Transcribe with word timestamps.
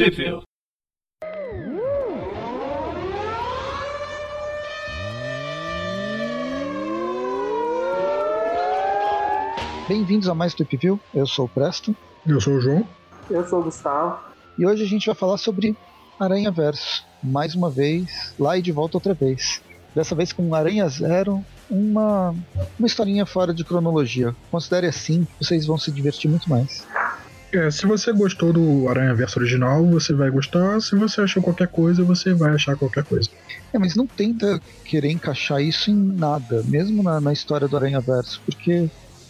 Trivia. 0.00 0.40
Bem-vindos 9.86 10.26
a 10.26 10.34
mais 10.34 10.54
Trip 10.54 10.74
View. 10.78 10.98
Eu 11.12 11.26
sou 11.26 11.44
o 11.44 11.48
Presto. 11.50 11.94
Eu 12.26 12.40
sou 12.40 12.54
o 12.54 12.60
João. 12.62 12.88
Eu 13.28 13.46
sou 13.46 13.60
o 13.60 13.64
Gustavo. 13.64 14.18
E 14.58 14.66
hoje 14.66 14.84
a 14.84 14.86
gente 14.86 15.04
vai 15.04 15.14
falar 15.14 15.36
sobre 15.36 15.76
Aranha 16.18 16.50
Verso. 16.50 17.04
Mais 17.22 17.54
uma 17.54 17.68
vez, 17.68 18.34
lá 18.38 18.56
e 18.56 18.62
de 18.62 18.72
volta 18.72 18.96
outra 18.96 19.12
vez. 19.12 19.60
Dessa 19.94 20.14
vez 20.14 20.32
com 20.32 20.54
Aranha 20.54 20.88
Zero, 20.88 21.44
uma, 21.70 22.34
uma 22.78 22.86
historinha 22.86 23.26
fora 23.26 23.52
de 23.52 23.64
cronologia. 23.64 24.34
Considere 24.50 24.86
assim, 24.86 25.26
vocês 25.38 25.66
vão 25.66 25.76
se 25.76 25.92
divertir 25.92 26.30
muito 26.30 26.48
mais. 26.48 26.86
É, 27.52 27.68
se 27.70 27.84
você 27.84 28.12
gostou 28.12 28.52
do 28.52 28.88
Aranha 28.88 29.14
Verso 29.14 29.40
original, 29.40 29.84
você 29.90 30.14
vai 30.14 30.30
gostar. 30.30 30.80
Se 30.80 30.96
você 30.96 31.20
achou 31.20 31.42
qualquer 31.42 31.68
coisa, 31.68 32.04
você 32.04 32.32
vai 32.34 32.54
achar 32.54 32.76
qualquer 32.76 33.04
coisa. 33.04 33.28
É, 33.74 33.78
mas 33.78 33.96
não 33.96 34.06
tenta 34.06 34.60
querer 34.84 35.10
encaixar 35.10 35.60
isso 35.60 35.90
em 35.90 35.96
nada, 35.96 36.62
mesmo 36.64 37.02
na, 37.02 37.20
na 37.20 37.32
história 37.32 37.66
do 37.66 37.76
Aranha 37.76 38.00
Verso, 38.00 38.40
porque 38.46 38.86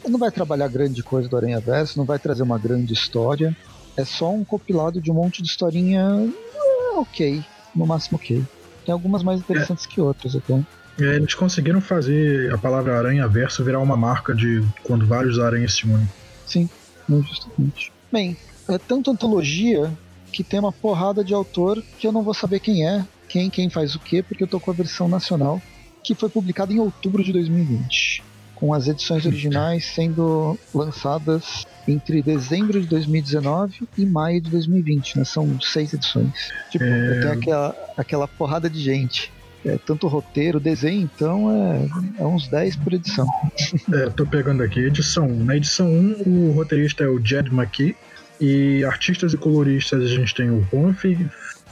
não 0.07 0.19
vai 0.19 0.31
trabalhar 0.31 0.69
grande 0.69 1.03
coisa 1.03 1.29
do 1.29 1.37
Aranha 1.37 1.61
Verso, 1.61 1.99
não 1.99 2.05
vai 2.05 2.19
trazer 2.19 2.43
uma 2.43 2.59
grande 2.59 2.93
história. 2.93 3.55
É 3.97 4.05
só 4.05 4.31
um 4.31 4.45
compilado 4.45 5.01
de 5.01 5.11
um 5.11 5.15
monte 5.15 5.43
de 5.43 5.49
historinha 5.49 6.03
é, 6.03 6.99
ok, 6.99 7.41
no 7.75 7.87
máximo 7.87 8.19
ok. 8.19 8.43
Tem 8.85 8.93
algumas 8.93 9.23
mais 9.23 9.41
interessantes 9.41 9.87
que 9.87 10.01
outras 10.01 10.35
até. 10.37 10.55
É, 11.01 11.17
eles 11.17 11.35
conseguiram 11.35 11.81
fazer 11.81 12.53
a 12.53 12.59
palavra 12.59 12.99
aranha 12.99 13.27
verso 13.29 13.65
virar 13.65 13.79
uma 13.81 13.97
marca 13.97 14.35
de 14.35 14.61
quando 14.85 15.07
vários 15.07 15.39
aranhas 15.39 15.75
se 15.75 15.87
unem. 15.87 16.07
Sim, 16.45 16.69
justamente. 17.09 18.00
Bem, 18.13 18.37
é 18.69 18.79
tanto 18.79 19.11
antologia 19.11 19.93
que 20.33 20.45
tem 20.45 20.61
uma 20.61 20.73
porrada 20.73 21.25
de 21.25 21.35
autor 21.35 21.83
que 21.99 22.07
eu 22.07 22.13
não 22.13 22.23
vou 22.23 22.35
saber 22.35 22.61
quem 22.61 22.87
é, 22.87 23.05
quem, 23.29 23.51
quem 23.51 23.69
faz 23.71 23.95
o 23.95 24.01
quê, 24.01 24.23
porque 24.23 24.43
eu 24.43 24.49
tô 24.49 24.59
com 24.59 24.71
a 24.71 24.75
versão 24.75 25.09
nacional, 25.09 25.61
que 26.03 26.15
foi 26.15 26.29
publicada 26.29 26.73
em 26.73 26.79
outubro 26.79 27.23
de 27.23 27.33
2020, 27.33 28.23
com 28.55 28.75
as 28.75 28.89
edições 28.89 29.27
originais 29.27 29.85
sendo 29.87 30.59
lançadas 30.75 31.67
entre 31.87 32.23
dezembro 32.23 32.81
de 32.81 32.87
2019 32.87 33.89
e 33.97 34.07
maio 34.07 34.41
de 34.41 34.51
2020, 34.51 35.19
né? 35.19 35.25
São 35.25 35.61
seis 35.61 35.93
edições. 35.93 36.51
Tipo, 36.71 36.85
É. 36.85 37.21
tem 37.21 37.31
aquela, 37.31 37.77
aquela 37.97 38.29
porrada 38.29 38.69
de 38.69 38.81
gente. 38.81 39.33
É, 39.65 39.79
tanto 39.79 40.09
roteiro, 40.09 40.59
desenho, 40.59 41.03
então 41.03 41.51
é, 41.51 42.23
é 42.23 42.25
uns 42.25 42.49
10 42.49 42.77
por 42.77 42.93
edição. 42.95 43.27
É, 43.93 44.09
tô 44.09 44.25
pegando 44.25 44.63
aqui, 44.63 44.81
edição 44.81 45.27
1. 45.27 45.45
Na 45.45 45.57
edição 45.57 45.87
1, 45.87 46.23
o 46.27 46.53
roteirista 46.53 47.05
é 47.05 47.09
o 47.09 47.19
Jed 47.19 47.53
McKee. 47.53 47.97
E 48.41 48.83
artistas 48.85 49.35
e 49.35 49.37
coloristas 49.37 50.03
a 50.03 50.07
gente 50.07 50.35
tem 50.35 50.51
o 50.51 50.67
Juan 50.73 50.95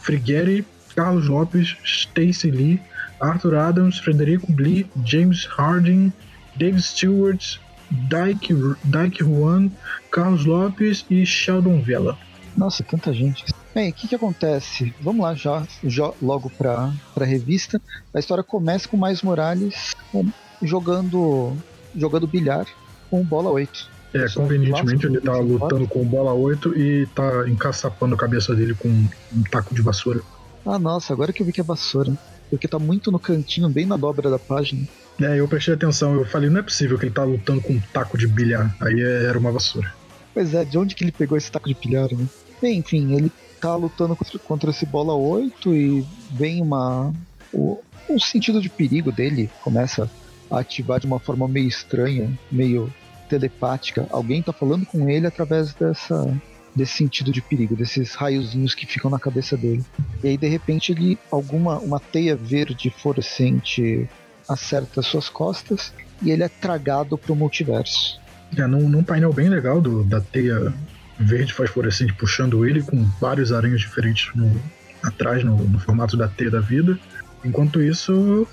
Frigeri, 0.02 0.66
Carlos 0.94 1.26
Lopes, 1.26 1.76
Stacy 1.82 2.50
Lee, 2.50 2.80
Arthur 3.20 3.54
Adams, 3.54 3.98
Frederico 3.98 4.52
Blee, 4.52 4.86
James 5.04 5.46
Harding, 5.46 6.12
Dave 6.56 6.80
Stewart, 6.82 7.58
Dyke 7.90 9.24
Juan, 9.24 9.70
Carlos 10.10 10.44
Lopes 10.44 11.06
e 11.08 11.24
Sheldon 11.24 11.80
Vela. 11.80 12.18
Nossa, 12.58 12.82
tanta 12.82 13.12
gente. 13.12 13.44
Bem, 13.72 13.90
o 13.90 13.92
que, 13.94 14.08
que 14.08 14.14
acontece? 14.16 14.92
Vamos 15.00 15.22
lá 15.22 15.32
já, 15.32 15.64
já 15.84 16.12
logo 16.20 16.50
pra, 16.50 16.92
pra 17.14 17.24
revista. 17.24 17.80
A 18.12 18.18
história 18.18 18.42
começa 18.42 18.88
com 18.88 18.96
Miles 18.96 19.22
Morales 19.22 19.94
é, 20.12 20.22
jogando, 20.62 21.56
jogando 21.96 22.26
bilhar 22.26 22.66
com 23.08 23.22
bola 23.22 23.50
8. 23.50 23.88
É, 24.12 24.26
Só 24.26 24.40
convenientemente 24.40 25.06
lasca 25.06 25.18
ele 25.18 25.20
tá 25.20 25.32
do 25.38 25.42
lutando 25.42 25.86
com 25.86 26.04
bola 26.04 26.32
8 26.32 26.76
e 26.76 27.06
tá 27.14 27.48
encaçapando 27.48 28.16
a 28.16 28.18
cabeça 28.18 28.54
dele 28.56 28.74
com 28.74 28.88
um 28.88 29.42
taco 29.52 29.72
de 29.72 29.80
vassoura. 29.82 30.20
Ah, 30.66 30.80
nossa, 30.80 31.12
agora 31.12 31.32
que 31.32 31.40
eu 31.40 31.46
vi 31.46 31.52
que 31.52 31.60
é 31.60 31.64
vassoura. 31.64 32.12
Porque 32.50 32.66
tá 32.66 32.78
muito 32.78 33.12
no 33.12 33.20
cantinho, 33.20 33.68
bem 33.68 33.86
na 33.86 33.96
dobra 33.96 34.30
da 34.30 34.38
página. 34.38 34.84
É, 35.20 35.38
eu 35.38 35.46
prestei 35.46 35.74
atenção, 35.74 36.14
eu 36.14 36.24
falei, 36.24 36.50
não 36.50 36.58
é 36.58 36.62
possível 36.62 36.98
que 36.98 37.04
ele 37.04 37.14
tá 37.14 37.22
lutando 37.22 37.60
com 37.60 37.74
um 37.74 37.80
taco 37.92 38.18
de 38.18 38.26
bilhar. 38.26 38.74
Aí 38.80 39.00
é- 39.00 39.26
era 39.26 39.38
uma 39.38 39.52
vassoura. 39.52 39.92
Pois 40.34 40.54
é, 40.54 40.64
de 40.64 40.78
onde 40.78 40.94
que 40.94 41.04
ele 41.04 41.12
pegou 41.12 41.36
esse 41.36 41.52
taco 41.52 41.68
de 41.68 41.74
pilhar, 41.74 42.08
né? 42.10 42.26
Enfim, 42.62 43.14
ele 43.14 43.32
tá 43.60 43.74
lutando 43.76 44.16
contra, 44.16 44.38
contra 44.38 44.70
esse 44.70 44.86
bola 44.86 45.14
8 45.14 45.74
e 45.74 46.06
vem 46.32 46.62
uma. 46.62 47.12
O, 47.52 47.80
o 48.08 48.20
sentido 48.20 48.60
de 48.60 48.68
perigo 48.68 49.12
dele 49.12 49.50
começa 49.62 50.10
a 50.50 50.60
ativar 50.60 51.00
de 51.00 51.06
uma 51.06 51.18
forma 51.18 51.46
meio 51.46 51.68
estranha, 51.68 52.30
meio 52.50 52.92
telepática. 53.28 54.06
Alguém 54.10 54.42
tá 54.42 54.52
falando 54.52 54.86
com 54.86 55.08
ele 55.08 55.26
através 55.26 55.74
dessa 55.74 56.26
desse 56.74 56.92
sentido 56.92 57.32
de 57.32 57.42
perigo, 57.42 57.74
desses 57.74 58.14
raiozinhos 58.14 58.74
que 58.74 58.86
ficam 58.86 59.10
na 59.10 59.18
cabeça 59.18 59.56
dele. 59.56 59.84
E 60.22 60.28
aí 60.28 60.36
de 60.36 60.46
repente 60.46 60.92
ele 60.92 61.18
alguma 61.30 61.78
uma 61.78 61.98
teia 61.98 62.36
verde 62.36 62.88
fluorescente 62.90 64.08
acerta 64.48 65.02
suas 65.02 65.28
costas 65.28 65.92
e 66.22 66.30
ele 66.30 66.44
é 66.44 66.48
tragado 66.48 67.18
pro 67.18 67.34
multiverso. 67.34 68.20
É, 68.56 68.66
num, 68.66 68.88
num 68.88 69.02
painel 69.02 69.32
bem 69.32 69.48
legal 69.48 69.80
do, 69.80 70.04
da 70.04 70.20
teia 70.20 70.72
verde 71.18 71.52
fosforescente 71.52 72.12
puxando 72.14 72.66
ele, 72.66 72.82
com 72.82 73.04
vários 73.20 73.52
aranhas 73.52 73.80
diferentes 73.80 74.30
no- 74.34 74.60
atrás, 75.02 75.44
no, 75.44 75.56
no 75.56 75.78
formato 75.78 76.16
da 76.16 76.28
teia 76.28 76.50
da 76.50 76.60
vida. 76.60 76.98
Enquanto 77.44 77.82
isso, 77.82 78.46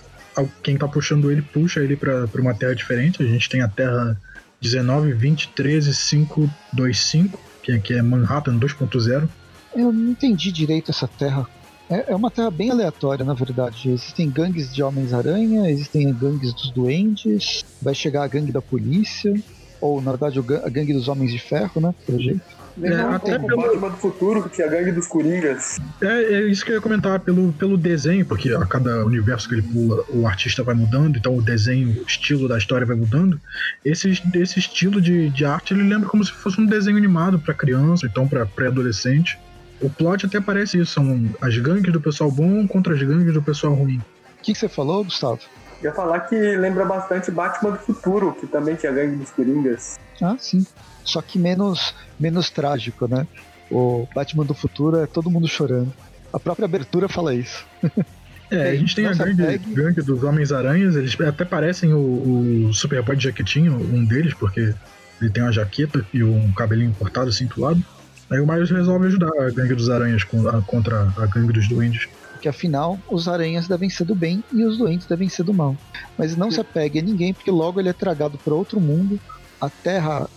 quem 0.63 0.77
tá 0.77 0.87
puxando 0.87 1.31
ele 1.31 1.41
puxa 1.41 1.79
ele 1.81 1.95
pra 1.95 2.27
uma 2.35 2.53
terra 2.53 2.75
diferente. 2.75 3.21
A 3.21 3.25
gente 3.25 3.49
tem 3.49 3.61
a 3.61 3.67
terra 3.67 4.19
19, 4.61 5.13
20, 5.13 5.49
13, 5.49 5.93
5, 5.93 6.49
2, 6.73 6.99
5, 6.99 7.39
que 7.63 7.93
é 7.93 8.01
Manhattan 8.01 8.57
2.0. 8.57 9.27
Eu 9.75 9.91
não 9.91 10.11
entendi 10.11 10.51
direito 10.51 10.91
essa 10.91 11.07
terra. 11.07 11.45
É, 11.89 12.11
é 12.11 12.15
uma 12.15 12.31
terra 12.31 12.49
bem 12.49 12.71
aleatória, 12.71 13.23
na 13.25 13.33
verdade. 13.33 13.89
Existem 13.89 14.29
gangues 14.29 14.73
de 14.73 14.81
Homens-Aranha, 14.81 15.69
existem 15.69 16.11
gangues 16.13 16.53
dos 16.53 16.71
Duendes, 16.71 17.63
vai 17.81 17.93
chegar 17.93 18.23
a 18.23 18.27
gangue 18.27 18.51
da 18.51 18.61
polícia, 18.61 19.33
ou 19.81 20.02
na 20.02 20.12
verdade 20.12 20.40
a 20.40 20.69
gangue 20.69 20.94
dos 20.94 21.08
Homens 21.08 21.31
de 21.31 21.40
Ferro, 21.40 21.81
né? 21.81 21.94
Pelo 22.06 22.19
jeito. 22.19 22.41
Lembrou 22.78 23.06
um 23.06 23.13
até 23.13 23.40
pelo- 23.40 23.62
Batman 23.62 23.90
do 23.90 23.96
futuro, 23.97 24.44
que 24.44 24.50
tinha 24.50 24.68
a 24.68 24.69
gangue 24.69 24.91
dos 24.91 25.08
Coringas. 25.08 25.80
É, 26.02 26.24
é 26.34 26.41
isso 26.47 26.66
que 26.66 26.72
eu 26.72 26.75
ia 26.75 26.81
comentar 26.81 27.19
pelo, 27.22 27.53
pelo 27.53 27.78
desenho, 27.78 28.25
porque 28.25 28.52
a 28.53 28.66
cada 28.66 29.06
universo 29.06 29.47
que 29.47 29.56
ele 29.56 29.62
pula, 29.62 30.03
o 30.09 30.28
artista 30.28 30.62
vai 30.62 30.75
mudando, 30.75 31.18
então 31.18 31.38
o 31.38 31.41
desenho, 31.41 32.02
o 32.02 32.06
estilo 32.06 32.50
da 32.50 32.58
história 32.58 32.86
vai 32.86 32.97
mudando. 32.97 33.40
Esse, 33.84 34.22
esse 34.34 34.59
estilo 34.59 35.00
de, 35.00 35.30
de 35.30 35.46
arte 35.46 35.74
ele 35.74 35.84
lembra 35.84 36.09
como 36.09 36.24
se 36.24 36.34
fosse 36.34 36.59
um 36.59 36.66
desenho 36.66 36.97
animado 36.97 37.40
para 37.40 37.53
criança, 37.53 38.06
então 38.06 38.28
para 38.28 38.46
pré-adolescente. 38.46 39.40
O 39.80 39.90
plot 39.90 40.25
até 40.25 40.42
parece 40.42 40.78
isso: 40.78 40.92
são 40.94 41.30
as 41.40 41.57
gangues 41.57 41.94
do 41.94 42.02
pessoal 42.02 42.30
bom 42.30 42.68
contra 42.68 42.94
as 42.94 43.02
gangues 43.02 43.34
do 43.34 43.42
pessoal 43.42 43.74
ruim. 43.74 43.97
O 43.97 44.44
que, 44.44 44.52
que 44.52 44.59
você 44.59 44.68
falou, 44.68 45.03
Gustavo? 45.03 45.40
Eu 45.85 45.91
ia 45.91 45.96
falar 45.96 46.22
que 46.22 46.35
lembra 46.35 46.84
bastante 46.84 47.29
Batman 47.29 47.73
do 47.73 47.78
futuro, 47.78 48.34
que 48.34 48.47
também 48.47 48.73
tinha 48.75 48.91
a 48.91 48.96
gangue 48.96 49.18
dos 49.18 49.29
Coringas. 49.29 50.00
Ah, 50.19 50.35
sim. 50.40 50.66
Só 51.03 51.22
que 51.22 51.38
menos, 51.38 51.94
menos 52.19 52.50
trágico, 52.50 53.07
né? 53.07 53.28
O 53.69 54.07
Batman 54.16 54.45
do 54.45 54.56
futuro 54.56 54.97
é 54.97 55.06
todo 55.06 55.29
mundo 55.29 55.47
chorando. 55.47 55.94
A 56.34 56.40
própria 56.40 56.66
abertura 56.66 57.07
fala 57.07 57.35
isso. 57.35 57.66
É, 58.51 58.69
a 58.69 58.75
gente 58.75 58.94
tem 58.94 59.07
a 59.07 59.12
gangue, 59.13 59.44
tag- 59.44 59.74
gangue 59.74 60.01
dos 60.03 60.22
Homens-Aranhas, 60.24 60.95
eles 60.95 61.19
até 61.19 61.44
parecem 61.44 61.95
o, 61.95 62.68
o 62.68 62.74
Superboy 62.75 63.16
de 63.18 63.24
jaquetinho, 63.24 63.74
um 63.74 64.06
deles, 64.06 64.35
porque 64.35 64.72
ele 65.19 65.31
tem 65.31 65.41
uma 65.41 65.51
jaqueta 65.51 66.06
e 66.13 66.24
um 66.24 66.51
cabelinho 66.53 66.94
cortado 66.94 67.29
assim 67.29 67.47
pro 67.47 67.62
lado. 67.62 67.84
Aí 68.29 68.40
o 68.40 68.45
Miles 68.45 68.69
resolve 68.69 69.07
ajudar 69.07 69.31
a 69.41 69.50
gangue 69.50 69.74
dos 69.74 69.90
aranhas 69.90 70.24
contra 70.24 71.12
a 71.18 71.25
gangue 71.25 71.53
dos 71.53 71.68
duendes. 71.68 72.07
Porque 72.45 72.50
afinal, 72.50 73.00
os 73.09 73.28
aranhas 73.28 73.67
devem 73.67 73.89
ser 73.89 74.03
do 74.03 74.13
bem 74.13 74.44
e 74.53 74.63
os 74.63 74.78
doentes 74.78 75.07
devem 75.07 75.28
ser 75.28 75.41
do 75.41 75.51
mal. 75.51 75.75
Mas 76.16 76.38
não 76.38 76.51
se 76.51 76.61
apegue 76.61 77.00
a 77.00 77.01
ninguém, 77.01 77.33
porque 77.33 77.50
logo 77.50 77.79
ele 77.79 77.89
é 77.89 77.94
tragado 77.94 78.38
para 78.38 78.53
outro 78.53 78.79
mundo. 78.79 79.19
A 79.59 79.67
Terra 79.67 80.29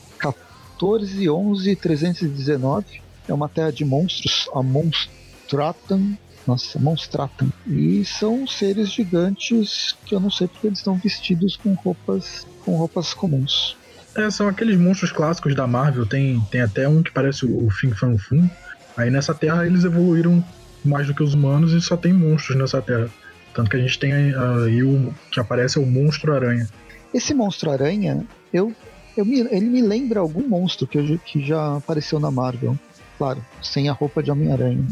1411319 0.80 3.02
é 3.28 3.34
uma 3.34 3.46
terra 3.46 3.70
de 3.70 3.84
monstros, 3.84 4.48
a 4.54 4.62
Monstratam. 4.62 6.16
Nossa, 6.46 6.78
Monstratam. 6.78 7.52
E 7.66 8.02
são 8.06 8.46
seres 8.46 8.90
gigantes 8.90 9.94
que 10.06 10.14
eu 10.14 10.20
não 10.20 10.30
sei 10.30 10.48
porque 10.48 10.68
eles 10.68 10.78
estão 10.78 10.94
vestidos 10.94 11.58
com 11.58 11.74
roupas 11.74 12.46
com 12.64 12.74
roupas 12.76 13.12
comuns. 13.12 13.76
É, 14.16 14.30
são 14.30 14.48
aqueles 14.48 14.78
monstros 14.78 15.12
clássicos 15.12 15.54
da 15.54 15.66
Marvel, 15.66 16.06
tem, 16.06 16.40
tem 16.50 16.62
até 16.62 16.88
um 16.88 17.02
que 17.02 17.12
parece 17.12 17.44
o, 17.44 17.66
o 17.66 17.70
Fin 17.70 17.90
Fan 17.90 18.16
Fum. 18.16 18.48
Aí 18.96 19.10
nessa 19.10 19.34
terra 19.34 19.66
eles 19.66 19.84
evoluíram 19.84 20.42
mais 20.88 21.06
do 21.06 21.14
que 21.14 21.22
os 21.22 21.34
humanos 21.34 21.72
e 21.72 21.80
só 21.80 21.96
tem 21.96 22.12
monstros 22.12 22.56
nessa 22.56 22.80
terra. 22.82 23.08
Tanto 23.54 23.70
que 23.70 23.76
a 23.76 23.80
gente 23.80 23.98
tem 23.98 24.12
aí 24.12 24.82
o 24.82 25.12
que 25.30 25.40
aparece 25.40 25.78
é 25.78 25.80
o 25.80 25.86
Monstro 25.86 26.32
Aranha. 26.34 26.68
Esse 27.12 27.32
monstro 27.34 27.70
aranha, 27.70 28.24
eu, 28.52 28.72
eu 29.16 29.24
me- 29.24 29.40
ele 29.50 29.66
me 29.66 29.80
lembra 29.82 30.20
algum 30.20 30.46
monstro 30.46 30.86
que, 30.86 30.98
eu 30.98 31.06
já- 31.06 31.16
que 31.18 31.40
já 31.44 31.76
apareceu 31.76 32.20
na 32.20 32.30
Marvel. 32.30 32.78
Claro, 33.16 33.44
sem 33.62 33.88
a 33.88 33.92
roupa 33.92 34.22
de 34.22 34.30
Homem-Aranha. 34.30 34.84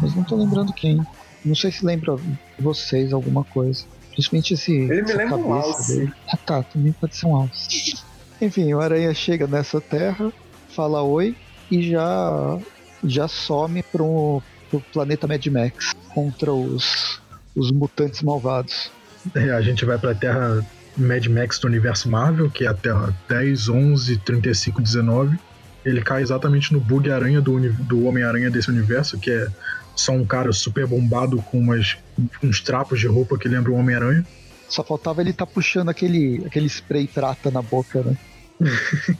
Mas 0.00 0.14
não 0.14 0.22
tô 0.24 0.36
lembrando 0.36 0.72
quem. 0.72 1.00
Não 1.44 1.54
sei 1.54 1.70
se 1.72 1.84
lembra 1.84 2.16
vocês 2.58 3.12
alguma 3.12 3.44
coisa. 3.44 3.84
Principalmente 4.12 4.54
esse. 4.54 4.72
Ele 4.72 5.02
me 5.02 5.12
lembra 5.12 5.36
um 5.36 5.48
cabeça 5.48 5.68
alce. 5.68 5.96
dele. 5.98 6.12
Ah 6.32 6.36
tá, 6.36 6.62
também 6.62 6.92
pode 6.92 7.14
ser 7.16 7.26
um 7.26 7.36
alce. 7.36 7.94
Enfim, 8.40 8.72
o 8.72 8.80
Aranha 8.80 9.12
chega 9.12 9.46
nessa 9.48 9.80
terra, 9.80 10.32
fala 10.68 11.02
oi 11.02 11.36
e 11.70 11.90
já 11.90 12.58
já 13.04 13.28
some 13.28 13.82
pro, 13.92 14.42
pro 14.70 14.80
planeta 14.92 15.26
Mad 15.26 15.44
Max 15.46 15.94
contra 16.14 16.52
os, 16.52 17.20
os 17.54 17.70
mutantes 17.70 18.22
malvados. 18.22 18.90
É, 19.34 19.50
a 19.50 19.60
gente 19.60 19.84
vai 19.84 19.98
pra 19.98 20.14
Terra 20.14 20.64
Mad 20.96 21.26
Max 21.26 21.58
do 21.58 21.66
universo 21.66 22.08
Marvel, 22.08 22.50
que 22.50 22.64
é 22.64 22.68
a 22.68 22.74
Terra 22.74 23.14
10, 23.28 23.68
11, 23.68 24.18
35, 24.18 24.80
19. 24.80 25.38
Ele 25.84 26.02
cai 26.02 26.22
exatamente 26.22 26.72
no 26.72 26.80
bug 26.80 27.10
aranha 27.10 27.40
do, 27.40 27.72
do 27.84 28.04
Homem-Aranha 28.04 28.50
desse 28.50 28.70
universo, 28.70 29.18
que 29.18 29.30
é 29.30 29.48
só 29.94 30.12
um 30.12 30.24
cara 30.24 30.52
super 30.52 30.86
bombado 30.86 31.40
com 31.42 31.58
umas, 31.58 31.96
uns 32.42 32.60
trapos 32.60 33.00
de 33.00 33.06
roupa 33.06 33.38
que 33.38 33.48
lembram 33.48 33.74
o 33.74 33.76
Homem-Aranha. 33.78 34.24
Só 34.68 34.84
faltava 34.84 35.20
ele 35.20 35.30
estar 35.30 35.46
tá 35.46 35.52
puxando 35.52 35.88
aquele, 35.88 36.42
aquele 36.46 36.66
spray 36.66 37.06
prata 37.06 37.50
na 37.50 37.62
boca, 37.62 38.02
né? 38.02 38.16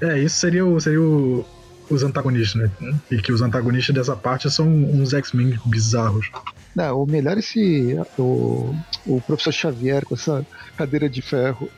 é, 0.00 0.18
isso 0.18 0.36
seria, 0.36 0.64
o, 0.64 0.80
seria 0.80 1.00
o, 1.00 1.44
os 1.90 2.02
antagonistas, 2.02 2.70
né? 2.80 2.94
E 3.10 3.18
que 3.18 3.32
os 3.32 3.42
antagonistas 3.42 3.94
dessa 3.94 4.16
parte 4.16 4.50
são 4.50 4.66
uns 4.66 5.12
X-Men 5.12 5.58
bizarros. 5.66 6.30
Não, 6.74 7.02
o 7.02 7.06
melhor 7.06 7.36
é 7.36 7.40
esse. 7.40 7.96
O, 8.18 8.74
o 9.06 9.20
professor 9.20 9.52
Xavier 9.52 10.04
com 10.04 10.14
essa 10.14 10.44
cadeira 10.76 11.08
de 11.08 11.22
ferro, 11.22 11.68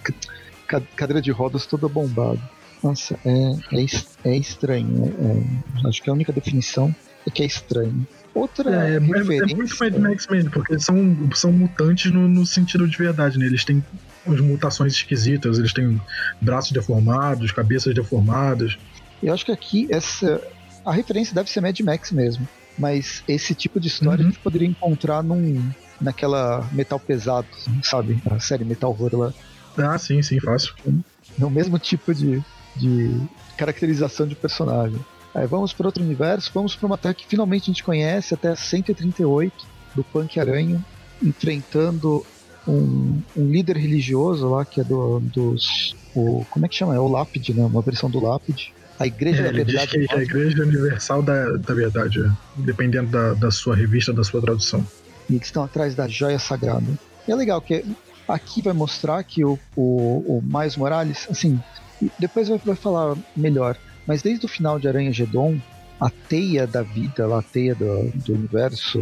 cadeira 0.96 1.20
de 1.20 1.30
rodas 1.30 1.66
toda 1.66 1.88
bombada. 1.88 2.40
Nossa, 2.82 3.18
é, 3.24 3.52
é, 3.72 4.30
é 4.30 4.36
estranho. 4.36 5.04
É, 5.04 5.84
é, 5.84 5.88
acho 5.88 6.02
que 6.02 6.10
a 6.10 6.12
única 6.12 6.32
definição 6.32 6.94
é 7.26 7.30
que 7.30 7.42
é 7.42 7.46
estranho. 7.46 8.06
Outra 8.34 8.70
é, 8.70 8.98
referência... 8.98 9.32
é, 9.32 9.52
é 9.52 9.56
muito 9.56 9.76
Mad 9.78 9.96
Max 9.96 10.26
porque 10.52 10.78
são, 10.78 11.30
são 11.34 11.52
mutantes 11.52 12.12
no, 12.12 12.28
no 12.28 12.44
sentido 12.44 12.86
de 12.86 12.96
verdade, 12.96 13.38
né? 13.38 13.46
Eles 13.46 13.64
têm 13.64 13.82
umas 14.26 14.40
mutações 14.40 14.92
esquisitas, 14.92 15.58
eles 15.58 15.72
têm 15.72 16.00
braços 16.40 16.72
deformados, 16.72 17.50
cabeças 17.50 17.94
deformadas. 17.94 18.78
Eu 19.22 19.32
acho 19.32 19.44
que 19.44 19.52
aqui 19.52 19.88
essa 19.90 20.40
a 20.84 20.92
referência 20.92 21.34
deve 21.34 21.50
ser 21.50 21.60
Mad 21.60 21.78
Max 21.80 22.12
mesmo, 22.12 22.46
mas 22.78 23.24
esse 23.26 23.54
tipo 23.54 23.80
de 23.80 23.88
história 23.88 24.22
uhum. 24.22 24.28
a 24.28 24.30
gente 24.30 24.40
poderia 24.40 24.68
encontrar 24.68 25.22
num 25.22 25.68
naquela 26.00 26.68
Metal 26.72 27.00
Pesado, 27.00 27.48
sabe? 27.82 28.20
A 28.30 28.38
série 28.38 28.64
Metal 28.64 28.90
Horror 28.90 29.16
lá. 29.16 29.34
Ah, 29.78 29.98
sim, 29.98 30.22
sim, 30.22 30.38
fácil. 30.40 30.74
No 31.36 31.50
mesmo 31.50 31.78
tipo 31.78 32.14
de, 32.14 32.42
de 32.76 33.20
caracterização 33.56 34.26
de 34.26 34.34
personagem. 34.34 34.98
Aí 35.34 35.46
vamos 35.46 35.72
para 35.72 35.88
outro 35.88 36.02
universo, 36.02 36.50
vamos 36.54 36.74
para 36.74 36.86
uma 36.86 36.96
terra 36.96 37.14
que 37.14 37.26
finalmente 37.26 37.64
a 37.64 37.66
gente 37.66 37.84
conhece, 37.84 38.32
até 38.32 38.54
138 38.54 39.66
do 39.94 40.02
Punk 40.04 40.38
Aranha, 40.40 40.82
enfrentando 41.22 42.24
um, 42.66 43.20
um, 43.36 43.50
líder 43.50 43.76
religioso 43.76 44.48
lá, 44.48 44.64
que 44.64 44.80
é 44.80 44.84
do, 44.84 45.20
dos. 45.20 45.94
O, 46.14 46.44
como 46.50 46.64
é 46.64 46.68
que 46.68 46.74
chama? 46.74 46.94
É 46.94 46.98
o 46.98 47.08
Lápide, 47.08 47.52
né? 47.52 47.64
Uma 47.64 47.82
versão 47.82 48.08
do 48.08 48.18
Lápide. 48.18 48.72
A 48.98 49.06
Igreja 49.06 49.42
é, 49.42 49.44
da 49.44 49.52
Verdade. 49.52 49.98
Diz 49.98 50.08
que 50.08 50.14
é 50.14 50.18
a 50.18 50.22
Igreja 50.22 50.62
Universal 50.62 51.22
da, 51.22 51.56
da 51.56 51.74
Verdade, 51.74 52.20
é. 52.20 52.30
dependendo 52.56 53.10
da, 53.10 53.34
da 53.34 53.50
sua 53.50 53.76
revista, 53.76 54.12
da 54.12 54.24
sua 54.24 54.40
tradução. 54.40 54.86
E 55.28 55.34
eles 55.34 55.46
estão 55.46 55.64
atrás 55.64 55.94
da 55.94 56.08
joia 56.08 56.38
sagrada. 56.38 56.86
E 57.26 57.32
é 57.32 57.34
legal 57.34 57.60
que 57.60 57.84
aqui 58.28 58.62
vai 58.62 58.72
mostrar 58.72 59.22
que 59.24 59.44
o, 59.44 59.58
o, 59.76 60.38
o 60.38 60.42
Miles 60.42 60.76
Morales, 60.76 61.26
assim, 61.30 61.60
depois 62.18 62.48
vai, 62.48 62.58
vai 62.58 62.76
falar 62.76 63.16
melhor, 63.36 63.76
mas 64.06 64.22
desde 64.22 64.44
o 64.46 64.48
final 64.48 64.78
de 64.78 64.88
Aranha 64.88 65.12
Gedon, 65.12 65.58
a 66.00 66.10
teia 66.10 66.66
da 66.66 66.82
vida, 66.82 67.26
a 67.26 67.42
teia 67.42 67.74
do, 67.74 68.10
do 68.14 68.34
universo, 68.34 69.00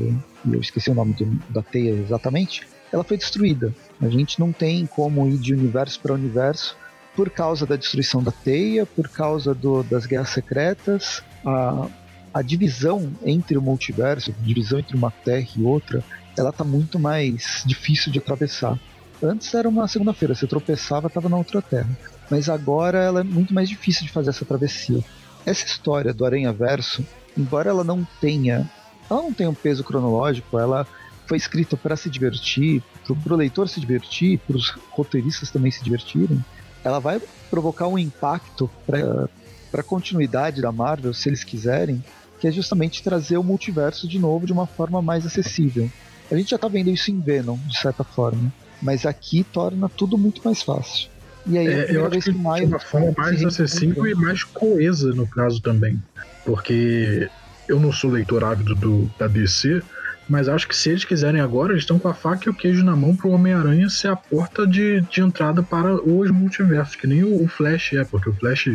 eu 0.51 0.61
esqueci 0.61 0.91
o 0.91 0.95
nome 0.95 1.15
do, 1.15 1.27
da 1.51 1.63
teia 1.63 1.91
exatamente, 1.91 2.67
ela 2.93 3.05
foi 3.05 3.17
destruída. 3.17 3.75
A 4.01 4.09
gente 4.09 4.39
não 4.39 4.53
tem 4.53 4.87
como 4.87 5.29
ir 5.29 5.37
de 5.39 5.53
universo 5.53 6.01
para 6.01 6.15
universo 6.15 6.77
por 7.15 7.31
causa 7.31 7.67
da 7.67 7.77
destruição 7.77 8.23
da 8.23 8.33
teia, 8.33 8.85
por 8.85 9.09
causa 9.09 9.55
do, 9.55 9.83
das 9.83 10.07
guerras 10.07 10.31
secretas, 10.31 11.23
a, 11.45 11.89
a 12.33 12.43
divisão 12.43 13.13
entre 13.25 13.57
o 13.57 13.63
multiverso, 13.63 14.31
a 14.31 14.45
divisão 14.45 14.79
entre 14.79 14.97
uma 14.97 15.11
terra 15.11 15.47
e 15.57 15.63
outra, 15.63 16.03
ela 16.37 16.53
tá 16.53 16.65
muito 16.65 16.99
mais 16.99 17.63
difícil 17.65 18.11
de 18.11 18.19
atravessar. 18.19 18.79
Antes 19.23 19.55
era 19.55 19.69
uma 19.69 19.87
segunda-feira, 19.87 20.35
você 20.35 20.47
tropeçava, 20.47 21.07
estava 21.07 21.29
na 21.29 21.37
outra 21.37 21.63
terra 21.63 21.97
mas 22.31 22.49
agora 22.49 22.99
ela 22.99 23.21
é 23.21 23.25
muito 23.25 23.55
mais 23.55 23.69
difícil 23.69 24.05
de 24.07 24.13
fazer 24.13 24.31
essa 24.31 24.45
travessia. 24.45 25.03
Essa 25.45 25.67
história 25.67 26.13
do 26.13 26.25
Aranha 26.25 26.53
Verso, 26.53 27.05
embora 27.37 27.71
ela 27.71 27.85
não 27.85 28.07
tenha, 28.21 28.71
ela 29.11 29.23
não 29.23 29.33
tenha 29.33 29.51
um 29.51 29.55
peso 29.55 29.85
cronológico, 29.85 30.59
ela 30.59 30.87
foi 31.27 31.37
escrita 31.37 31.77
para 31.77 31.97
se 31.97 32.09
divertir, 32.09 32.83
para 33.23 33.35
o 33.35 33.37
leitor 33.37 33.69
se 33.69 33.81
divertir, 33.81 34.39
para 34.39 34.57
os 34.57 34.71
roteiristas 34.91 35.51
também 35.51 35.71
se 35.71 35.83
divertirem. 35.83 36.43
Ela 36.85 36.99
vai 36.99 37.21
provocar 37.51 37.89
um 37.89 37.99
impacto 37.99 38.71
para 38.87 39.29
a 39.73 39.83
continuidade 39.83 40.61
da 40.61 40.71
Marvel, 40.71 41.15
se 41.15 41.29
eles 41.29 41.43
quiserem, 41.43 42.05
que 42.39 42.47
é 42.47 42.53
justamente 42.53 43.03
trazer 43.03 43.39
o 43.39 43.43
multiverso 43.43 44.07
de 44.07 44.19
novo 44.19 44.47
de 44.47 44.53
uma 44.53 44.67
forma 44.67 45.01
mais 45.01 45.25
acessível. 45.25 45.91
A 46.31 46.37
gente 46.37 46.51
já 46.51 46.57
está 46.57 46.69
vendo 46.69 46.91
isso 46.91 47.11
em 47.11 47.21
Venom, 47.21 47.57
de 47.67 47.79
certa 47.79 48.05
forma, 48.05 48.53
mas 48.83 49.07
aqui 49.07 49.45
torna 49.45 49.89
tudo 49.89 50.19
muito 50.19 50.43
mais 50.45 50.63
fácil. 50.63 51.09
E 51.47 51.59
aí, 51.59 51.67
é, 51.67 51.97
eu 51.97 52.07
acho 52.07 52.19
que, 52.21 52.33
que 52.33 52.39
mais, 52.39 52.63
de 52.63 52.67
uma 52.67 52.79
forma 52.79 53.15
mais 53.17 53.45
acessível 53.45 54.07
e 54.07 54.15
mais 54.15 54.43
coesa 54.45 55.13
no 55.13 55.27
caso 55.27 55.61
também. 55.61 56.03
Porque 56.45 57.29
eu 57.69 57.79
não 57.79 57.93
sou 57.93 58.11
leitor 58.11 58.45
ávido 58.45 58.75
do, 58.75 59.11
da 59.19 59.27
DC, 59.27 59.83
mas 60.29 60.49
acho 60.49 60.67
que 60.67 60.77
se 60.77 60.91
eles 60.91 61.05
quiserem 61.05 61.41
agora, 61.41 61.73
eles 61.73 61.83
estão 61.83 61.99
com 61.99 62.09
a 62.09 62.15
faca 62.15 62.45
e 62.47 62.51
o 62.51 62.55
queijo 62.55 62.85
na 62.85 62.97
mão 62.97 63.15
pro 63.15 63.31
Homem-Aranha 63.31 63.89
ser 63.89 64.09
a 64.09 64.17
porta 64.17 64.67
de, 64.67 65.01
de 65.03 65.21
entrada 65.21 65.63
para 65.63 65.95
os 65.95 66.31
multiversos, 66.31 66.97
que 66.97 67.07
nem 67.07 67.23
o, 67.23 67.43
o 67.43 67.49
Flash 67.49 67.93
é, 67.93 68.05
porque 68.05 68.31
o 68.31 68.35
Flash, 68.35 68.71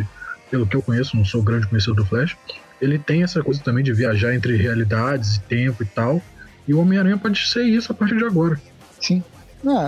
pelo 0.50 0.66
que 0.66 0.76
eu 0.76 0.82
conheço, 0.82 1.16
não 1.16 1.24
sou 1.24 1.42
grande 1.42 1.66
conhecedor 1.66 1.96
do 1.96 2.06
Flash, 2.06 2.36
ele 2.80 2.98
tem 2.98 3.22
essa 3.22 3.42
coisa 3.42 3.60
também 3.62 3.84
de 3.84 3.92
viajar 3.92 4.34
entre 4.34 4.56
realidades 4.56 5.36
e 5.36 5.40
tempo 5.40 5.82
e 5.82 5.86
tal. 5.86 6.22
E 6.66 6.72
o 6.72 6.80
Homem-Aranha 6.80 7.18
pode 7.18 7.46
ser 7.46 7.64
isso 7.64 7.92
a 7.92 7.94
partir 7.94 8.16
de 8.16 8.24
agora. 8.24 8.60
Sim. 9.00 9.22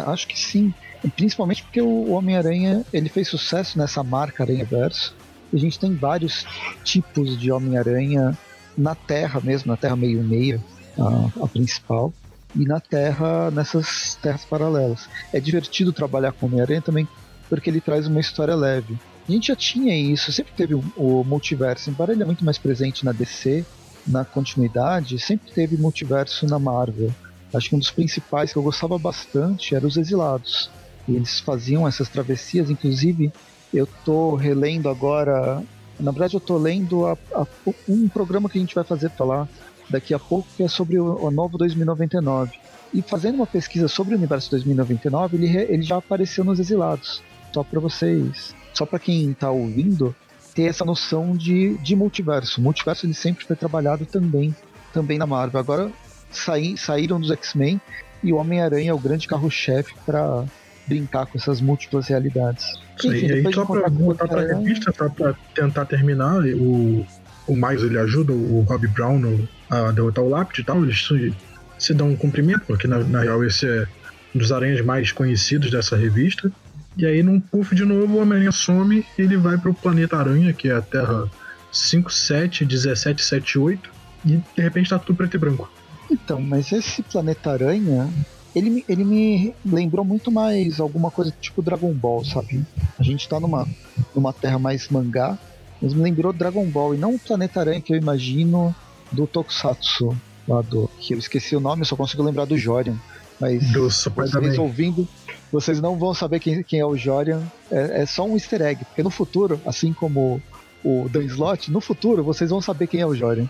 Acho 0.07 0.27
que 0.27 0.39
sim. 0.39 0.75
Principalmente 1.17 1.63
porque 1.63 1.81
o 1.81 2.11
Homem-Aranha 2.11 2.85
ele 2.93 3.09
fez 3.09 3.29
sucesso 3.29 3.79
nessa 3.79 4.03
marca 4.03 4.43
Aranha 4.43 4.65
Verso. 4.65 5.15
A 5.53 5.57
gente 5.57 5.79
tem 5.79 5.95
vários 5.95 6.47
tipos 6.85 7.39
de 7.39 7.51
Homem-Aranha 7.51 8.37
na 8.77 8.95
Terra 8.95 9.41
mesmo, 9.43 9.71
na 9.71 9.77
Terra 9.77 9.97
meio 9.97 10.23
meia, 10.23 10.61
a, 10.99 11.45
a 11.45 11.49
principal, 11.49 12.13
e 12.55 12.65
na 12.65 12.81
Terra, 12.81 13.51
nessas 13.51 14.15
terras 14.17 14.45
paralelas. 14.45 15.09
É 15.33 15.41
divertido 15.41 15.93
trabalhar 15.93 16.33
com 16.33 16.47
Homem-Aranha 16.47 16.83
também 16.83 17.09
porque 17.49 17.69
ele 17.69 17.81
traz 17.81 18.07
uma 18.07 18.21
história 18.21 18.55
leve. 18.55 18.99
A 19.29 19.33
gente 19.33 19.49
já 19.49 19.57
tinha 19.57 19.97
isso, 19.97 20.33
sempre 20.33 20.53
teve 20.57 20.75
o, 20.75 21.25
multiverso, 21.25 21.91
embora 21.91 22.13
ele 22.13 22.23
é 22.23 22.27
muito 22.27 22.45
mais 22.45 22.59
presente 22.59 23.05
na 23.05 23.13
DC, 23.13 23.65
na 24.07 24.25
continuidade, 24.25 25.19
sempre 25.19 25.51
teve 25.53 25.77
multiverso 25.77 26.47
na 26.47 26.59
Marvel. 26.59 27.11
Acho 27.55 27.69
que 27.69 27.77
um 27.77 27.79
dos 27.79 27.91
principais 27.91 28.53
que 28.53 28.59
eu 28.59 28.63
gostava 28.63 28.99
bastante 28.99 29.75
era 29.75 29.87
os 29.87 29.97
Exilados. 29.97 30.71
Eles 31.09 31.41
faziam 31.41 31.87
essas 31.87 32.09
travessias, 32.09 32.71
inclusive 32.71 33.33
eu 33.73 33.87
tô 34.05 34.35
relendo 34.35 34.89
agora. 34.89 35.63
Na 36.01 36.11
verdade, 36.11 36.35
eu 36.35 36.41
tô 36.41 36.57
lendo 36.57 37.07
a, 37.07 37.17
a, 37.35 37.47
um 37.89 38.09
programa 38.09 38.49
que 38.49 38.59
a 38.59 38.61
gente 38.61 38.75
vai 38.75 38.85
fazer 38.85 39.11
falar 39.11 39.49
daqui 39.89 40.15
a 40.15 40.19
pouco, 40.19 40.49
que 40.57 40.63
é 40.63 40.69
sobre 40.69 40.99
o, 40.99 41.25
o 41.25 41.31
novo 41.31 41.59
2099. 41.59 42.53
E 42.95 43.01
fazendo 43.01 43.37
uma 43.37 43.47
pesquisa 43.47 43.89
sobre 43.89 44.15
o 44.15 44.19
universo 44.19 44.51
2099, 44.51 45.37
ele, 45.37 45.57
ele 45.57 45.83
já 45.83 45.97
apareceu 45.97 46.45
nos 46.45 46.61
Exilados. 46.61 47.23
Só 47.53 47.63
para 47.63 47.81
vocês, 47.81 48.55
só 48.75 48.85
para 48.85 48.99
quem 48.99 49.33
tá 49.33 49.51
ouvindo, 49.51 50.15
ter 50.55 50.65
essa 50.65 50.85
noção 50.85 51.37
de, 51.37 51.77
de 51.79 51.97
multiverso. 51.97 52.61
O 52.61 52.65
multiverso 52.65 53.07
ele 53.07 53.15
sempre 53.15 53.45
foi 53.45 53.57
trabalhado 53.57 54.05
também, 54.05 54.55
também 54.93 55.19
na 55.19 55.27
Marvel. 55.27 55.61
Agora 55.61 55.93
saí, 56.31 56.77
saíram 56.77 57.21
dos 57.21 57.31
X-Men 57.31 57.81
e 58.23 58.33
o 58.33 58.37
Homem-Aranha 58.37 58.91
é 58.91 58.95
o 58.95 58.99
grande 58.99 59.27
carro-chefe 59.27 59.95
para 60.05 60.45
brincar 60.87 61.27
com 61.27 61.39
essas 61.39 61.61
múltiplas 61.61 62.09
realidades. 62.09 62.67
Enfim, 63.05 63.27
e 63.27 63.33
aí, 63.33 63.55
só 63.55 63.65
pra 63.65 63.89
voltar 63.89 64.29
pra 64.29 64.43
revista, 64.43 64.93
só 64.97 65.09
pra 65.09 65.35
tentar 65.55 65.87
terminar, 65.87 66.43
o, 66.45 67.07
o 67.47 67.57
Miles 67.57 67.83
ele 67.83 67.99
ajuda 67.99 68.33
o 68.33 68.61
Rob 68.63 68.87
Brown 68.89 69.19
no, 69.19 69.49
a 69.73 69.91
derrotar 69.91 70.23
o 70.23 70.29
Lápide 70.29 70.61
e 70.61 70.65
tal, 70.65 70.85
eles 70.85 71.07
se, 71.07 71.35
se 71.79 71.95
dão 71.95 72.11
um 72.11 72.17
cumprimento, 72.17 72.61
porque 72.67 72.87
na, 72.87 72.99
na 72.99 73.23
real 73.23 73.43
esse 73.43 73.67
é 73.67 73.87
um 74.35 74.39
dos 74.39 74.53
aranhas 74.53 74.85
mais 74.85 75.13
conhecidos 75.13 75.71
dessa 75.71 75.97
revista. 75.97 76.53
E 76.95 77.07
aí, 77.07 77.23
num 77.23 77.41
puff 77.41 77.75
de 77.75 77.87
novo, 77.87 78.15
o 78.15 78.21
Homem-Aranha 78.21 78.53
some 78.53 79.03
e 79.19 79.23
ele 79.23 79.39
vai 79.39 79.57
pro 79.57 79.73
planeta 79.73 80.19
Aranha, 80.19 80.53
que 80.53 80.69
é 80.69 80.75
a 80.75 80.83
Terra 80.83 81.25
571778, 81.73 83.91
e 84.27 84.37
de 84.37 84.63
repente 84.63 84.91
tá 84.91 84.99
tudo 84.99 85.17
preto 85.17 85.37
e 85.37 85.39
branco. 85.39 85.73
Então, 86.11 86.39
mas 86.39 86.71
esse 86.71 87.03
planeta 87.03 87.53
Aranha, 87.53 88.11
ele, 88.55 88.85
ele 88.87 89.05
me 89.05 89.55
lembrou 89.65 90.05
muito 90.05 90.31
mais 90.31 90.81
alguma 90.81 91.11
coisa 91.11 91.33
tipo 91.41 91.63
Dragon 91.63 91.95
Ball, 91.95 92.23
sabe? 92.27 92.63
A 92.99 93.03
gente 93.03 93.27
tá 93.27 93.41
numa, 93.41 93.67
numa 94.15 94.35
terra 94.35 94.59
mais 94.59 94.87
mangá, 94.91 95.39
mas 95.81 95.95
me 95.95 96.03
lembrou 96.03 96.31
Dragon 96.31 96.67
Ball 96.67 96.95
e 96.95 96.99
não 96.99 97.15
o 97.15 97.19
Planeta 97.19 97.61
Aranha 97.61 97.81
que 97.81 97.95
eu 97.95 97.97
imagino 97.97 98.77
do 99.13 99.27
Tokusatsu, 99.27 100.17
lá 100.49 100.63
do. 100.63 100.89
que 100.99 101.15
eu 101.15 101.19
esqueci 101.19 101.55
o 101.55 101.61
nome, 101.61 101.83
eu 101.83 101.87
só 101.87 101.97
consigo 101.97 102.23
lembrar 102.23 102.45
do 102.45 102.57
Jorian. 102.57 102.97
Mas 103.41 103.73
do 103.73 103.91
vocês 103.91 104.59
ouvindo, 104.59 105.09
vocês 105.51 105.81
não 105.81 105.99
vão 105.99 106.15
saber 106.15 106.39
quem, 106.39 106.63
quem 106.63 106.79
é 106.79 106.87
o 106.87 106.97
Jorian. 106.97 107.43
É, 107.71 108.03
é, 108.03 108.07
só 108.07 108.25
um 108.25 108.35
easter 108.35 108.63
egg, 108.63 108.85
porque 108.85 109.03
no 109.03 109.11
futuro, 109.11 109.61
assim 109.67 109.93
como 109.93 110.41
o 110.85 111.09
Dan 111.09 111.25
Slott, 111.25 111.71
no 111.71 111.81
futuro 111.81 112.25
vocês 112.25 112.51
vão 112.51 112.61
saber 112.61 112.87
quem 112.87 113.01
é 113.01 113.07
o 113.07 113.15
Jordan. 113.15 113.47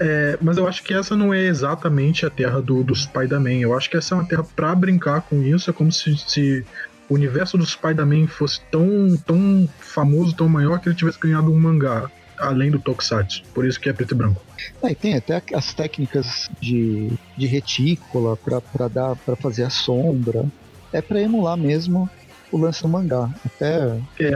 É, 0.00 0.38
mas 0.40 0.56
eu 0.56 0.66
acho 0.66 0.82
que 0.82 0.92
essa 0.92 1.16
não 1.16 1.32
é 1.32 1.44
exatamente 1.44 2.26
a 2.26 2.30
terra 2.30 2.60
do, 2.60 2.82
do 2.82 2.94
Spider-Man. 2.94 3.60
Eu 3.60 3.76
acho 3.76 3.88
que 3.88 3.96
essa 3.96 4.14
é 4.14 4.18
uma 4.18 4.26
terra 4.26 4.44
pra 4.56 4.74
brincar 4.74 5.22
com 5.22 5.42
isso. 5.42 5.70
É 5.70 5.72
como 5.72 5.92
se, 5.92 6.16
se 6.16 6.64
o 7.08 7.14
universo 7.14 7.56
do 7.56 7.64
Spider-Man 7.64 8.26
fosse 8.26 8.60
tão, 8.70 9.16
tão 9.26 9.68
famoso, 9.78 10.34
tão 10.34 10.48
maior, 10.48 10.80
que 10.80 10.88
ele 10.88 10.96
tivesse 10.96 11.18
ganhado 11.20 11.52
um 11.52 11.58
mangá 11.58 12.10
além 12.40 12.70
do 12.70 12.80
Tokusatsu. 12.80 13.42
Por 13.54 13.66
isso 13.66 13.80
que 13.80 13.88
é 13.88 13.92
preto 13.92 14.14
e 14.14 14.16
branco. 14.16 14.42
Ah, 14.84 14.90
e 14.90 14.94
tem 14.94 15.14
até 15.16 15.42
as 15.54 15.72
técnicas 15.74 16.26
de, 16.60 17.08
de 17.36 17.46
retícula 17.46 18.36
para 18.36 18.88
dar 18.88 19.16
para 19.16 19.36
fazer 19.36 19.64
a 19.64 19.70
sombra. 19.70 20.44
É 20.92 21.00
para 21.00 21.20
emular 21.20 21.56
mesmo 21.56 22.08
o 22.52 22.58
lance 22.58 22.82
do 22.82 22.88
mangá. 22.88 23.28
Até 23.44 23.78
É, 24.20 24.30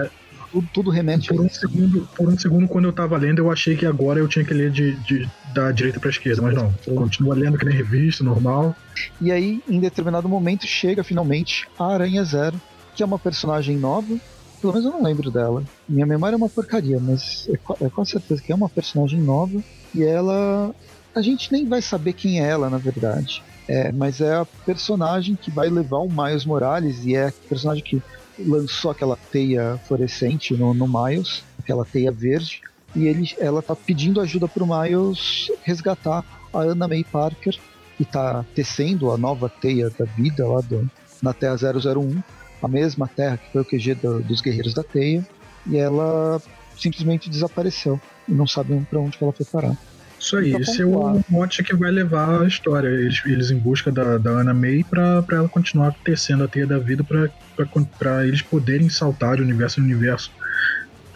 tudo, 0.52 0.68
tudo 0.72 0.90
remete 0.90 1.28
por 1.28 1.40
um, 1.42 1.46
isso. 1.46 1.60
segundo, 1.60 2.08
por 2.16 2.28
um 2.32 2.38
segundo, 2.38 2.68
quando 2.68 2.84
eu 2.86 2.92
tava 2.92 3.16
lendo, 3.16 3.40
eu 3.40 3.50
achei 3.50 3.76
que 3.76 3.84
agora 3.84 4.20
eu 4.20 4.28
tinha 4.28 4.44
que 4.44 4.54
ler 4.54 4.70
de, 4.70 4.94
de- 5.02 5.28
da 5.52 5.72
direita 5.72 5.98
pra 6.00 6.10
esquerda, 6.10 6.42
mas 6.42 6.54
não. 6.54 6.72
Continua 6.94 7.34
lendo 7.34 7.58
que 7.58 7.64
nem 7.64 7.76
revista, 7.76 8.22
normal. 8.22 8.74
E 9.20 9.32
aí, 9.32 9.60
em 9.68 9.80
determinado 9.80 10.28
momento, 10.28 10.66
chega 10.66 11.02
finalmente 11.02 11.66
a 11.78 11.92
Aranha 11.92 12.24
Zero, 12.24 12.60
que 12.94 13.02
é 13.02 13.06
uma 13.06 13.18
personagem 13.18 13.76
nova. 13.78 14.16
Pelo 14.64 14.72
menos 14.72 14.86
eu 14.86 14.92
não 14.92 15.02
lembro 15.02 15.30
dela. 15.30 15.62
Minha 15.86 16.06
memória 16.06 16.36
é 16.36 16.38
uma 16.38 16.48
porcaria, 16.48 16.98
mas 16.98 17.46
é, 17.50 17.84
é 17.84 17.90
com 17.90 18.02
certeza 18.02 18.40
que 18.40 18.50
é 18.50 18.54
uma 18.54 18.70
personagem 18.70 19.20
nova. 19.20 19.62
E 19.94 20.02
ela. 20.02 20.74
A 21.14 21.20
gente 21.20 21.52
nem 21.52 21.68
vai 21.68 21.82
saber 21.82 22.14
quem 22.14 22.40
é 22.40 22.48
ela, 22.48 22.70
na 22.70 22.78
verdade. 22.78 23.42
É, 23.68 23.92
mas 23.92 24.22
é 24.22 24.36
a 24.36 24.46
personagem 24.64 25.36
que 25.36 25.50
vai 25.50 25.68
levar 25.68 25.98
o 25.98 26.08
Miles 26.08 26.46
Morales 26.46 27.04
e 27.04 27.14
é 27.14 27.28
a 27.28 27.32
personagem 27.46 27.84
que 27.84 28.02
lançou 28.38 28.90
aquela 28.90 29.18
teia 29.30 29.78
fluorescente 29.86 30.54
no, 30.54 30.72
no 30.72 30.88
Miles, 30.88 31.44
aquela 31.58 31.84
teia 31.84 32.10
verde. 32.10 32.62
E 32.96 33.06
ele, 33.06 33.34
ela 33.38 33.60
tá 33.60 33.76
pedindo 33.76 34.18
ajuda 34.18 34.48
pro 34.48 34.66
Miles 34.66 35.50
resgatar 35.62 36.24
a 36.54 36.58
Anna 36.58 36.88
May 36.88 37.04
Parker, 37.04 37.54
que 37.98 38.04
tá 38.06 38.46
tecendo 38.54 39.12
a 39.12 39.18
nova 39.18 39.46
teia 39.46 39.90
da 39.90 40.06
vida 40.06 40.48
lá 40.48 40.62
do, 40.62 40.90
na 41.20 41.34
Terra 41.34 41.54
001, 41.54 42.22
a 42.64 42.68
mesma 42.68 43.06
Terra 43.08 43.36
que 43.36 43.52
foi 43.52 43.62
o 43.62 43.64
QG 43.64 43.94
do- 43.94 44.22
dos 44.22 44.40
Guerreiros 44.40 44.74
da 44.74 44.82
Teia, 44.82 45.24
e 45.66 45.76
ela 45.76 46.40
simplesmente 46.76 47.28
desapareceu 47.30 48.00
e 48.28 48.32
não 48.32 48.46
sabem 48.46 48.82
pra 48.84 48.98
onde 49.00 49.16
que 49.16 49.24
ela 49.24 49.32
foi 49.32 49.46
parar. 49.46 49.76
Isso 50.18 50.36
aí, 50.38 50.52
Pra 50.52 50.60
esse 50.60 50.80
é 50.82 50.86
o 50.86 51.20
mote 51.28 51.62
que 51.62 51.74
vai 51.76 51.90
levar 51.90 52.42
a 52.42 52.46
história. 52.46 52.88
Eles, 52.88 53.20
eles 53.26 53.50
em 53.50 53.58
busca 53.58 53.92
da, 53.92 54.16
da 54.16 54.30
Ana 54.30 54.54
May 54.54 54.82
pra 54.82 55.22
ela 55.32 55.48
continuar 55.48 55.94
tecendo 56.02 56.44
a 56.44 56.48
teia 56.48 56.66
da 56.66 56.78
vida 56.78 57.04
pra 57.04 58.24
eles 58.24 58.40
poderem 58.40 58.88
saltar 58.88 59.36
de 59.36 59.42
universo 59.42 59.80
em 59.80 59.84
universo 59.84 60.30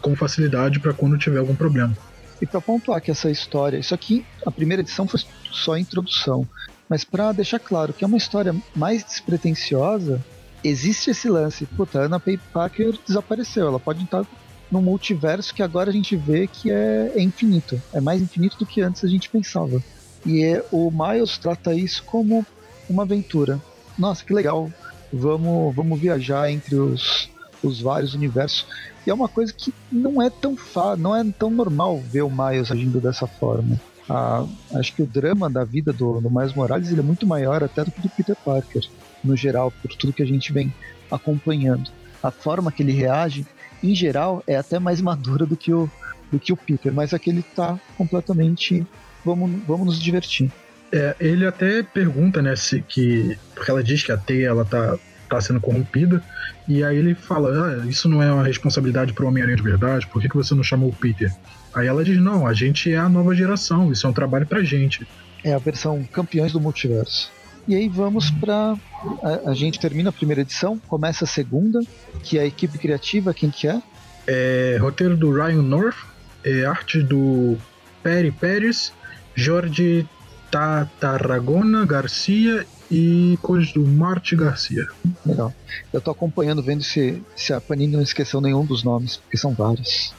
com 0.02 0.14
facilidade 0.14 0.78
pra 0.78 0.92
quando 0.92 1.16
tiver 1.16 1.38
algum 1.38 1.54
problema. 1.54 1.96
E 2.40 2.46
para 2.46 2.60
pontuar 2.60 3.00
que 3.00 3.10
essa 3.10 3.30
história, 3.30 3.78
isso 3.78 3.94
aqui, 3.94 4.24
a 4.46 4.50
primeira 4.50 4.82
edição 4.82 5.08
foi 5.08 5.20
só 5.50 5.72
a 5.72 5.80
introdução, 5.80 6.46
mas 6.88 7.02
para 7.02 7.32
deixar 7.32 7.58
claro 7.58 7.92
que 7.92 8.04
é 8.04 8.06
uma 8.06 8.16
história 8.16 8.54
mais 8.76 9.02
despretensiosa, 9.04 10.22
existe 10.62 11.10
esse 11.10 11.28
lance. 11.28 11.66
Puta, 11.66 12.00
a 12.00 12.04
Anna 12.04 12.22
Parker 12.52 12.98
desapareceu, 13.06 13.68
ela 13.68 13.80
pode 13.80 14.04
estar 14.04 14.24
num 14.70 14.82
multiverso 14.82 15.54
que 15.54 15.62
agora 15.62 15.90
a 15.90 15.92
gente 15.92 16.14
vê 16.14 16.46
que 16.46 16.70
é, 16.70 17.12
é 17.14 17.22
infinito, 17.22 17.80
é 17.92 18.00
mais 18.00 18.20
infinito 18.20 18.58
do 18.58 18.66
que 18.66 18.82
antes 18.82 19.04
a 19.04 19.08
gente 19.08 19.30
pensava. 19.30 19.82
E 20.26 20.44
é, 20.44 20.64
o 20.70 20.90
Miles 20.90 21.38
trata 21.38 21.74
isso 21.74 22.02
como 22.04 22.44
uma 22.88 23.04
aventura. 23.04 23.60
Nossa, 23.98 24.24
que 24.24 24.34
legal! 24.34 24.70
Vamos, 25.12 25.74
vamos 25.74 25.98
viajar 25.98 26.50
entre 26.50 26.74
os, 26.74 27.30
os 27.62 27.80
vários 27.80 28.14
universos. 28.14 28.66
E 29.06 29.10
é 29.10 29.14
uma 29.14 29.28
coisa 29.28 29.52
que 29.52 29.72
não 29.90 30.20
é 30.20 30.28
tão 30.28 30.54
fa 30.54 30.96
não 30.96 31.16
é 31.16 31.24
tão 31.38 31.50
normal 31.50 31.98
ver 31.98 32.22
o 32.22 32.30
Miles 32.30 32.70
agindo 32.70 33.00
dessa 33.00 33.26
forma. 33.26 33.80
Ah, 34.08 34.44
acho 34.74 34.94
que 34.94 35.02
o 35.02 35.06
drama 35.06 35.48
da 35.50 35.64
vida 35.64 35.92
do, 35.92 36.20
do 36.20 36.30
Miles 36.30 36.54
Morales 36.54 36.92
é 36.92 37.02
muito 37.02 37.26
maior 37.26 37.62
até 37.62 37.84
do 37.84 37.90
que 37.90 38.00
do 38.00 38.08
Peter 38.10 38.36
Parker, 38.36 38.82
no 39.22 39.36
geral, 39.36 39.72
por 39.82 39.90
tudo 39.94 40.12
que 40.12 40.22
a 40.22 40.26
gente 40.26 40.52
vem 40.52 40.72
acompanhando. 41.10 41.90
A 42.22 42.30
forma 42.30 42.72
que 42.72 42.82
ele 42.82 42.92
reage, 42.92 43.46
em 43.82 43.94
geral, 43.94 44.42
é 44.46 44.56
até 44.56 44.78
mais 44.78 45.00
madura 45.00 45.46
do 45.46 45.56
que 45.56 45.72
o, 45.72 45.90
do 46.30 46.38
que 46.38 46.52
o 46.52 46.56
Peter, 46.56 46.92
mas 46.92 47.14
aqui 47.14 47.30
ele 47.30 47.42
tá 47.42 47.78
completamente. 47.96 48.86
Vamos, 49.24 49.50
vamos 49.66 49.86
nos 49.86 50.00
divertir. 50.00 50.50
É, 50.90 51.14
ele 51.20 51.46
até 51.46 51.82
pergunta, 51.82 52.40
né, 52.40 52.56
se 52.56 52.80
que. 52.80 53.38
Porque 53.54 53.70
ela 53.70 53.82
diz 53.82 54.02
que 54.02 54.12
a 54.12 54.16
teia 54.16 54.48
ela 54.48 54.64
tá, 54.64 54.96
tá 55.28 55.40
sendo 55.40 55.60
corrompida. 55.60 56.22
E 56.66 56.82
aí 56.82 56.96
ele 56.96 57.14
fala: 57.14 57.82
ah, 57.82 57.86
isso 57.86 58.08
não 58.08 58.22
é 58.22 58.32
uma 58.32 58.44
responsabilidade 58.44 59.12
pro 59.12 59.26
Homem-Aranha 59.26 59.56
de 59.56 59.62
verdade, 59.62 60.06
por 60.06 60.20
que, 60.20 60.28
que 60.28 60.36
você 60.36 60.54
não 60.54 60.62
chamou 60.62 60.88
o 60.88 60.94
Peter? 60.94 61.30
Aí 61.74 61.86
ela 61.86 62.02
diz: 62.02 62.18
não, 62.18 62.46
a 62.46 62.54
gente 62.54 62.92
é 62.92 62.96
a 62.96 63.08
nova 63.08 63.34
geração, 63.34 63.92
isso 63.92 64.06
é 64.06 64.10
um 64.10 64.14
trabalho 64.14 64.46
pra 64.46 64.62
gente. 64.62 65.06
É 65.44 65.52
a 65.52 65.58
versão 65.58 66.02
Campeões 66.12 66.52
do 66.52 66.60
Multiverso. 66.60 67.30
E 67.68 67.74
aí 67.74 67.86
vamos 67.86 68.30
para 68.30 68.74
a, 69.22 69.50
a 69.50 69.54
gente 69.54 69.78
termina 69.78 70.08
a 70.08 70.12
primeira 70.12 70.40
edição, 70.40 70.78
começa 70.88 71.24
a 71.24 71.28
segunda, 71.28 71.78
que 72.22 72.38
é 72.38 72.42
a 72.42 72.46
equipe 72.46 72.78
criativa, 72.78 73.34
quem 73.34 73.50
que 73.50 73.68
é? 73.68 73.82
É, 74.26 74.78
roteiro 74.80 75.14
do 75.14 75.30
Ryan 75.30 75.62
North, 75.62 75.98
é, 76.42 76.64
arte 76.64 77.02
do 77.02 77.58
Perry 78.02 78.32
Pérez, 78.32 78.90
Jorge 79.34 80.08
Tarragona 80.50 81.84
Garcia 81.84 82.66
e 82.90 83.38
cores 83.42 83.70
do 83.72 83.86
Marte 83.86 84.34
Garcia. 84.34 84.86
Legal. 85.26 85.52
Eu 85.92 86.00
tô 86.00 86.10
acompanhando, 86.10 86.62
vendo 86.62 86.82
se, 86.82 87.22
se 87.36 87.52
a 87.52 87.60
Panini 87.60 87.92
não 87.92 88.02
esqueceu 88.02 88.40
nenhum 88.40 88.64
dos 88.64 88.82
nomes, 88.82 89.18
porque 89.18 89.36
são 89.36 89.52
vários. 89.52 90.14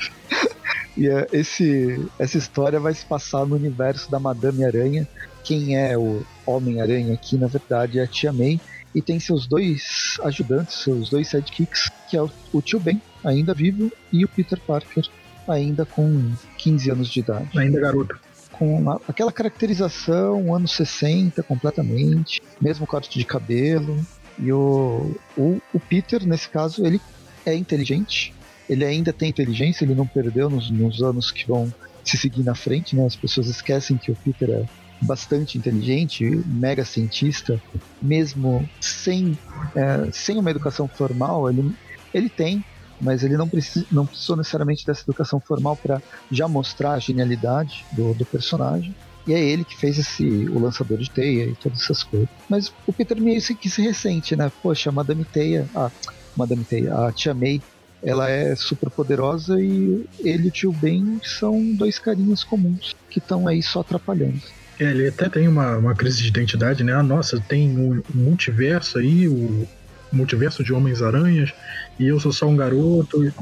e 0.94 1.08
é, 1.08 1.26
esse, 1.32 2.06
essa 2.18 2.36
história 2.36 2.78
vai 2.78 2.92
se 2.92 3.06
passar 3.06 3.46
no 3.46 3.56
universo 3.56 4.10
da 4.10 4.20
Madame 4.20 4.64
Aranha. 4.64 5.08
Quem 5.46 5.76
é 5.76 5.96
o 5.96 6.22
Homem-Aranha 6.44 7.14
aqui, 7.14 7.36
na 7.38 7.46
verdade, 7.46 7.98
é 7.98 8.02
a 8.02 8.06
Tia 8.06 8.32
May. 8.32 8.60
E 8.94 9.00
tem 9.02 9.20
seus 9.20 9.46
dois 9.46 10.16
ajudantes, 10.24 10.82
seus 10.82 11.10
dois 11.10 11.28
sidekicks, 11.28 11.90
que 12.08 12.16
é 12.16 12.22
o, 12.22 12.62
Tio 12.62 12.80
Ben, 12.80 13.00
ainda 13.22 13.52
vivo, 13.54 13.92
e 14.12 14.24
o 14.24 14.28
Peter 14.28 14.58
Parker, 14.66 15.04
ainda 15.46 15.84
com 15.84 16.32
15 16.56 16.90
anos 16.90 17.08
de 17.08 17.20
idade 17.20 17.58
Ainda 17.58 17.78
garoto. 17.78 18.18
com 18.52 18.74
uma- 18.78 19.00
aquela 19.06 19.30
caracterização 19.30 20.54
anos 20.54 20.72
60 20.72 21.42
completamente, 21.42 22.40
mesmo 22.60 22.86
corte 22.86 23.18
de 23.18 23.24
cabelo. 23.24 24.04
E 24.38 24.50
o, 24.52 25.14
o, 25.36 25.60
o 25.74 25.78
Peter, 25.80 26.26
nesse 26.26 26.48
caso, 26.48 26.84
ele 26.86 27.00
é 27.44 27.54
inteligente, 27.54 28.34
ele 28.68 28.84
ainda 28.84 29.12
tem 29.12 29.28
inteligência, 29.28 29.84
ele 29.84 29.94
não 29.94 30.06
perdeu 30.06 30.48
nos, 30.50 30.70
nos 30.70 31.02
anos 31.02 31.30
que 31.30 31.46
vão 31.46 31.72
se 32.02 32.16
seguir 32.16 32.42
na 32.42 32.54
frente, 32.54 32.96
né? 32.96 33.04
As 33.04 33.14
pessoas 33.16 33.46
esquecem 33.48 33.96
que 33.98 34.10
o 34.10 34.16
Peter 34.16 34.48
é 34.50 34.64
bastante 35.00 35.58
inteligente, 35.58 36.24
mega 36.46 36.84
cientista, 36.84 37.60
mesmo 38.00 38.68
sem, 38.80 39.38
é, 39.74 40.08
sem 40.12 40.38
uma 40.38 40.50
educação 40.50 40.88
formal, 40.88 41.48
ele, 41.50 41.74
ele 42.12 42.28
tem, 42.28 42.64
mas 43.00 43.22
ele 43.22 43.36
não, 43.36 43.48
precisa, 43.48 43.86
não 43.90 44.06
precisou 44.06 44.36
necessariamente 44.36 44.86
dessa 44.86 45.02
educação 45.02 45.38
formal 45.40 45.76
para 45.76 46.00
já 46.30 46.48
mostrar 46.48 46.92
a 46.92 46.98
genialidade 46.98 47.84
do, 47.92 48.14
do 48.14 48.24
personagem. 48.24 48.94
E 49.26 49.34
é 49.34 49.40
ele 49.40 49.64
que 49.64 49.76
fez 49.76 49.98
esse, 49.98 50.24
o 50.24 50.60
lançador 50.60 50.98
de 50.98 51.10
teia 51.10 51.46
e 51.46 51.54
todas 51.56 51.82
essas 51.82 52.04
coisas. 52.04 52.28
Mas 52.48 52.72
o 52.86 52.92
Peter 52.92 53.20
meio 53.20 53.40
que 53.42 53.68
se 53.68 53.82
ressente, 53.82 54.36
né? 54.36 54.50
Poxa, 54.62 54.88
a 54.88 54.92
Madame 54.92 55.24
Teia, 55.24 55.68
a 55.74 55.90
Madame 56.36 56.64
Teia, 56.64 56.94
a 56.94 57.12
Tia 57.12 57.34
May, 57.34 57.60
ela 58.02 58.30
é 58.30 58.54
super 58.54 58.88
poderosa 58.88 59.60
e 59.60 60.04
ele 60.20 60.44
e 60.44 60.48
o 60.48 60.50
tio 60.52 60.72
Ben 60.72 61.18
são 61.24 61.60
dois 61.74 61.98
carinhas 61.98 62.44
comuns 62.44 62.94
que 63.10 63.18
estão 63.18 63.48
aí 63.48 63.60
só 63.62 63.80
atrapalhando. 63.80 64.40
É, 64.78 64.84
ele 64.84 65.08
até 65.08 65.28
tem 65.28 65.48
uma, 65.48 65.76
uma 65.76 65.94
crise 65.94 66.22
de 66.22 66.28
identidade, 66.28 66.84
né? 66.84 66.92
Ah, 66.92 67.02
nossa, 67.02 67.40
tem 67.40 67.78
um 67.78 68.02
multiverso 68.14 68.98
aí, 68.98 69.26
o 69.28 69.66
multiverso 70.12 70.62
de 70.62 70.72
Homens-Aranhas, 70.72 71.52
e 71.98 72.06
eu 72.06 72.20
sou 72.20 72.32
só 72.32 72.46
um 72.46 72.56
garoto. 72.56 73.32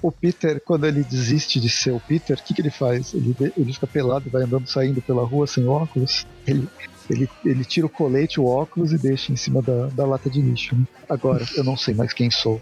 O 0.00 0.12
Peter, 0.12 0.60
quando 0.64 0.86
ele 0.86 1.02
desiste 1.02 1.60
de 1.60 1.68
ser 1.68 1.92
o 1.92 2.00
Peter, 2.00 2.38
o 2.38 2.42
que, 2.42 2.54
que 2.54 2.62
ele 2.62 2.70
faz? 2.70 3.12
Ele, 3.14 3.34
ele 3.56 3.72
fica 3.72 3.86
pelado 3.86 4.24
e 4.26 4.30
vai 4.30 4.42
andando 4.42 4.66
saindo 4.66 5.02
pela 5.02 5.24
rua 5.24 5.46
sem 5.46 5.66
óculos. 5.66 6.24
Ele, 6.46 6.68
ele, 7.08 7.28
ele 7.44 7.64
tira 7.64 7.86
o 7.86 7.90
colete, 7.90 8.40
o 8.40 8.46
óculos 8.46 8.92
e 8.92 8.98
deixa 8.98 9.32
em 9.32 9.36
cima 9.36 9.60
da, 9.60 9.86
da 9.88 10.06
lata 10.06 10.30
de 10.30 10.40
lixo. 10.40 10.74
né? 10.76 10.84
Agora, 11.08 11.44
eu 11.56 11.64
não 11.64 11.76
sei 11.76 11.94
mais 11.94 12.12
quem 12.12 12.30
sou. 12.30 12.60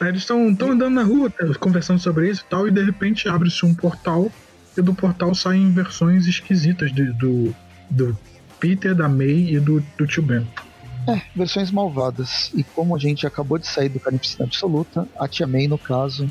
Aí 0.00 0.08
eles 0.08 0.22
estão 0.22 0.48
andando 0.48 0.90
na 0.90 1.02
rua, 1.02 1.32
conversando 1.60 2.00
sobre 2.00 2.28
isso 2.28 2.42
e 2.46 2.50
tal, 2.50 2.66
e 2.66 2.70
de 2.70 2.82
repente 2.82 3.28
abre-se 3.28 3.64
um 3.64 3.74
portal, 3.74 4.30
e 4.76 4.82
do 4.82 4.94
portal 4.94 5.34
saem 5.34 5.70
versões 5.70 6.26
esquisitas 6.26 6.92
de- 6.92 7.12
do, 7.12 7.54
do 7.90 8.16
Peter, 8.58 8.94
da 8.94 9.08
May 9.08 9.54
e 9.54 9.60
do, 9.60 9.80
do 9.98 10.06
tio 10.06 10.22
Ben. 10.22 10.46
É, 11.06 11.20
versões 11.36 11.70
malvadas. 11.70 12.50
E 12.54 12.64
como 12.64 12.96
a 12.96 12.98
gente 12.98 13.26
acabou 13.26 13.58
de 13.58 13.66
sair 13.66 13.88
do 13.88 14.00
Carnificina 14.00 14.46
Absoluta, 14.46 15.06
a 15.18 15.28
Tia 15.28 15.46
May, 15.46 15.68
no 15.68 15.76
caso, 15.76 16.30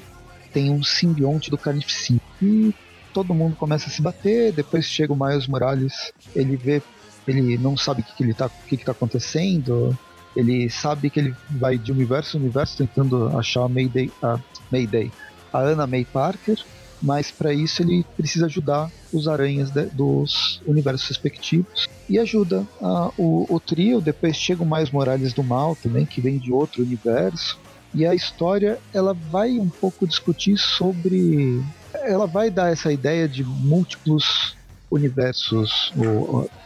tem 0.51 0.71
um 0.71 0.81
simbionte 0.83 1.51
do 1.51 1.57
Carnificina. 1.57 2.19
E 2.41 2.73
todo 3.13 3.33
mundo 3.33 3.55
começa 3.55 3.87
a 3.87 3.91
se 3.91 4.01
bater, 4.01 4.51
depois 4.51 4.85
chega 4.85 5.13
o 5.13 5.15
Miles 5.15 5.47
Morales, 5.47 6.11
ele 6.35 6.57
vê, 6.57 6.81
ele 7.27 7.57
não 7.57 7.77
sabe 7.77 8.01
o 8.01 8.03
que, 8.03 8.15
que 8.15 8.23
ele 8.23 8.33
tá, 8.33 8.49
que, 8.67 8.75
que 8.75 8.83
tá 8.83 8.91
acontecendo, 8.91 9.95
ele 10.35 10.69
sabe 10.69 11.09
que 11.11 11.19
ele 11.19 11.35
vai 11.51 11.77
de 11.77 11.91
universo 11.91 12.37
em 12.37 12.41
universo 12.41 12.77
tentando 12.77 13.37
achar 13.37 13.63
a 13.63 13.69
Mayday, 13.69 14.11
a 14.21 14.39
Mayday, 14.71 15.11
a 15.53 15.59
Anna 15.59 15.85
May 15.85 16.05
Parker, 16.05 16.57
mas 17.03 17.29
para 17.29 17.53
isso 17.53 17.83
ele 17.83 18.05
precisa 18.15 18.45
ajudar 18.45 18.89
os 19.11 19.27
aranhas 19.27 19.69
de, 19.69 19.85
dos 19.87 20.61
universos 20.65 21.05
respectivos 21.09 21.85
e 22.09 22.17
ajuda 22.17 22.65
a, 22.81 23.11
o, 23.17 23.45
o, 23.53 23.59
trio. 23.59 23.99
Depois 23.99 24.37
chega 24.37 24.63
o 24.63 24.65
Miles 24.65 24.89
Morales 24.89 25.33
do 25.33 25.43
Mal 25.43 25.75
também, 25.75 26.05
que 26.05 26.21
vem 26.21 26.37
de 26.37 26.53
outro 26.53 26.81
universo. 26.81 27.59
E 27.93 28.05
a 28.05 28.15
história 28.15 28.79
ela 28.93 29.13
vai 29.13 29.59
um 29.59 29.67
pouco 29.67 30.07
discutir 30.07 30.57
sobre. 30.57 31.61
Ela 31.93 32.25
vai 32.25 32.49
dar 32.49 32.71
essa 32.71 32.91
ideia 32.91 33.27
de 33.27 33.43
múltiplos 33.43 34.55
universos, 34.89 35.93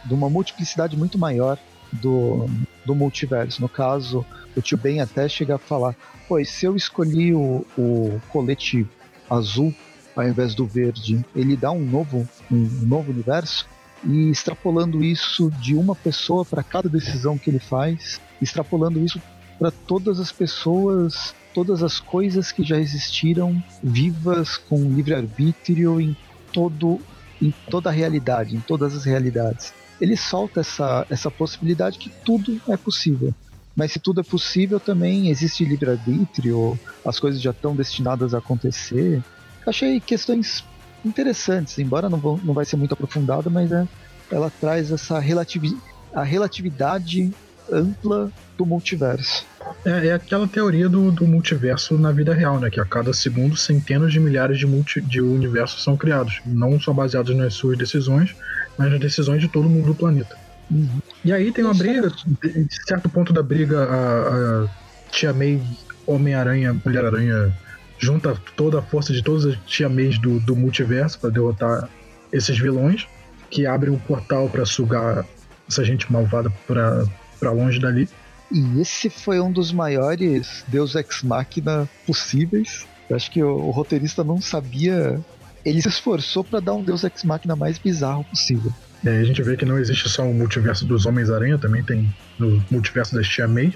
de 0.04 0.14
uma 0.14 0.30
multiplicidade 0.30 0.96
muito 0.96 1.18
maior 1.18 1.58
do, 1.92 2.46
do 2.86 2.94
multiverso. 2.94 3.60
No 3.60 3.68
caso, 3.68 4.24
o 4.56 4.62
tio 4.62 4.78
Ben 4.78 5.00
até 5.00 5.28
chega 5.28 5.56
a 5.56 5.58
falar: 5.58 5.96
pois 6.28 6.48
se 6.48 6.64
eu 6.64 6.76
escolhi 6.76 7.34
o, 7.34 7.66
o 7.76 8.20
colete 8.30 8.86
azul 9.28 9.74
ao 10.18 10.28
invés 10.28 10.54
do 10.54 10.66
verde, 10.66 11.24
ele 11.34 11.56
dá 11.56 11.70
um 11.70 11.84
novo, 11.84 12.28
um 12.50 12.68
novo 12.82 13.12
universo. 13.12 13.68
E 14.04 14.30
extrapolando 14.30 15.02
isso 15.02 15.50
de 15.60 15.74
uma 15.74 15.94
pessoa 15.94 16.44
para 16.44 16.62
cada 16.62 16.88
decisão 16.88 17.36
que 17.36 17.50
ele 17.50 17.58
faz, 17.58 18.20
extrapolando 18.40 19.00
isso 19.04 19.20
para 19.58 19.70
todas 19.70 20.20
as 20.20 20.30
pessoas, 20.30 21.34
todas 21.52 21.82
as 21.82 21.98
coisas 21.98 22.52
que 22.52 22.62
já 22.62 22.78
existiram 22.78 23.60
vivas 23.82 24.56
com 24.56 24.76
livre-arbítrio 24.92 26.00
em 26.00 26.16
todo 26.52 27.00
em 27.40 27.54
toda 27.70 27.88
a 27.88 27.92
realidade, 27.92 28.56
em 28.56 28.60
todas 28.60 28.96
as 28.96 29.04
realidades. 29.04 29.72
Ele 30.00 30.16
solta 30.16 30.60
essa, 30.60 31.06
essa 31.08 31.30
possibilidade 31.30 31.98
que 31.98 32.10
tudo 32.24 32.60
é 32.68 32.76
possível. 32.76 33.32
Mas 33.76 33.92
se 33.92 34.00
tudo 34.00 34.20
é 34.20 34.24
possível, 34.24 34.80
também 34.80 35.28
existe 35.28 35.64
livre-arbítrio, 35.64 36.76
as 37.04 37.20
coisas 37.20 37.40
já 37.40 37.52
estão 37.52 37.76
destinadas 37.76 38.34
a 38.34 38.38
acontecer. 38.38 39.22
Achei 39.66 40.00
questões 40.00 40.64
interessantes, 41.04 41.78
embora 41.78 42.08
não, 42.08 42.18
vão, 42.18 42.40
não 42.42 42.54
vai 42.54 42.64
ser 42.64 42.76
muito 42.76 42.94
aprofundada, 42.94 43.48
mas 43.48 43.70
é, 43.70 43.86
ela 44.30 44.50
traz 44.60 44.90
essa 44.90 45.18
relativi 45.18 45.76
a 46.14 46.22
relatividade 46.22 47.30
ampla 47.70 48.32
do 48.56 48.64
multiverso. 48.64 49.46
É, 49.84 50.08
é 50.08 50.12
aquela 50.14 50.48
teoria 50.48 50.88
do, 50.88 51.12
do, 51.12 51.26
multiverso 51.26 51.98
na 51.98 52.10
vida 52.10 52.32
real, 52.32 52.58
né? 52.58 52.70
Que 52.70 52.80
a 52.80 52.84
cada 52.84 53.12
segundo 53.12 53.56
centenas 53.56 54.12
de 54.12 54.18
milhares 54.18 54.58
de, 54.58 54.66
multi, 54.66 55.00
de 55.00 55.20
universos 55.20 55.82
são 55.82 55.96
criados, 55.96 56.40
não 56.46 56.80
só 56.80 56.92
baseados 56.92 57.36
nas 57.36 57.54
suas 57.54 57.76
decisões, 57.76 58.34
mas 58.76 58.90
nas 58.90 59.00
decisões 59.00 59.40
de 59.40 59.48
todo 59.48 59.68
mundo 59.68 59.86
do 59.86 59.94
planeta. 59.94 60.36
Uhum. 60.70 61.00
E 61.24 61.32
aí 61.32 61.52
tem 61.52 61.64
uma 61.64 61.74
briga, 61.74 62.10
de 62.10 62.86
certo 62.86 63.08
ponto 63.08 63.32
da 63.32 63.42
briga, 63.42 63.84
a, 63.84 64.64
a 64.64 64.68
Tia 65.10 65.32
May, 65.32 65.62
Homem-Aranha, 66.06 66.74
Mulher-Aranha, 66.84 67.52
junta 67.98 68.36
toda 68.56 68.78
a 68.78 68.82
força 68.82 69.12
de 69.12 69.22
todas 69.22 69.44
as 69.44 69.56
Tia 69.66 69.88
Mays 69.88 70.18
do, 70.18 70.38
do 70.40 70.54
multiverso 70.54 71.18
para 71.18 71.30
derrotar 71.30 71.88
esses 72.32 72.58
vilões, 72.58 73.06
que 73.50 73.66
abrem 73.66 73.92
um 73.92 73.98
portal 73.98 74.48
para 74.48 74.64
sugar 74.64 75.24
essa 75.68 75.84
gente 75.84 76.10
malvada 76.10 76.50
para 76.66 77.50
longe 77.50 77.78
dali. 77.78 78.08
E 78.50 78.80
esse 78.80 79.10
foi 79.10 79.40
um 79.40 79.52
dos 79.52 79.72
maiores 79.72 80.64
Deus 80.68 80.94
Ex 80.94 81.22
Machina 81.22 81.88
possíveis. 82.06 82.86
Eu 83.08 83.16
acho 83.16 83.30
que 83.30 83.42
o, 83.42 83.48
o 83.48 83.70
roteirista 83.70 84.24
não 84.24 84.40
sabia. 84.40 85.20
Ele 85.64 85.82
se 85.82 85.88
esforçou 85.88 86.42
para 86.42 86.60
dar 86.60 86.74
um 86.74 86.82
Deus 86.82 87.04
Ex 87.04 87.24
Machina 87.24 87.54
mais 87.54 87.78
bizarro 87.78 88.24
possível. 88.24 88.72
É, 89.04 89.18
a 89.18 89.24
gente 89.24 89.42
vê 89.42 89.56
que 89.56 89.64
não 89.64 89.78
existe 89.78 90.08
só 90.08 90.24
o 90.24 90.34
multiverso 90.34 90.84
dos 90.84 91.06
Homens-Aranha, 91.06 91.58
também 91.58 91.84
tem 91.84 92.12
no 92.38 92.62
multiverso 92.70 93.14
da 93.14 93.22
Tia 93.22 93.46
May. 93.46 93.72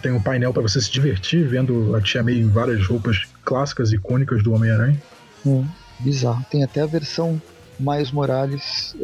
Tem 0.00 0.12
um 0.12 0.20
painel 0.20 0.52
para 0.52 0.62
você 0.62 0.80
se 0.80 0.90
divertir 0.90 1.46
vendo 1.46 1.94
a 1.96 2.00
Tia 2.00 2.22
May 2.22 2.38
em 2.38 2.48
várias 2.48 2.86
roupas 2.86 3.22
clássicas, 3.44 3.92
icônicas 3.92 4.42
do 4.42 4.52
Homem-Aranha. 4.52 5.00
Hum, 5.44 5.66
bizarro. 6.00 6.44
Tem 6.50 6.62
até 6.62 6.80
a 6.80 6.86
versão 6.86 7.40
mais 7.78 8.10
Morales. 8.12 8.94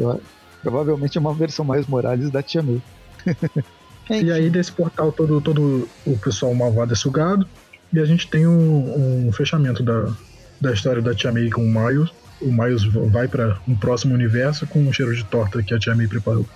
Provavelmente 0.62 1.18
é 1.18 1.20
uma 1.20 1.34
versão 1.34 1.64
mais 1.64 1.86
Morales 1.86 2.30
da 2.30 2.42
Tia 2.42 2.62
May. 2.62 2.82
E 4.10 4.32
aí 4.32 4.48
desse 4.48 4.72
portal 4.72 5.12
todo, 5.12 5.38
todo 5.38 5.86
o 6.06 6.18
pessoal 6.18 6.54
malvado 6.54 6.92
é 6.92 6.96
sugado. 6.96 7.46
E 7.92 7.98
a 7.98 8.04
gente 8.04 8.26
tem 8.28 8.46
um, 8.46 9.26
um 9.26 9.32
fechamento 9.32 9.82
da, 9.82 10.10
da 10.58 10.72
história 10.72 11.02
da 11.02 11.14
Tia 11.14 11.30
May 11.30 11.50
com 11.50 11.62
o 11.62 11.68
Miles. 11.68 12.10
O 12.40 12.50
Miles 12.50 12.84
vai 12.84 13.28
para 13.28 13.58
um 13.66 13.74
próximo 13.74 14.14
universo 14.14 14.66
com 14.66 14.80
um 14.80 14.92
cheiro 14.92 15.14
de 15.14 15.24
torta 15.24 15.62
que 15.62 15.74
a 15.74 15.78
Tia 15.78 15.94
May 15.94 16.06
preparou. 16.06 16.46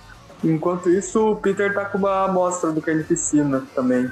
Enquanto 0.43 0.89
isso, 0.89 1.31
o 1.31 1.35
Peter 1.35 1.73
tá 1.73 1.85
com 1.85 1.97
uma 1.97 2.25
amostra 2.25 2.71
do 2.71 2.81
Carnificina 2.81 3.63
também. 3.73 4.09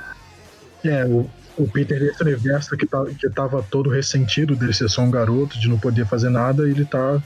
É, 0.83 1.05
o, 1.05 1.29
o 1.57 1.67
Peter 1.67 1.99
desse 1.99 2.23
universo 2.23 2.77
que, 2.77 2.87
tá, 2.87 3.03
que 3.05 3.29
tava 3.29 3.61
todo 3.69 3.89
ressentido 3.89 4.55
dele 4.55 4.73
ser 4.73 4.89
só 4.89 5.01
um 5.01 5.11
garoto, 5.11 5.59
de 5.59 5.67
não 5.67 5.77
poder 5.77 6.05
fazer 6.07 6.29
nada, 6.29 6.67
ele 6.67 6.85
tá 6.85 7.21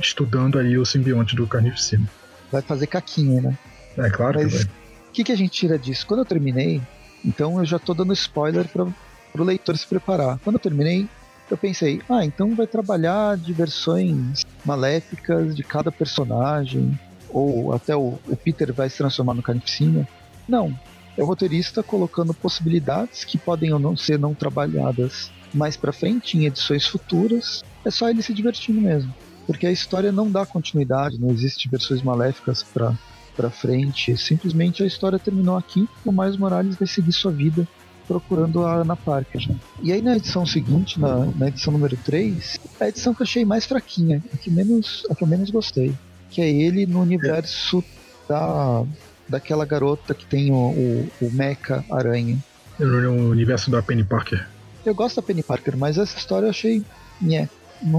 estudando 0.00 0.58
aí 0.58 0.78
o 0.78 0.86
simbionte 0.86 1.34
do 1.34 1.46
Carnificina. 1.46 2.06
Vai 2.52 2.62
fazer 2.62 2.86
caquinha, 2.86 3.40
né? 3.40 3.58
É 3.98 4.08
claro 4.10 4.40
Mas... 4.40 4.52
que 4.52 4.58
vai 4.58 4.84
que, 5.14 5.22
que 5.22 5.32
a 5.32 5.36
gente 5.36 5.52
tira 5.52 5.78
disso? 5.78 6.06
Quando 6.06 6.20
eu 6.20 6.26
terminei, 6.26 6.82
então 7.24 7.58
eu 7.58 7.64
já 7.64 7.76
estou 7.76 7.94
dando 7.94 8.12
spoiler 8.12 8.66
para 8.68 8.84
o 8.84 9.44
leitor 9.44 9.78
se 9.78 9.86
preparar. 9.86 10.38
Quando 10.42 10.56
eu 10.56 10.60
terminei, 10.60 11.08
eu 11.48 11.56
pensei, 11.56 12.02
ah, 12.10 12.24
então 12.24 12.54
vai 12.54 12.66
trabalhar 12.66 13.36
diversões 13.38 14.44
maléficas 14.64 15.54
de 15.54 15.62
cada 15.62 15.92
personagem, 15.92 16.98
ou 17.34 17.72
até 17.72 17.96
o, 17.96 18.16
o 18.28 18.36
Peter 18.36 18.72
vai 18.72 18.88
se 18.88 18.96
transformar 18.96 19.34
no 19.34 19.42
Carnificina. 19.42 20.08
Não, 20.48 20.72
é 21.18 21.22
o 21.22 21.26
roteirista 21.26 21.82
colocando 21.82 22.32
possibilidades 22.32 23.24
que 23.24 23.36
podem 23.36 23.72
ou 23.72 23.78
não 23.78 23.96
ser 23.96 24.18
não 24.18 24.32
trabalhadas 24.32 25.32
mais 25.52 25.76
para 25.76 25.92
frente 25.92 26.38
em 26.38 26.46
edições 26.46 26.86
futuras. 26.86 27.64
É 27.84 27.90
só 27.90 28.08
ele 28.08 28.22
se 28.22 28.32
divertindo 28.32 28.80
mesmo, 28.80 29.12
porque 29.46 29.66
a 29.66 29.72
história 29.72 30.12
não 30.12 30.30
dá 30.30 30.46
continuidade, 30.46 31.20
não 31.20 31.30
existe 31.30 31.68
versões 31.68 32.02
maléficas 32.02 32.62
para 32.62 32.96
para 33.34 33.50
frente. 33.50 34.16
Simplesmente 34.16 34.84
a 34.84 34.86
história 34.86 35.18
terminou 35.18 35.56
aqui. 35.56 35.88
O 36.04 36.12
Miles 36.12 36.36
Morales 36.36 36.76
vai 36.76 36.86
seguir 36.86 37.12
sua 37.12 37.32
vida 37.32 37.66
procurando 38.06 38.64
a 38.64 38.76
Ana 38.76 38.96
Parker. 38.96 39.48
E 39.82 39.92
aí 39.92 40.02
na 40.02 40.16
edição 40.16 40.44
seguinte, 40.44 41.00
na, 41.00 41.24
na, 41.36 41.48
edição 41.48 41.72
número 41.72 41.96
3, 41.96 42.60
a 42.78 42.88
edição 42.88 43.14
que 43.14 43.22
eu 43.22 43.24
achei 43.24 43.44
mais 43.44 43.64
fraquinha, 43.64 44.22
a 44.32 44.36
que 44.36 44.50
menos, 44.50 45.06
a 45.10 45.14
que 45.14 45.24
eu 45.24 45.28
menos 45.28 45.50
gostei, 45.50 45.94
que 46.34 46.42
é 46.42 46.50
ele 46.50 46.84
no 46.84 47.00
universo 47.00 47.82
da 48.28 48.84
daquela 49.28 49.64
garota 49.64 50.12
que 50.12 50.26
tem 50.26 50.50
o, 50.50 50.56
o, 50.56 51.08
o 51.22 51.30
Mecha 51.32 51.84
Aranha. 51.90 52.36
No 52.78 53.30
universo 53.30 53.70
da 53.70 53.80
Penny 53.80 54.02
Parker. 54.02 54.46
Eu 54.84 54.94
gosto 54.94 55.16
da 55.16 55.22
Penny 55.22 55.42
Parker, 55.42 55.76
mas 55.76 55.96
essa 55.96 56.18
história 56.18 56.46
eu 56.46 56.50
achei. 56.50 56.82
Não, 57.20 57.48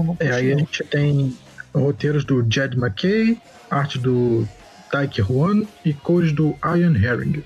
não 0.04 0.16
é, 0.20 0.30
aí 0.30 0.52
a 0.52 0.56
gente 0.56 0.84
tem 0.84 1.34
roteiros 1.74 2.24
do 2.24 2.46
Jed 2.48 2.76
McKay, 2.76 3.40
arte 3.70 3.98
do 3.98 4.46
Taiki 4.92 5.22
Huan 5.22 5.62
e 5.82 5.94
cores 5.94 6.32
do 6.32 6.54
Ian 6.62 6.94
Herring. 6.94 7.42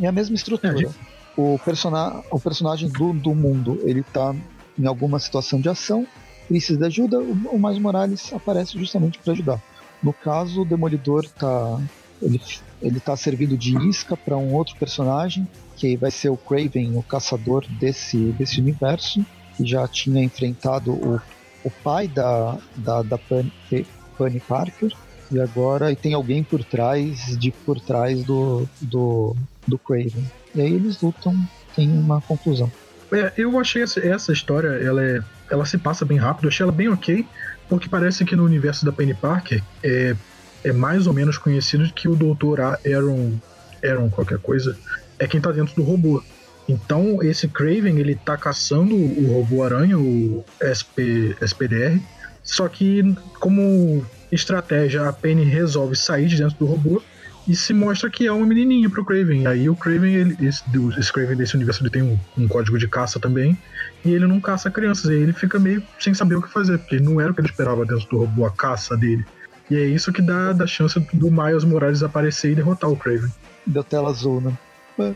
É 0.00 0.06
a 0.06 0.12
mesma 0.12 0.34
estrutura. 0.34 0.72
É, 0.72 0.76
gente... 0.78 0.98
o, 1.36 1.60
persona 1.62 2.22
o 2.30 2.40
personagem 2.40 2.88
do, 2.88 3.12
do 3.12 3.34
mundo, 3.34 3.78
ele 3.84 4.02
tá 4.02 4.34
em 4.78 4.86
alguma 4.86 5.18
situação 5.18 5.60
de 5.60 5.68
ação, 5.68 6.06
precisa 6.48 6.78
de 6.78 6.86
ajuda, 6.86 7.20
o, 7.20 7.32
o 7.52 7.58
Mais 7.58 7.78
Morales 7.78 8.32
aparece 8.32 8.78
justamente 8.78 9.18
para 9.18 9.34
ajudar. 9.34 9.62
No 10.02 10.12
caso, 10.12 10.62
o 10.62 10.64
Demolidor 10.64 11.28
tá 11.28 11.80
ele, 12.22 12.40
ele 12.82 13.00
tá 13.00 13.16
servindo 13.16 13.56
de 13.56 13.76
isca 13.88 14.16
para 14.16 14.36
um 14.36 14.52
outro 14.52 14.76
personagem, 14.76 15.46
que 15.76 15.96
vai 15.96 16.10
ser 16.10 16.28
o 16.28 16.36
Craven, 16.36 16.96
o 16.96 17.02
caçador 17.02 17.64
desse, 17.78 18.16
desse 18.32 18.60
universo, 18.60 19.24
que 19.56 19.66
já 19.66 19.86
tinha 19.88 20.22
enfrentado 20.22 20.92
o, 20.92 21.20
o 21.64 21.70
pai 21.70 22.06
da, 22.06 22.58
da, 22.76 23.02
da 23.02 23.18
Penny 23.18 24.40
Parker, 24.46 24.92
e 25.32 25.40
agora 25.40 25.92
e 25.92 25.96
tem 25.96 26.12
alguém 26.12 26.42
por 26.42 26.64
trás 26.64 27.38
de 27.38 27.52
por 27.52 27.80
trás 27.80 28.24
do 28.24 28.68
do, 28.80 29.36
do 29.66 29.78
Craven. 29.78 30.24
E 30.54 30.60
aí 30.60 30.74
eles 30.74 31.00
lutam, 31.00 31.34
tem 31.76 31.88
uma 31.88 32.20
conclusão. 32.20 32.70
É, 33.12 33.32
eu 33.36 33.58
achei 33.58 33.82
essa, 33.82 34.00
essa 34.00 34.32
história, 34.32 34.68
ela 34.68 35.02
é, 35.02 35.20
ela 35.50 35.64
se 35.64 35.78
passa 35.78 36.04
bem 36.04 36.18
rápido, 36.18 36.44
eu 36.44 36.48
achei 36.48 36.64
ela 36.64 36.72
bem 36.72 36.88
ok, 36.88 37.24
porque 37.70 37.88
parece 37.88 38.24
que 38.24 38.34
no 38.34 38.44
universo 38.44 38.84
da 38.84 38.90
Penny 38.90 39.14
Parker 39.14 39.62
é, 39.82 40.16
é 40.64 40.72
mais 40.72 41.06
ou 41.06 41.12
menos 41.12 41.38
conhecido 41.38 41.90
que 41.94 42.08
o 42.08 42.16
Dr. 42.16 42.60
Aaron, 42.60 43.38
Aaron 43.82 44.10
qualquer 44.10 44.38
coisa, 44.40 44.76
é 45.20 45.26
quem 45.28 45.40
tá 45.40 45.52
dentro 45.52 45.76
do 45.76 45.84
robô. 45.84 46.20
Então 46.68 47.22
esse 47.22 47.46
Craven 47.46 47.98
ele 47.98 48.16
tá 48.16 48.36
caçando 48.36 48.96
o 48.96 49.32
robô 49.32 49.62
aranha, 49.62 49.96
o 49.96 50.44
SP, 50.60 51.36
SPDR, 51.40 52.00
só 52.42 52.68
que 52.68 53.14
como 53.38 54.04
estratégia, 54.32 55.08
a 55.08 55.12
Penny 55.12 55.44
resolve 55.44 55.94
sair 55.94 56.26
de 56.26 56.36
dentro 56.36 56.58
do 56.58 56.66
robô 56.66 57.00
e 57.46 57.56
se 57.56 57.72
mostra 57.72 58.10
que 58.10 58.26
é 58.26 58.32
uma 58.32 58.46
menininha 58.46 58.88
pro 58.88 59.04
Craven. 59.04 59.46
Aí 59.46 59.68
o 59.68 59.76
Craven, 59.76 60.14
ele, 60.14 60.36
esse, 60.46 60.62
esse 60.98 61.12
Craven 61.12 61.36
desse 61.36 61.56
universo, 61.56 61.82
ele 61.82 61.90
tem 61.90 62.02
um, 62.02 62.18
um, 62.36 62.46
código 62.46 62.78
de 62.78 62.86
caça 62.86 63.18
também, 63.18 63.56
e 64.04 64.12
ele 64.12 64.26
não 64.26 64.40
caça 64.40 64.70
crianças, 64.70 65.10
e 65.10 65.14
ele 65.14 65.32
fica 65.32 65.58
meio 65.58 65.82
sem 65.98 66.14
saber 66.14 66.36
o 66.36 66.42
que 66.42 66.52
fazer, 66.52 66.78
porque 66.78 67.00
não 67.00 67.20
era 67.20 67.30
o 67.30 67.34
que 67.34 67.40
ele 67.40 67.48
esperava 67.48 67.84
dentro 67.84 68.08
do 68.08 68.18
robô, 68.18 68.44
a 68.44 68.50
caça 68.50 68.96
dele. 68.96 69.24
E 69.70 69.76
é 69.76 69.84
isso 69.84 70.12
que 70.12 70.20
dá, 70.20 70.52
dá 70.52 70.66
chance 70.66 70.98
do 71.12 71.30
Miles 71.30 71.64
Morales 71.64 72.02
aparecer 72.02 72.52
e 72.52 72.54
derrotar 72.54 72.90
o 72.90 72.96
Craven. 72.96 73.30
Deu 73.66 73.84
tela 73.84 74.10
azul, 74.10 74.40
né? 74.40 74.52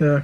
É. 0.00 0.22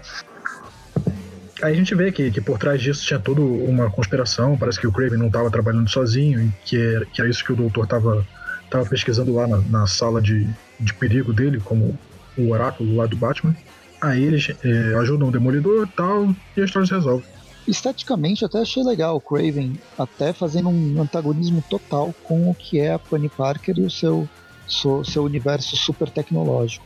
Aí 1.63 1.75
a 1.75 1.77
gente 1.77 1.95
vê 1.95 2.11
que, 2.11 2.31
que 2.31 2.41
por 2.41 2.59
trás 2.59 2.81
disso 2.81 3.05
tinha 3.05 3.19
toda 3.19 3.41
uma 3.43 3.91
conspiração. 3.91 4.57
Parece 4.57 4.81
que 4.81 4.87
o 4.87 4.93
Craven 4.93 5.19
não 5.19 5.27
estava 5.27 5.51
trabalhando 5.51 5.89
sozinho, 5.91 6.41
e 6.41 6.53
que 6.65 6.81
era, 6.81 7.05
que 7.05 7.21
era 7.21 7.29
isso 7.29 7.45
que 7.45 7.53
o 7.53 7.57
doutor 7.57 7.85
estava 7.85 8.27
tava 8.71 8.87
pesquisando 8.87 9.35
lá 9.35 9.49
na, 9.49 9.59
na, 9.59 9.87
sala 9.89 10.23
de, 10.23 10.49
de 10.81 10.95
perigo 10.95 11.33
dele, 11.33 11.61
como 11.61 11.99
o 12.37 12.51
oráculo 12.51 12.97
lá 12.97 13.07
do 13.07 13.17
Batman. 13.17 13.55
Aí 14.01 14.23
eles 14.23 14.49
é, 14.65 14.95
ajudam 14.99 15.29
o 15.29 15.31
Demolidor 15.31 15.87
e 15.87 15.97
tal, 15.97 16.35
e 16.57 16.61
a 16.61 16.65
história 16.65 16.87
se 16.87 16.95
resolve. 16.95 17.25
Esteticamente, 17.69 18.45
até 18.45 18.59
achei 18.59 18.83
legal 18.83 19.17
o 19.17 19.21
Craven 19.21 19.75
até 19.99 20.33
fazendo 20.33 20.71
um 20.71 21.01
antagonismo 21.01 21.63
total 21.69 22.15
com 22.25 22.51
o 22.51 22.55
que 22.55 22.81
é 22.81 22.95
a 22.95 22.99
Penny 22.99 23.29
Parker 23.29 23.79
e 23.79 23.83
o 23.83 23.91
seu, 23.91 24.29
seu, 24.67 25.05
seu 25.05 25.23
universo 25.23 25.77
super 25.77 26.09
tecnológico. 26.09 26.85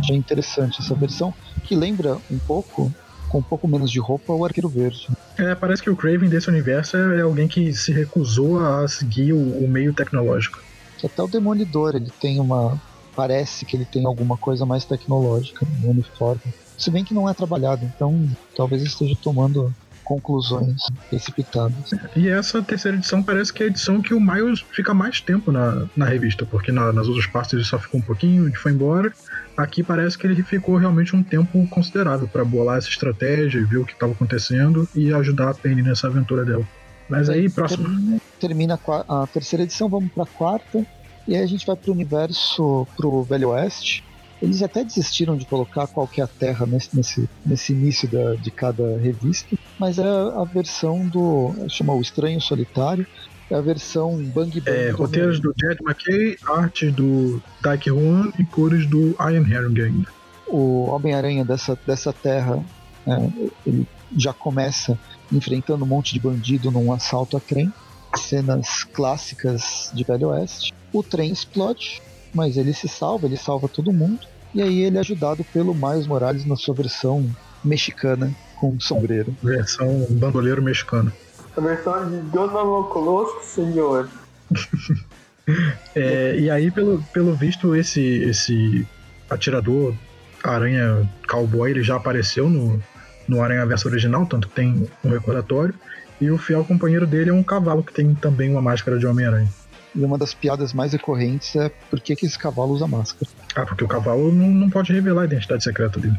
Achei 0.00 0.16
interessante 0.16 0.80
essa 0.82 0.94
versão, 0.94 1.32
que 1.62 1.76
lembra 1.76 2.18
um 2.30 2.38
pouco 2.38 2.92
com 3.28 3.38
um 3.38 3.42
pouco 3.42 3.66
menos 3.66 3.90
de 3.90 3.98
roupa, 3.98 4.32
o 4.32 4.44
Arqueiro 4.44 4.68
Verde. 4.68 5.08
É, 5.36 5.56
parece 5.56 5.82
que 5.82 5.90
o 5.90 5.96
Craven 5.96 6.28
desse 6.28 6.48
universo 6.48 6.96
é 6.96 7.20
alguém 7.20 7.48
que 7.48 7.72
se 7.74 7.92
recusou 7.92 8.64
a 8.64 8.86
seguir 8.86 9.32
o, 9.32 9.64
o 9.64 9.66
meio 9.66 9.92
tecnológico. 9.92 10.62
Até 11.02 11.22
o 11.22 11.28
Demolidor, 11.28 11.96
ele 11.96 12.10
tem 12.20 12.40
uma. 12.40 12.80
Parece 13.14 13.64
que 13.64 13.76
ele 13.76 13.84
tem 13.84 14.04
alguma 14.06 14.36
coisa 14.36 14.66
mais 14.66 14.84
tecnológica 14.84 15.66
no 15.82 15.90
uniforme. 15.90 16.40
Se 16.76 16.90
bem 16.90 17.04
que 17.04 17.14
não 17.14 17.28
é 17.28 17.34
trabalhado, 17.34 17.84
então 17.84 18.28
talvez 18.56 18.82
esteja 18.82 19.16
tomando 19.22 19.72
conclusões 20.04 20.82
precipitadas. 21.08 21.92
E 22.14 22.28
essa 22.28 22.62
terceira 22.62 22.96
edição 22.96 23.22
parece 23.22 23.52
que 23.52 23.62
é 23.62 23.66
a 23.66 23.68
edição 23.68 24.02
que 24.02 24.12
o 24.12 24.20
Miles 24.20 24.64
fica 24.70 24.92
mais 24.92 25.20
tempo 25.20 25.50
na, 25.50 25.86
na 25.96 26.04
revista, 26.04 26.44
porque 26.44 26.70
na, 26.70 26.92
nas 26.92 27.08
outras 27.08 27.26
partes 27.26 27.54
ele 27.54 27.64
só 27.64 27.78
ficou 27.78 28.00
um 28.00 28.02
pouquinho 28.02 28.48
e 28.48 28.54
foi 28.54 28.72
embora. 28.72 29.12
Aqui 29.56 29.82
parece 29.82 30.18
que 30.18 30.26
ele 30.26 30.42
ficou 30.42 30.76
realmente 30.76 31.16
um 31.16 31.22
tempo 31.22 31.66
considerável 31.68 32.28
para 32.28 32.44
bolar 32.44 32.78
essa 32.78 32.88
estratégia 32.88 33.58
e 33.58 33.64
ver 33.64 33.78
o 33.78 33.84
que 33.84 33.92
estava 33.92 34.12
acontecendo 34.12 34.86
e 34.94 35.12
ajudar 35.12 35.50
a 35.50 35.54
Penny 35.54 35.80
nessa 35.82 36.06
aventura 36.06 36.44
dela. 36.44 36.66
Mas 37.08 37.28
aí, 37.28 37.48
próximo. 37.48 38.20
Termina 38.40 38.78
a 39.08 39.26
terceira 39.26 39.62
edição, 39.62 39.88
vamos 39.88 40.12
para 40.12 40.24
a 40.24 40.26
quarta. 40.26 40.84
E 41.26 41.34
aí 41.34 41.42
a 41.42 41.46
gente 41.46 41.66
vai 41.66 41.76
para 41.76 41.90
o 41.90 41.94
universo, 41.94 42.86
para 42.96 43.06
o 43.06 43.22
Velho 43.22 43.50
Oeste. 43.50 44.04
Eles 44.42 44.62
até 44.62 44.84
desistiram 44.84 45.36
de 45.36 45.46
colocar 45.46 45.86
qual 45.86 46.06
que 46.06 46.20
é 46.20 46.24
a 46.24 46.26
Terra 46.26 46.66
nesse, 46.66 46.94
nesse, 46.94 47.28
nesse 47.46 47.72
início 47.72 48.06
da, 48.08 48.34
de 48.34 48.50
cada 48.50 48.98
revista, 48.98 49.56
mas 49.78 49.98
é 49.98 50.02
a 50.02 50.44
versão 50.44 51.06
do. 51.06 51.54
chama 51.68 51.94
O 51.94 52.00
Estranho 52.00 52.40
Solitário, 52.40 53.06
é 53.50 53.54
a 53.54 53.60
versão 53.60 54.16
Bang 54.16 54.60
Bang. 54.60 54.70
É, 54.70 54.90
roteiros 54.90 55.40
do 55.40 55.54
Jed 55.58 55.78
McKay, 55.82 56.36
artes 56.46 56.92
do 56.92 57.42
Taiki 57.62 57.90
Huan 57.90 58.32
e 58.38 58.44
cores 58.44 58.86
do 58.86 59.16
Ian 59.20 59.46
Herring. 59.48 60.04
O 60.46 60.90
Homem-Aranha 60.90 61.44
dessa, 61.44 61.78
dessa 61.86 62.12
terra, 62.12 62.62
é, 63.06 63.28
ele 63.66 63.86
já 64.16 64.32
começa 64.32 64.98
enfrentando 65.32 65.84
um 65.84 65.88
monte 65.88 66.12
de 66.12 66.20
bandido 66.20 66.70
num 66.70 66.92
assalto 66.92 67.36
a 67.36 67.40
trem. 67.40 67.72
Cenas 68.16 68.84
clássicas 68.84 69.90
de 69.92 70.04
Velho 70.04 70.28
Oeste. 70.28 70.74
O 70.92 71.02
trem 71.02 71.30
explode, 71.32 72.02
mas 72.32 72.56
ele 72.56 72.72
se 72.72 72.88
salva, 72.88 73.26
ele 73.26 73.36
salva 73.36 73.68
todo 73.68 73.92
mundo. 73.92 74.26
E 74.54 74.62
aí 74.62 74.82
ele 74.82 74.96
é 74.96 75.00
ajudado 75.00 75.44
pelo 75.52 75.74
Miles 75.74 76.06
Morales 76.06 76.44
na 76.44 76.56
sua 76.56 76.74
versão 76.74 77.28
mexicana 77.64 78.32
com 78.60 78.78
sombreiro. 78.78 79.34
Versão 79.42 80.06
bandoleiro 80.10 80.62
mexicano. 80.62 81.12
A 81.56 81.60
versão 81.60 82.08
de 82.08 82.18
Donald 82.30 82.88
Conosco, 82.88 83.44
senhor. 83.44 84.08
é, 85.94 86.36
e 86.38 86.50
aí, 86.50 86.70
pelo, 86.70 87.02
pelo 87.12 87.34
visto, 87.34 87.74
esse, 87.74 88.00
esse 88.00 88.86
atirador, 89.28 89.94
Aranha 90.42 91.08
Cowboy, 91.28 91.70
ele 91.70 91.82
já 91.82 91.96
apareceu 91.96 92.48
no, 92.48 92.82
no 93.26 93.42
Aranha 93.42 93.66
Verso 93.66 93.88
original, 93.88 94.26
tanto 94.26 94.48
que 94.48 94.54
tem 94.54 94.88
um 95.02 95.10
recordatório. 95.10 95.74
E 96.20 96.30
o 96.30 96.38
fiel 96.38 96.64
companheiro 96.64 97.06
dele 97.06 97.30
é 97.30 97.32
um 97.32 97.42
cavalo 97.42 97.82
que 97.82 97.92
tem 97.92 98.14
também 98.14 98.50
uma 98.50 98.62
máscara 98.62 98.98
de 98.98 99.06
Homem-Aranha. 99.06 99.48
E 99.94 100.04
uma 100.04 100.18
das 100.18 100.34
piadas 100.34 100.72
mais 100.72 100.92
recorrentes 100.92 101.54
é 101.56 101.68
por 101.90 102.00
que, 102.00 102.16
que 102.16 102.26
esse 102.26 102.38
cavalo 102.38 102.72
usa 102.72 102.86
máscara. 102.86 103.30
Ah, 103.54 103.64
porque 103.64 103.84
o 103.84 103.88
cavalo 103.88 104.32
não, 104.32 104.48
não 104.48 104.70
pode 104.70 104.92
revelar 104.92 105.22
a 105.22 105.24
identidade 105.26 105.62
secreta 105.62 106.00
dele. 106.00 106.16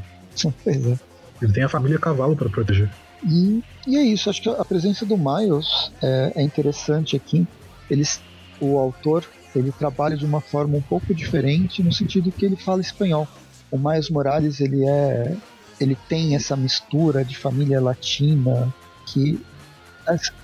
Pois 0.63 0.85
é. 0.85 0.99
Ele 1.41 1.53
tem 1.53 1.63
a 1.63 1.69
família 1.69 1.99
cavalo 1.99 2.35
para 2.35 2.49
proteger. 2.49 2.89
E, 3.23 3.63
e 3.87 3.97
é 3.97 4.03
isso, 4.03 4.29
acho 4.29 4.41
que 4.41 4.49
a 4.49 4.63
presença 4.63 5.05
do 5.05 5.17
Miles 5.17 5.91
é, 6.01 6.33
é 6.35 6.41
interessante 6.41 7.15
aqui. 7.15 7.45
Eles, 7.89 8.21
o 8.59 8.77
autor 8.77 9.25
ele 9.55 9.71
trabalha 9.71 10.17
de 10.17 10.25
uma 10.25 10.41
forma 10.41 10.77
um 10.77 10.81
pouco 10.81 11.13
diferente 11.13 11.81
no 11.81 11.91
sentido 11.91 12.31
que 12.31 12.45
ele 12.45 12.55
fala 12.55 12.81
espanhol. 12.81 13.27
O 13.71 13.77
Miles 13.77 14.09
Morales 14.09 14.59
ele 14.59 14.85
é 14.85 15.35
ele 15.79 15.97
tem 16.07 16.35
essa 16.35 16.55
mistura 16.55 17.25
de 17.25 17.37
família 17.37 17.81
latina 17.81 18.73
que 19.05 19.39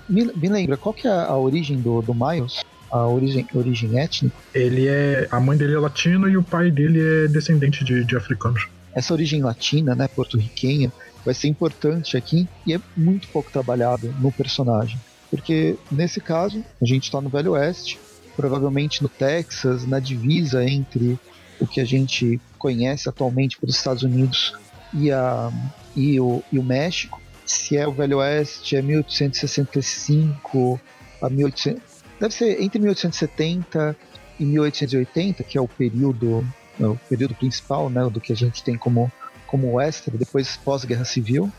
me, 0.08 0.24
me 0.24 0.48
lembra 0.48 0.76
qual 0.76 0.92
que 0.92 1.06
é 1.06 1.10
a 1.10 1.36
origem 1.36 1.80
do, 1.80 2.02
do 2.02 2.14
Miles 2.14 2.62
a 2.90 3.06
origem, 3.06 3.46
origem 3.54 3.98
étnica 3.98 4.34
ele 4.54 4.86
é 4.88 5.26
a 5.30 5.40
mãe 5.40 5.56
dele 5.56 5.74
é 5.74 5.78
latina 5.78 6.28
e 6.28 6.36
o 6.36 6.42
pai 6.42 6.70
dele 6.70 7.00
é 7.00 7.28
descendente 7.28 7.84
de, 7.84 8.04
de 8.04 8.16
africanos 8.16 8.68
essa 8.94 9.12
origem 9.12 9.42
latina 9.42 9.94
né 9.94 10.08
porto-riquenha 10.08 10.92
vai 11.24 11.34
ser 11.34 11.48
importante 11.48 12.16
aqui 12.16 12.48
e 12.66 12.74
é 12.74 12.80
muito 12.96 13.28
pouco 13.28 13.50
trabalhado 13.50 14.12
no 14.20 14.32
personagem. 14.32 14.98
Porque 15.30 15.76
nesse 15.90 16.20
caso, 16.20 16.62
a 16.80 16.84
gente 16.84 17.04
está 17.04 17.20
no 17.20 17.28
Velho 17.28 17.52
Oeste, 17.52 17.98
provavelmente 18.36 19.02
no 19.02 19.08
Texas, 19.08 19.86
na 19.86 19.98
divisa 19.98 20.64
entre 20.64 21.18
o 21.60 21.66
que 21.66 21.80
a 21.80 21.84
gente 21.84 22.40
conhece 22.58 23.08
atualmente 23.08 23.58
pelos 23.58 23.76
Estados 23.76 24.02
Unidos 24.02 24.54
e, 24.92 25.10
a, 25.10 25.50
e, 25.96 26.20
o, 26.20 26.42
e 26.52 26.58
o 26.58 26.62
México. 26.62 27.20
Se 27.52 27.76
é 27.76 27.86
o 27.86 27.92
Velho 27.92 28.16
Oeste, 28.16 28.76
é 28.76 28.82
1865 28.82 30.80
a 31.20 31.28
1800. 31.28 31.82
Deve 32.18 32.32
ser 32.32 32.62
entre 32.62 32.78
1870 32.80 33.94
e 34.40 34.44
1880, 34.46 35.44
que 35.44 35.58
é 35.58 35.60
o 35.60 35.68
período, 35.68 36.46
é 36.80 36.86
o 36.86 36.96
período 37.10 37.34
principal, 37.34 37.90
né, 37.90 38.08
do 38.08 38.22
que 38.22 38.32
a 38.32 38.36
gente 38.36 38.64
tem 38.64 38.78
como 38.78 39.12
como 39.46 39.74
Westeros, 39.74 40.18
depois 40.18 40.56
pós-guerra 40.56 41.04
civil. 41.04 41.52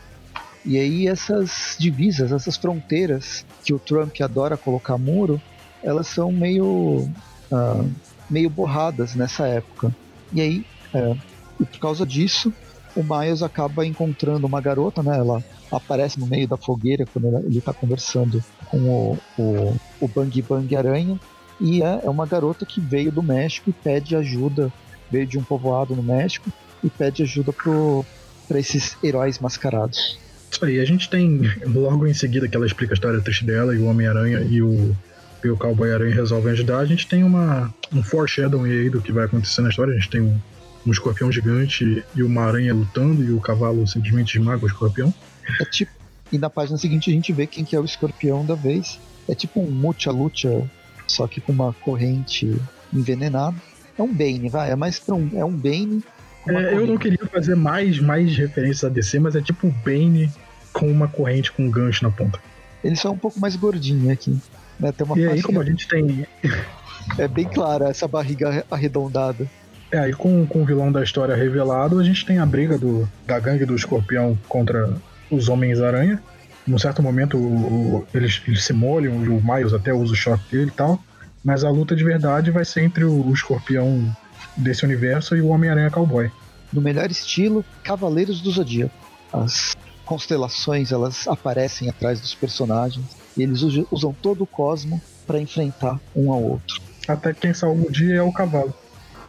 E 0.64 0.76
aí 0.76 1.06
essas 1.06 1.76
divisas, 1.78 2.32
essas 2.32 2.56
fronteiras 2.56 3.46
que 3.64 3.72
o 3.72 3.78
Trump 3.78 4.20
adora 4.20 4.56
colocar 4.56 4.98
muro, 4.98 5.40
elas 5.80 6.08
são 6.08 6.32
meio 6.32 7.08
uh, 7.52 7.90
meio 8.28 8.50
borradas 8.50 9.14
nessa 9.14 9.46
época. 9.46 9.94
E 10.32 10.40
aí, 10.40 10.66
é, 10.92 11.14
por 11.56 11.78
causa 11.78 12.04
disso, 12.04 12.52
o 12.96 13.02
Miles 13.02 13.42
acaba 13.42 13.84
encontrando 13.86 14.46
uma 14.46 14.60
garota, 14.60 15.02
né? 15.02 15.16
Ela 15.16 15.42
aparece 15.70 16.18
no 16.18 16.26
meio 16.26 16.46
da 16.46 16.56
fogueira 16.56 17.04
quando 17.06 17.38
ele 17.38 17.58
está 17.58 17.72
conversando 17.72 18.42
com 18.66 18.78
o, 18.78 19.18
o, 19.38 19.76
o 20.00 20.08
Bang 20.08 20.42
Bang 20.42 20.76
Aranha. 20.76 21.18
E 21.60 21.82
é, 21.82 22.00
é 22.04 22.10
uma 22.10 22.26
garota 22.26 22.66
que 22.66 22.80
veio 22.80 23.12
do 23.12 23.22
México 23.22 23.70
e 23.70 23.72
pede 23.72 24.16
ajuda, 24.16 24.72
veio 25.10 25.26
de 25.26 25.38
um 25.38 25.42
povoado 25.42 25.94
no 25.94 26.02
México 26.02 26.50
e 26.82 26.90
pede 26.90 27.22
ajuda 27.22 27.52
para 27.52 28.58
esses 28.58 28.96
heróis 29.02 29.38
mascarados. 29.38 30.18
Isso 30.50 30.64
aí, 30.64 30.78
a 30.78 30.84
gente 30.84 31.08
tem 31.10 31.40
logo 31.66 32.06
em 32.06 32.14
seguida 32.14 32.46
que 32.46 32.56
ela 32.56 32.66
explica 32.66 32.92
a 32.92 32.94
história 32.94 33.20
triste 33.20 33.44
dela 33.44 33.74
e 33.74 33.78
o 33.78 33.86
Homem-Aranha 33.86 34.40
e 34.40 34.62
o, 34.62 34.94
e 35.42 35.48
o 35.48 35.56
Cowboy 35.56 35.92
Aranha 35.92 36.14
resolvem 36.14 36.52
ajudar. 36.52 36.78
A 36.78 36.86
gente 36.86 37.08
tem 37.08 37.24
uma, 37.24 37.72
um 37.92 38.02
foreshadowing 38.02 38.70
aí 38.70 38.90
do 38.90 39.00
que 39.00 39.10
vai 39.10 39.24
acontecer 39.24 39.62
na 39.62 39.70
história. 39.70 39.92
A 39.92 39.96
gente 39.96 40.10
tem 40.10 40.20
um, 40.20 40.38
um 40.86 40.90
escorpião 40.90 41.30
gigante 41.30 42.04
e 42.14 42.22
uma 42.22 42.42
aranha 42.42 42.74
lutando 42.74 43.24
e 43.24 43.32
o 43.32 43.40
cavalo 43.40 43.86
simplesmente 43.86 44.38
esmaga 44.38 44.64
o 44.64 44.66
escorpião. 44.66 45.12
É 45.60 45.64
tipo, 45.64 45.92
e 46.32 46.38
na 46.38 46.50
página 46.50 46.78
seguinte 46.78 47.10
a 47.10 47.12
gente 47.12 47.32
vê 47.32 47.46
quem 47.46 47.64
que 47.64 47.74
é 47.74 47.80
o 47.80 47.84
escorpião 47.84 48.44
da 48.44 48.54
vez. 48.54 48.98
É 49.28 49.34
tipo 49.34 49.60
um 49.60 49.70
Mucha 49.70 50.10
Lucha, 50.10 50.68
só 51.06 51.26
que 51.26 51.40
com 51.40 51.52
uma 51.52 51.72
corrente 51.72 52.60
envenenada. 52.92 53.56
É 53.96 54.02
um 54.02 54.12
Bane, 54.12 54.48
vai, 54.48 54.70
é 54.70 54.76
mais 54.76 54.98
pra 54.98 55.14
um, 55.14 55.30
é 55.34 55.44
um 55.44 55.52
Bane 55.52 56.02
é, 56.46 56.74
eu 56.74 56.86
não 56.86 56.98
queria 56.98 57.26
fazer 57.26 57.54
mais, 57.54 57.98
mais 57.98 58.36
referências 58.36 58.84
a 58.84 58.88
DC, 58.88 59.18
mas 59.18 59.34
é 59.34 59.40
tipo 59.40 59.66
o 59.66 59.70
Bane 59.70 60.30
com 60.72 60.86
uma 60.90 61.08
corrente 61.08 61.50
com 61.50 61.64
um 61.64 61.70
gancho 61.70 62.04
na 62.04 62.10
ponta. 62.10 62.38
Ele 62.82 62.96
só 62.96 63.08
é 63.08 63.12
um 63.12 63.16
pouco 63.16 63.40
mais 63.40 63.56
gordinho 63.56 64.12
aqui. 64.12 64.38
Né? 64.78 64.92
Tem 64.92 65.06
uma 65.06 65.18
e 65.18 65.26
aí, 65.26 65.42
como 65.42 65.60
a 65.60 65.64
gente 65.64 65.88
tem. 65.88 66.26
É 67.18 67.28
bem 67.28 67.44
clara 67.44 67.90
essa 67.90 68.08
barriga 68.08 68.64
arredondada. 68.70 69.46
É, 69.94 69.98
aí 69.98 70.12
com, 70.12 70.44
com 70.44 70.62
o 70.62 70.64
vilão 70.64 70.90
da 70.90 71.04
história 71.04 71.36
revelado, 71.36 72.00
a 72.00 72.02
gente 72.02 72.26
tem 72.26 72.40
a 72.40 72.46
briga 72.46 72.76
do, 72.76 73.08
da 73.24 73.38
gangue 73.38 73.64
do 73.64 73.76
escorpião 73.76 74.36
contra 74.48 74.92
os 75.30 75.48
Homens-Aranha. 75.48 76.20
Num 76.66 76.78
certo 76.78 77.00
momento, 77.00 77.36
o, 77.36 77.98
o, 77.98 78.06
eles, 78.12 78.42
eles 78.48 78.64
se 78.64 78.72
molham 78.72 79.24
e 79.24 79.28
o 79.28 79.40
Miles 79.40 79.72
até 79.72 79.92
usa 79.94 80.12
o 80.12 80.16
choque 80.16 80.50
dele 80.50 80.72
e 80.72 80.76
tal. 80.76 81.00
Mas 81.44 81.62
a 81.62 81.70
luta 81.70 81.94
de 81.94 82.02
verdade 82.02 82.50
vai 82.50 82.64
ser 82.64 82.82
entre 82.82 83.04
o, 83.04 83.24
o 83.24 83.32
escorpião 83.32 84.12
desse 84.56 84.84
universo 84.84 85.36
e 85.36 85.40
o 85.40 85.46
Homem-Aranha 85.46 85.92
Cowboy. 85.92 86.28
No 86.72 86.80
melhor 86.80 87.08
estilo, 87.08 87.64
Cavaleiros 87.84 88.40
do 88.40 88.50
Zodíaco. 88.50 88.92
As 89.32 89.76
constelações 90.04 90.90
elas 90.90 91.28
aparecem 91.28 91.88
atrás 91.88 92.20
dos 92.20 92.34
personagens 92.34 93.06
e 93.36 93.44
eles 93.44 93.62
usam 93.92 94.12
todo 94.12 94.42
o 94.42 94.46
cosmo 94.46 95.00
para 95.24 95.40
enfrentar 95.40 96.00
um 96.16 96.32
ao 96.32 96.42
outro. 96.42 96.82
Até 97.06 97.32
quem 97.32 97.54
salva 97.54 97.80
o 97.80 97.92
dia 97.92 98.16
é 98.16 98.22
o 98.22 98.32
cavalo. 98.32 98.74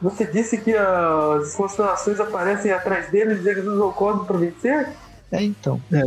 Você 0.01 0.25
disse 0.25 0.57
que 0.57 0.75
as 0.75 1.55
constelações 1.55 2.19
aparecem 2.19 2.71
atrás 2.71 3.09
deles 3.09 3.45
e 3.45 3.49
eles 3.49 3.65
usam 3.65 3.89
o 3.89 3.93
cosmo 3.93 4.25
para 4.25 4.37
vencer? 4.37 4.89
É, 5.31 5.43
então. 5.43 5.81
É. 5.91 6.03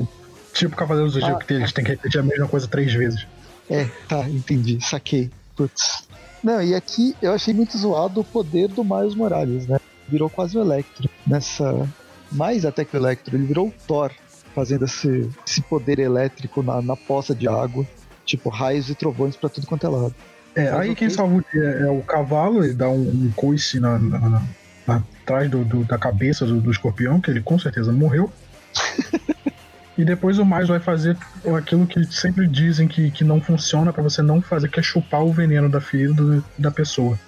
Tipo 0.53 0.77
Cavaleiros 0.77 1.15
do 1.15 1.21
Zodíaco, 1.21 1.43
Ah, 1.43 1.45
que 1.45 1.55
eles 1.55 1.73
têm 1.73 1.85
que 1.85 1.91
repetir 1.93 2.21
a 2.21 2.23
mesma 2.23 2.49
coisa 2.49 2.67
três 2.67 2.93
vezes. 2.93 3.27
É, 3.71 3.87
tá, 4.09 4.21
entendi, 4.29 4.79
saquei. 4.85 5.31
Putz. 5.57 6.09
Não, 6.43 6.63
e 6.63 6.75
aqui 6.75 7.17
eu 7.21 7.33
achei 7.33 7.53
muito 7.53 7.77
zoado 7.77 8.21
o 8.21 8.25
poder 8.25 8.69
do 8.69 8.85
Miles 8.85 9.15
Morales, 9.15 9.67
né? 9.67 9.79
Virou 10.09 10.31
quase 10.31 10.57
o 10.57 10.61
Electro. 10.61 11.09
Nessa. 11.27 11.89
Mais 12.31 12.65
até 12.65 12.85
que 12.85 12.97
o 12.97 13.01
Electro, 13.01 13.37
ele 13.37 13.47
virou 13.47 13.69
o 13.69 13.75
Thor, 13.87 14.11
fazendo 14.55 14.85
esse, 14.85 15.31
esse 15.47 15.61
poder 15.63 15.99
elétrico 15.99 16.63
na, 16.63 16.81
na 16.81 16.97
poça 16.97 17.35
de 17.35 17.49
água. 17.49 17.87
Tipo, 18.25 18.51
raios 18.51 18.91
e 18.91 18.95
trovões 18.95 19.37
pra 19.37 19.49
tudo 19.49 19.67
quanto 19.67 19.87
é 19.87 19.89
lado. 19.89 20.15
É, 20.59 20.71
Mas 20.73 20.81
aí 20.81 20.95
quem 20.95 21.09
que- 21.09 21.15
salva 21.15 21.35
o 21.37 21.45
dia 21.53 21.63
é 21.65 21.87
o 21.91 22.03
cavalo, 22.03 22.65
ele 22.65 22.75
dá 22.75 22.89
um, 22.89 23.01
um 23.09 23.33
coice 23.37 23.79
na, 23.79 23.99
na- 23.99 24.19
na- 24.19 24.43
na- 24.87 25.03
atrás 25.23 25.49
do, 25.51 25.65
do- 25.65 25.85
da 25.85 25.97
cabeça 25.99 26.45
do, 26.47 26.61
do 26.61 26.71
escorpião, 26.71 27.21
que 27.21 27.31
ele 27.31 27.41
com 27.43 27.59
certeza 27.59 27.93
morreu. 27.93 28.33
e 29.97 30.05
depois 30.05 30.39
o 30.39 30.45
mais 30.45 30.69
vai 30.69 30.81
fazer 30.81 31.17
aquilo 31.57 31.87
que 31.87 32.03
sempre 32.07 32.49
dizem 32.49 32.89
que, 32.89 33.11
que 33.11 33.23
não 33.25 33.41
funciona 33.41 33.93
pra 33.93 34.03
você 34.03 34.23
não 34.23 34.41
fazer, 34.43 34.69
que 34.69 34.81
é 34.81 34.83
chupar 34.83 35.23
o 35.23 35.33
veneno 35.33 35.69
da 35.69 35.81
ferida 35.81 36.43
da 36.59 36.71
pessoa. 36.71 37.19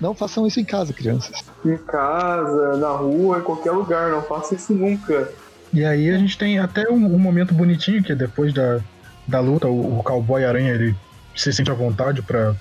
Não 0.00 0.14
façam 0.14 0.46
isso 0.46 0.58
em 0.58 0.64
casa, 0.64 0.92
crianças. 0.94 1.44
Em 1.64 1.76
casa, 1.76 2.76
na 2.78 2.90
rua, 2.90 3.38
em 3.38 3.42
qualquer 3.42 3.70
lugar, 3.72 4.10
não 4.10 4.22
faça 4.22 4.54
isso 4.54 4.74
nunca. 4.74 5.28
E 5.72 5.84
aí 5.84 6.10
a 6.10 6.16
gente 6.18 6.36
tem 6.38 6.58
até 6.58 6.90
um, 6.90 7.14
um 7.14 7.18
momento 7.18 7.52
bonitinho 7.54 8.02
que 8.02 8.14
depois 8.14 8.52
da, 8.54 8.80
da 9.28 9.40
luta, 9.40 9.68
o, 9.68 9.98
o 9.98 10.02
cowboy 10.02 10.42
aranha 10.44 10.72
ele 10.72 10.96
se 11.40 11.52
sente 11.52 11.70
à 11.70 11.74
vontade 11.74 12.20
pra 12.22 12.54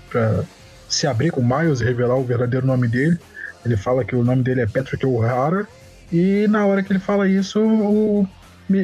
se 0.88 1.06
abrir 1.06 1.32
com 1.32 1.42
o 1.42 1.46
Miles 1.46 1.82
e 1.82 1.86
revelar 1.86 2.16
o 2.16 2.24
verdadeiro 2.24 2.66
nome 2.66 2.88
dele. 2.88 3.18
Ele 3.66 3.76
fala 3.76 4.06
que 4.06 4.16
o 4.16 4.24
nome 4.24 4.42
dele 4.42 4.62
é 4.62 4.68
Patrick 4.68 5.06
O'Hara. 5.06 5.68
E 6.12 6.48
na 6.48 6.66
hora 6.66 6.82
que 6.82 6.92
ele 6.92 7.00
fala 7.00 7.28
isso, 7.28 7.60
o, 7.60 8.28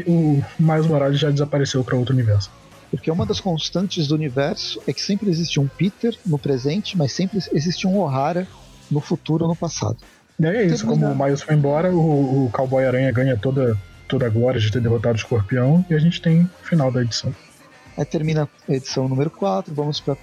o 0.06 0.44
Miles 0.60 0.86
Morales 0.86 1.20
já 1.20 1.32
desapareceu 1.32 1.84
pra 1.84 1.96
outro 1.96 2.14
universo. 2.14 2.52
Porque 2.92 3.10
uma 3.10 3.26
das 3.26 3.40
constantes 3.40 4.08
do 4.08 4.16
universo 4.16 4.82
é 4.86 4.94
que 4.94 5.02
sempre 5.02 5.30
existe 5.30 5.60
um 5.60 5.68
Peter 5.68 6.16
no 6.26 6.38
presente, 6.38 6.98
mas 6.98 7.14
sempre 7.14 7.40
existe 7.54 7.88
um 7.88 7.98
O'Hara 7.98 8.46
no 8.92 9.00
futuro 9.00 9.46
ou 9.46 9.50
no 9.50 9.56
passado. 9.56 9.98
E 10.38 10.46
é 10.46 10.66
isso, 10.66 10.86
como 10.86 11.06
o 11.06 11.16
Miles 11.16 11.42
foi 11.42 11.56
embora, 11.56 11.90
o, 11.90 12.46
o 12.46 12.52
Cowboy 12.52 12.86
Aranha 12.86 13.12
ganha 13.12 13.38
toda, 13.38 13.78
toda 14.08 14.26
a 14.26 14.30
glória 14.30 14.60
de 14.60 14.70
ter 14.70 14.82
derrotado 14.82 15.14
o 15.14 15.18
escorpião. 15.18 15.86
E 15.90 15.96
a 15.96 16.00
gente 16.00 16.22
tem 16.22 16.42
o 16.42 16.66
final 16.66 16.92
da 16.92 17.02
edição. 17.02 17.34
Aí 17.98 18.06
termina 18.06 18.50
a 18.68 18.74
edição 18.74 19.08
número 19.08 19.30
4, 19.30 19.74
vamos 19.74 20.00
para 20.00 20.18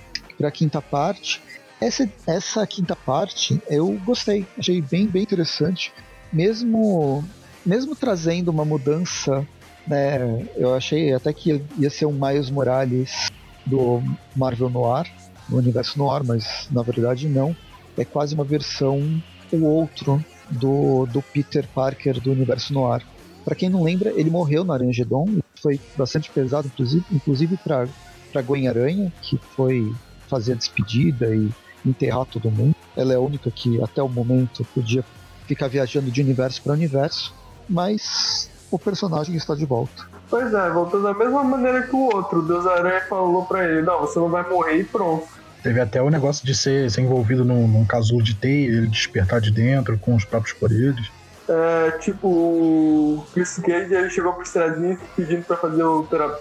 a 0.44 0.50
quinta 0.50 0.80
parte. 0.82 1.40
Essa, 1.80 2.08
essa 2.26 2.66
quinta 2.66 2.94
parte 2.94 3.60
eu 3.68 3.98
gostei, 4.04 4.46
achei 4.58 4.80
bem, 4.80 5.06
bem 5.06 5.22
interessante. 5.22 5.92
Mesmo, 6.32 7.24
mesmo 7.64 7.96
trazendo 7.96 8.50
uma 8.50 8.64
mudança, 8.64 9.46
né, 9.86 10.46
eu 10.56 10.74
achei 10.74 11.12
até 11.12 11.32
que 11.32 11.62
ia, 11.78 11.90
ser 11.90 12.06
um 12.06 12.12
Miles 12.12 12.50
Morales 12.50 13.30
do 13.66 14.02
Marvel 14.36 14.70
Noir, 14.70 15.10
no 15.48 15.58
universo 15.58 15.98
Noir, 15.98 16.22
mas 16.24 16.68
na 16.70 16.82
verdade 16.82 17.28
não. 17.28 17.56
É 17.96 18.04
quase 18.04 18.34
uma 18.34 18.44
versão, 18.44 19.22
o 19.52 19.64
outro, 19.64 20.24
do, 20.50 21.06
do 21.06 21.22
Peter 21.22 21.66
Parker 21.74 22.20
do 22.20 22.32
universo 22.32 22.72
Noir. 22.72 23.02
Para 23.44 23.54
quem 23.54 23.68
não 23.68 23.82
lembra, 23.82 24.10
ele 24.10 24.30
morreu 24.30 24.64
na 24.64 24.74
Arangedon, 24.74 25.41
foi 25.62 25.80
bastante 25.96 26.30
pesado, 26.30 26.66
inclusive, 26.66 27.04
inclusive 27.10 27.56
para 27.56 27.86
para 28.32 28.42
Gwen 28.42 28.66
Aranha, 28.66 29.12
que 29.20 29.38
foi 29.54 29.94
fazer 30.26 30.52
a 30.52 30.56
despedida 30.56 31.34
e 31.34 31.50
enterrar 31.84 32.24
todo 32.24 32.50
mundo. 32.50 32.74
Ela 32.96 33.12
é 33.12 33.16
a 33.16 33.20
única 33.20 33.50
que 33.50 33.82
até 33.82 34.02
o 34.02 34.08
momento 34.08 34.64
podia 34.74 35.04
ficar 35.46 35.68
viajando 35.68 36.10
de 36.10 36.22
universo 36.22 36.62
para 36.62 36.72
universo, 36.72 37.34
mas 37.68 38.50
o 38.70 38.78
personagem 38.78 39.36
está 39.36 39.54
de 39.54 39.66
volta. 39.66 40.06
Pois 40.30 40.52
é, 40.52 40.70
voltou 40.70 41.02
da 41.02 41.12
mesma 41.12 41.44
maneira 41.44 41.82
que 41.82 41.94
o 41.94 42.06
outro. 42.06 42.38
O 42.38 42.42
Deus 42.42 42.66
Aranha 42.66 43.02
falou 43.02 43.44
pra 43.44 43.64
ele: 43.68 43.82
Não, 43.82 44.00
você 44.00 44.18
não 44.18 44.30
vai 44.30 44.48
morrer 44.48 44.80
e 44.80 44.84
pronto. 44.84 45.26
Teve 45.62 45.78
até 45.78 46.00
o 46.02 46.08
negócio 46.08 46.44
de 46.44 46.54
ser, 46.54 46.90
ser 46.90 47.02
envolvido 47.02 47.44
num, 47.44 47.68
num 47.68 47.84
casulo 47.84 48.22
de 48.22 48.34
teia, 48.34 48.66
ele 48.66 48.86
despertar 48.88 49.40
de 49.40 49.50
dentro 49.50 49.98
com 49.98 50.16
os 50.16 50.24
próprios 50.24 50.56
poderes. 50.56 51.10
É, 51.54 51.90
tipo, 51.98 52.28
o 52.28 53.26
Chris 53.34 53.58
Cage 53.58 53.92
ele 53.92 54.08
chegou 54.08 54.32
pro 54.32 54.42
Strazinho 54.42 54.98
pedindo 55.14 55.44
pra 55.44 55.56
fazer, 55.56 55.82
o 55.82 56.02
tra- 56.04 56.38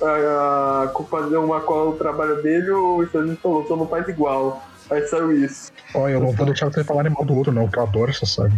fazer 1.10 1.38
uma 1.38 1.60
cola 1.60 1.91
no 1.91 1.97
trabalho 1.97 2.41
dele. 2.41 2.71
O 2.71 3.04
Strazinho 3.04 3.38
falou: 3.43 3.67
Só 3.67 3.76
não 3.76 3.88
faz 3.88 4.08
igual. 4.08 4.63
Aí 4.89 5.06
saiu 5.08 5.32
isso. 5.32 5.71
Olha, 5.93 6.13
eu 6.13 6.19
não 6.21 6.32
vou 6.32 6.45
deixar 6.45 6.71
vocês 6.71 6.86
falarem 6.86 7.12
mal 7.12 7.26
do 7.26 7.36
outro, 7.36 7.52
não, 7.52 7.63
porque 7.63 7.80
eu 7.80 7.84
adoro 7.84 8.12
essa 8.12 8.26
saga. 8.26 8.54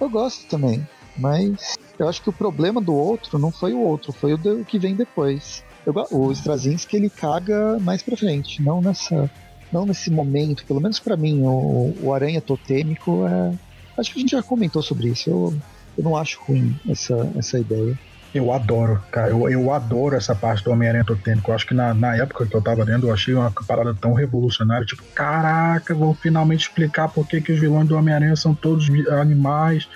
Eu 0.00 0.08
gosto 0.10 0.46
também, 0.48 0.86
mas 1.16 1.74
eu 1.98 2.08
acho 2.08 2.22
que 2.22 2.28
o 2.28 2.32
problema 2.32 2.80
do 2.80 2.94
outro 2.94 3.38
não 3.38 3.50
foi 3.50 3.72
o 3.72 3.80
outro, 3.80 4.12
foi 4.12 4.34
o 4.34 4.38
do- 4.38 4.64
que 4.64 4.78
vem 4.78 4.94
depois. 4.94 5.64
Eu 5.84 5.94
o 6.10 6.30
Straczynski 6.32 6.96
ele 6.96 7.08
caga 7.10 7.78
mais 7.80 8.02
pra 8.02 8.16
frente, 8.16 8.60
não 8.62 8.80
nessa, 8.80 9.30
não 9.72 9.86
nesse 9.86 10.10
momento. 10.10 10.64
Pelo 10.66 10.80
menos 10.80 10.98
pra 11.00 11.16
mim, 11.16 11.42
o, 11.44 11.94
o 12.02 12.12
Aranha 12.14 12.40
Totêmico 12.40 13.24
é. 13.26 13.52
Acho 13.98 14.12
que 14.12 14.18
a 14.18 14.20
gente 14.22 14.32
já 14.32 14.42
comentou 14.42 14.82
sobre 14.82 15.08
isso. 15.08 15.30
Eu, 15.30 15.54
eu 15.96 16.04
não 16.04 16.16
acho 16.16 16.40
ruim 16.42 16.78
essa, 16.88 17.30
essa 17.36 17.58
ideia. 17.58 17.98
Eu 18.34 18.52
adoro, 18.52 19.02
cara. 19.10 19.30
Eu, 19.30 19.48
eu 19.48 19.72
adoro 19.72 20.14
essa 20.14 20.34
parte 20.34 20.62
do 20.62 20.70
Homem-Aranha 20.70 21.04
Totêmico. 21.04 21.50
Eu 21.50 21.54
acho 21.54 21.66
que 21.66 21.72
na, 21.72 21.94
na 21.94 22.16
época 22.16 22.44
que 22.46 22.54
eu 22.54 22.60
tava 22.60 22.84
lendo, 22.84 23.08
eu 23.08 23.14
achei 23.14 23.32
uma 23.32 23.50
parada 23.66 23.94
tão 23.94 24.12
revolucionária. 24.12 24.84
Tipo, 24.84 25.02
caraca, 25.14 25.94
vou 25.94 26.12
finalmente 26.12 26.68
explicar 26.68 27.08
por 27.08 27.26
que, 27.26 27.40
que 27.40 27.52
os 27.52 27.60
vilões 27.60 27.88
do 27.88 27.96
Homem-Aranha 27.96 28.36
são 28.36 28.54
todos 28.54 28.90
animais. 29.08 29.88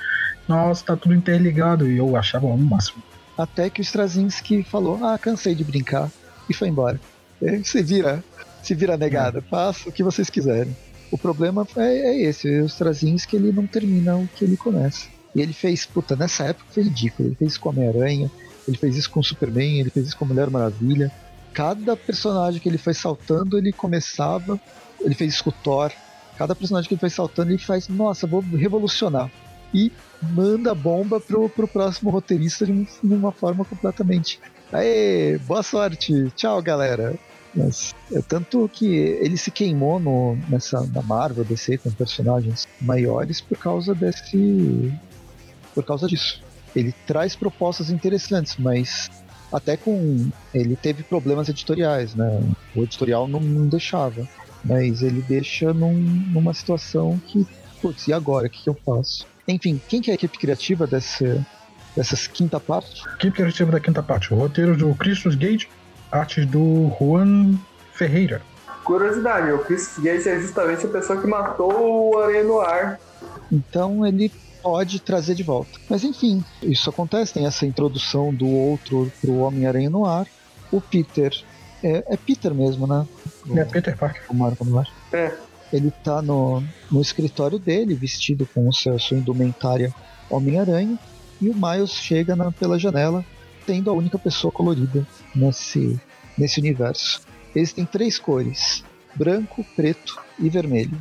Nossa, 0.48 0.84
tá 0.86 0.96
tudo 0.96 1.14
interligado. 1.14 1.86
E 1.86 1.98
eu 1.98 2.16
achava 2.16 2.46
o 2.46 2.56
máximo. 2.56 3.02
Até 3.36 3.68
que 3.68 3.80
o 3.80 3.82
Straczynski 3.82 4.62
falou: 4.62 5.04
Ah, 5.04 5.18
cansei 5.18 5.54
de 5.54 5.64
brincar, 5.64 6.10
e 6.48 6.54
foi 6.54 6.68
embora. 6.68 7.00
E 7.42 7.62
Se 7.64 7.82
vira, 7.82 8.24
se 8.62 8.74
vira 8.74 8.96
negada, 8.96 9.42
faça 9.42 9.88
o 9.88 9.92
que 9.92 10.02
vocês 10.02 10.30
quiserem. 10.30 10.74
O 11.10 11.18
problema 11.18 11.66
é, 11.76 11.82
é 11.82 12.22
esse: 12.22 12.48
o 12.60 12.66
Straczynski 12.66 13.36
ele 13.36 13.52
não 13.52 13.66
termina 13.66 14.16
o 14.16 14.28
que 14.28 14.44
ele 14.44 14.56
começa. 14.56 15.08
E 15.34 15.40
ele 15.40 15.52
fez, 15.52 15.86
puta, 15.86 16.16
nessa 16.16 16.44
época 16.44 16.66
foi 16.70 16.82
ridículo. 16.82 17.28
Ele 17.28 17.36
fez 17.36 17.52
isso 17.52 17.60
com 17.60 17.68
Homem-Aranha, 17.68 18.30
ele 18.66 18.76
fez 18.76 18.96
isso 18.96 19.10
com 19.10 19.22
Superman, 19.22 19.80
ele 19.80 19.90
fez 19.90 20.08
isso 20.08 20.16
com 20.16 20.24
a 20.24 20.28
Mulher 20.28 20.50
Maravilha. 20.50 21.10
Cada 21.52 21.96
personagem 21.96 22.60
que 22.60 22.68
ele 22.68 22.78
foi 22.78 22.94
saltando, 22.94 23.58
ele 23.58 23.72
começava. 23.72 24.60
Ele 25.00 25.14
fez 25.14 25.34
isso 25.34 25.44
com 25.44 25.50
o 25.50 25.54
Thor. 25.64 25.92
Cada 26.36 26.54
personagem 26.54 26.88
que 26.88 26.94
ele 26.94 27.00
foi 27.00 27.10
saltando, 27.10 27.50
ele 27.50 27.58
faz, 27.58 27.88
nossa, 27.88 28.26
vou 28.26 28.40
revolucionar. 28.40 29.30
E 29.72 29.92
manda 30.22 30.72
a 30.72 30.74
bomba 30.74 31.20
pro, 31.20 31.48
pro 31.48 31.68
próximo 31.68 32.10
roteirista 32.10 32.66
de, 32.66 32.72
de 32.72 33.14
uma 33.14 33.32
forma 33.32 33.64
completamente. 33.64 34.40
Aê, 34.72 35.38
boa 35.38 35.62
sorte, 35.62 36.30
tchau 36.36 36.62
galera. 36.62 37.18
Mas, 37.54 37.94
é 38.12 38.20
tanto 38.20 38.70
que 38.72 38.86
ele 38.86 39.36
se 39.36 39.50
queimou 39.50 39.98
no, 39.98 40.36
nessa, 40.48 40.86
na 40.86 41.02
Marvel, 41.02 41.44
DC, 41.44 41.78
com 41.78 41.90
personagens 41.90 42.68
maiores 42.80 43.40
por 43.40 43.58
causa 43.58 43.94
desse. 43.94 44.92
Por 45.74 45.84
causa 45.84 46.06
disso. 46.06 46.42
Ele 46.74 46.94
traz 47.06 47.34
propostas 47.34 47.90
interessantes, 47.90 48.56
mas 48.58 49.10
até 49.52 49.76
com. 49.76 50.28
ele 50.54 50.76
teve 50.76 51.02
problemas 51.02 51.48
editoriais, 51.48 52.14
né? 52.14 52.40
O 52.74 52.82
editorial 52.82 53.26
não, 53.26 53.40
não 53.40 53.66
deixava. 53.66 54.26
Mas 54.64 55.02
ele 55.02 55.22
deixa 55.22 55.72
num- 55.72 55.92
numa 56.32 56.52
situação 56.52 57.18
que, 57.26 57.46
putz, 57.80 58.06
e 58.08 58.12
agora? 58.12 58.46
O 58.46 58.50
que, 58.50 58.62
que 58.62 58.68
eu 58.68 58.76
faço? 58.84 59.26
Enfim, 59.48 59.80
quem 59.88 60.00
que 60.00 60.10
é 60.10 60.12
a 60.12 60.14
equipe 60.14 60.38
criativa 60.38 60.86
dessa, 60.86 61.44
dessas 61.96 62.26
quinta 62.26 62.60
parte? 62.60 63.02
Equipe 63.16 63.36
criativa 63.38 63.72
da 63.72 63.80
quinta 63.80 64.02
parte. 64.02 64.32
O 64.32 64.36
roteiro 64.36 64.76
do 64.76 64.94
Christus 64.94 65.34
Gage, 65.34 65.66
artes 66.12 66.46
do 66.46 66.92
Juan 67.00 67.54
Ferreira. 67.94 68.42
Curiosidade: 68.84 69.50
o 69.50 69.58
Chris 69.60 69.98
Gage 69.98 70.28
é 70.28 70.40
justamente 70.40 70.86
a 70.86 70.88
pessoa 70.88 71.20
que 71.20 71.26
matou 71.26 72.10
o 72.12 72.18
Aranha 72.18 72.44
no 72.44 72.60
ar. 72.60 73.00
Então 73.50 74.06
ele 74.06 74.30
pode 74.62 75.00
trazer 75.00 75.34
de 75.34 75.42
volta. 75.42 75.78
Mas 75.88 76.04
enfim, 76.04 76.44
isso 76.62 76.88
acontece, 76.90 77.34
tem 77.34 77.46
essa 77.46 77.66
introdução 77.66 78.32
do 78.32 78.46
outro 78.48 79.10
pro 79.20 79.38
Homem-Aranha 79.38 79.90
no 79.90 80.06
ar. 80.06 80.26
O 80.70 80.80
Peter. 80.80 81.34
É, 81.82 82.04
é 82.08 82.16
Peter 82.16 82.54
mesmo, 82.54 82.86
né? 82.86 83.06
É 83.56 83.64
Peter 83.64 83.96
Parker. 83.96 84.22
O 84.28 84.34
Marco 84.34 84.64
no 84.64 84.78
ar. 84.78 84.88
É. 85.12 85.32
Ele 85.72 85.90
tá 85.90 86.20
no, 86.20 86.62
no 86.90 87.00
escritório 87.00 87.58
dele, 87.58 87.94
vestido 87.94 88.46
com 88.52 88.68
o 88.68 88.72
seu, 88.72 88.98
sua 88.98 89.16
indumentária 89.16 89.94
Homem-Aranha, 90.28 90.98
e 91.40 91.48
o 91.48 91.54
Miles 91.54 91.92
chega 91.92 92.36
na- 92.36 92.52
pela 92.52 92.78
janela, 92.78 93.24
tendo 93.66 93.88
a 93.90 93.94
única 93.94 94.18
pessoa 94.18 94.52
colorida 94.52 95.06
nesse, 95.34 95.98
nesse 96.36 96.60
universo. 96.60 97.22
Eles 97.54 97.72
têm 97.72 97.84
três 97.84 98.18
cores: 98.18 98.84
branco, 99.14 99.64
preto 99.74 100.20
e 100.38 100.48
vermelho. 100.48 101.00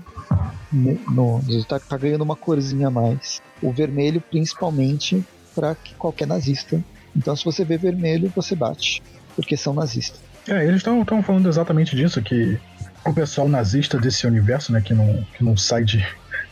No, 0.71 1.43
ele 1.47 1.63
tá, 1.63 1.79
tá 1.79 1.97
ganhando 1.97 2.21
uma 2.23 2.35
corzinha 2.35 2.87
a 2.87 2.91
mais. 2.91 3.41
O 3.61 3.71
vermelho, 3.71 4.21
principalmente, 4.21 5.23
para 5.55 5.75
qualquer 5.97 6.27
nazista. 6.27 6.83
Então, 7.15 7.35
se 7.35 7.43
você 7.43 7.65
vê 7.65 7.77
vermelho, 7.77 8.31
você 8.35 8.55
bate, 8.55 9.01
porque 9.35 9.57
são 9.57 9.73
nazistas. 9.73 10.19
É, 10.47 10.65
eles 10.65 10.77
estão 10.77 11.05
falando 11.23 11.49
exatamente 11.49 11.95
disso, 11.95 12.21
que 12.21 12.57
o 13.05 13.13
pessoal 13.13 13.47
nazista 13.47 13.99
desse 13.99 14.25
universo, 14.25 14.71
né, 14.71 14.81
que 14.81 14.93
não, 14.93 15.25
que 15.35 15.43
não 15.43 15.57
sai 15.57 15.83
de, 15.83 16.05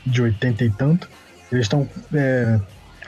de 0.05 0.21
80 0.21 0.63
e 0.63 0.69
tanto, 0.71 1.09
eles 1.51 1.65
estão 1.65 1.87
é, 2.13 2.59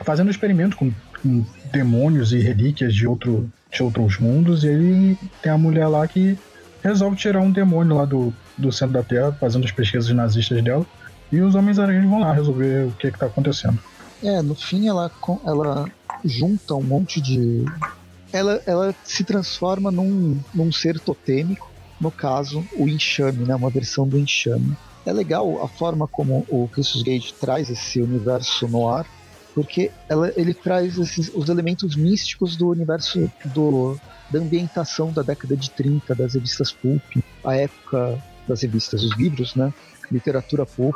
fazendo 0.04 0.32
experimento 0.32 0.78
com, 0.78 0.92
com 1.22 1.46
demônios 1.72 2.32
e 2.32 2.40
relíquias 2.40 2.94
de, 2.94 3.08
outro, 3.08 3.52
de 3.72 3.84
outros 3.84 4.18
mundos, 4.18 4.64
e 4.64 4.70
aí 4.70 5.18
tem 5.42 5.52
a 5.52 5.58
mulher 5.58 5.88
lá 5.88 6.08
que 6.08 6.38
resolve 6.84 7.18
tirar 7.18 7.42
um 7.42 7.52
demônio 7.52 7.98
lá 7.98 8.06
do, 8.06 8.34
do 8.58 8.72
centro 8.72 8.94
da 8.94 9.04
Terra, 9.04 9.32
fazendo 9.34 9.66
as 9.66 9.72
pesquisas 9.72 10.10
nazistas 10.10 10.64
dela, 10.64 10.86
e 11.32 11.42
os 11.42 11.56
Homens-Aranhas 11.56 12.06
vão 12.06 12.20
lá 12.20 12.34
resolver 12.34 12.88
o 12.88 12.92
que 12.92 13.08
está 13.08 13.28
acontecendo. 13.28 13.80
É, 14.24 14.42
no 14.42 14.56
fim 14.56 14.88
ela, 14.88 15.12
ela 15.46 15.90
junta 16.24 16.76
um 16.76 16.84
monte 16.84 17.22
de. 17.22 17.66
Ela, 18.32 18.62
ela 18.66 18.96
se 19.04 19.24
transforma 19.24 19.90
num, 19.90 20.40
num 20.54 20.72
ser 20.72 21.00
totêmico, 21.00 21.70
no 22.00 22.12
caso, 22.12 22.66
o 22.76 22.88
enxame, 22.88 23.46
né? 23.46 23.56
Uma 23.56 23.70
versão 23.70 24.08
do 24.08 24.18
enxame. 24.18 24.76
É 25.06 25.14
legal 25.14 25.64
a 25.64 25.68
forma 25.68 26.08
como 26.08 26.46
o 26.50 26.68
Christus 26.68 27.02
Gage 27.02 27.34
traz 27.40 27.70
esse 27.70 28.02
universo 28.02 28.68
no 28.68 28.88
ar, 28.88 29.06
porque 29.56 29.92
ela, 30.08 30.32
ele 30.36 30.54
traz 30.54 30.98
esses, 30.98 31.32
os 31.34 31.50
elementos 31.50 31.96
místicos 31.96 32.56
do 32.56 32.70
universo 32.70 33.32
do, 33.46 34.00
da 34.30 34.40
ambientação 34.40 35.12
da 35.12 35.22
década 35.22 35.56
de 35.58 35.70
30, 35.72 36.14
das 36.14 36.34
revistas 36.34 36.72
pulp, 36.72 37.02
a 37.44 37.56
época 37.56 38.22
das 38.48 38.62
revistas, 38.62 39.04
os 39.04 39.18
livros, 39.18 39.56
né? 39.56 39.74
Literatura 40.12 40.66
pulp, 40.66 40.96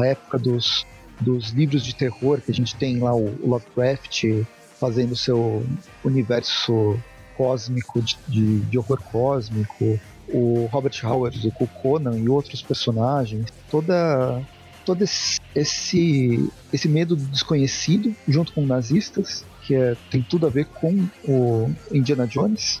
a 0.00 0.06
época 0.06 0.38
dos, 0.38 0.86
dos 1.20 1.50
livros 1.50 1.84
de 1.84 1.94
terror, 1.94 2.40
que 2.40 2.50
a 2.50 2.54
gente 2.54 2.76
tem 2.76 2.98
lá 2.98 3.14
o 3.14 3.34
Lovecraft 3.46 4.44
fazendo 4.78 5.16
seu 5.16 5.64
universo 6.04 6.98
cósmico, 7.36 8.00
de, 8.02 8.18
de, 8.28 8.60
de 8.60 8.78
horror 8.78 9.00
cósmico, 9.10 9.98
o 10.28 10.68
Robert 10.70 10.94
Howard, 11.04 11.52
o 11.60 11.66
Conan 11.66 12.18
e 12.18 12.28
outros 12.28 12.62
personagens, 12.62 13.52
toda 13.70 14.42
todo 14.84 15.02
esse, 15.02 15.40
esse, 15.52 16.48
esse 16.72 16.88
medo 16.88 17.16
do 17.16 17.24
desconhecido 17.24 18.14
junto 18.28 18.52
com 18.52 18.64
nazistas, 18.64 19.44
que 19.62 19.74
é, 19.74 19.96
tem 20.10 20.22
tudo 20.22 20.46
a 20.46 20.50
ver 20.50 20.66
com 20.66 21.08
o 21.26 21.74
Indiana 21.92 22.24
Jones. 22.26 22.80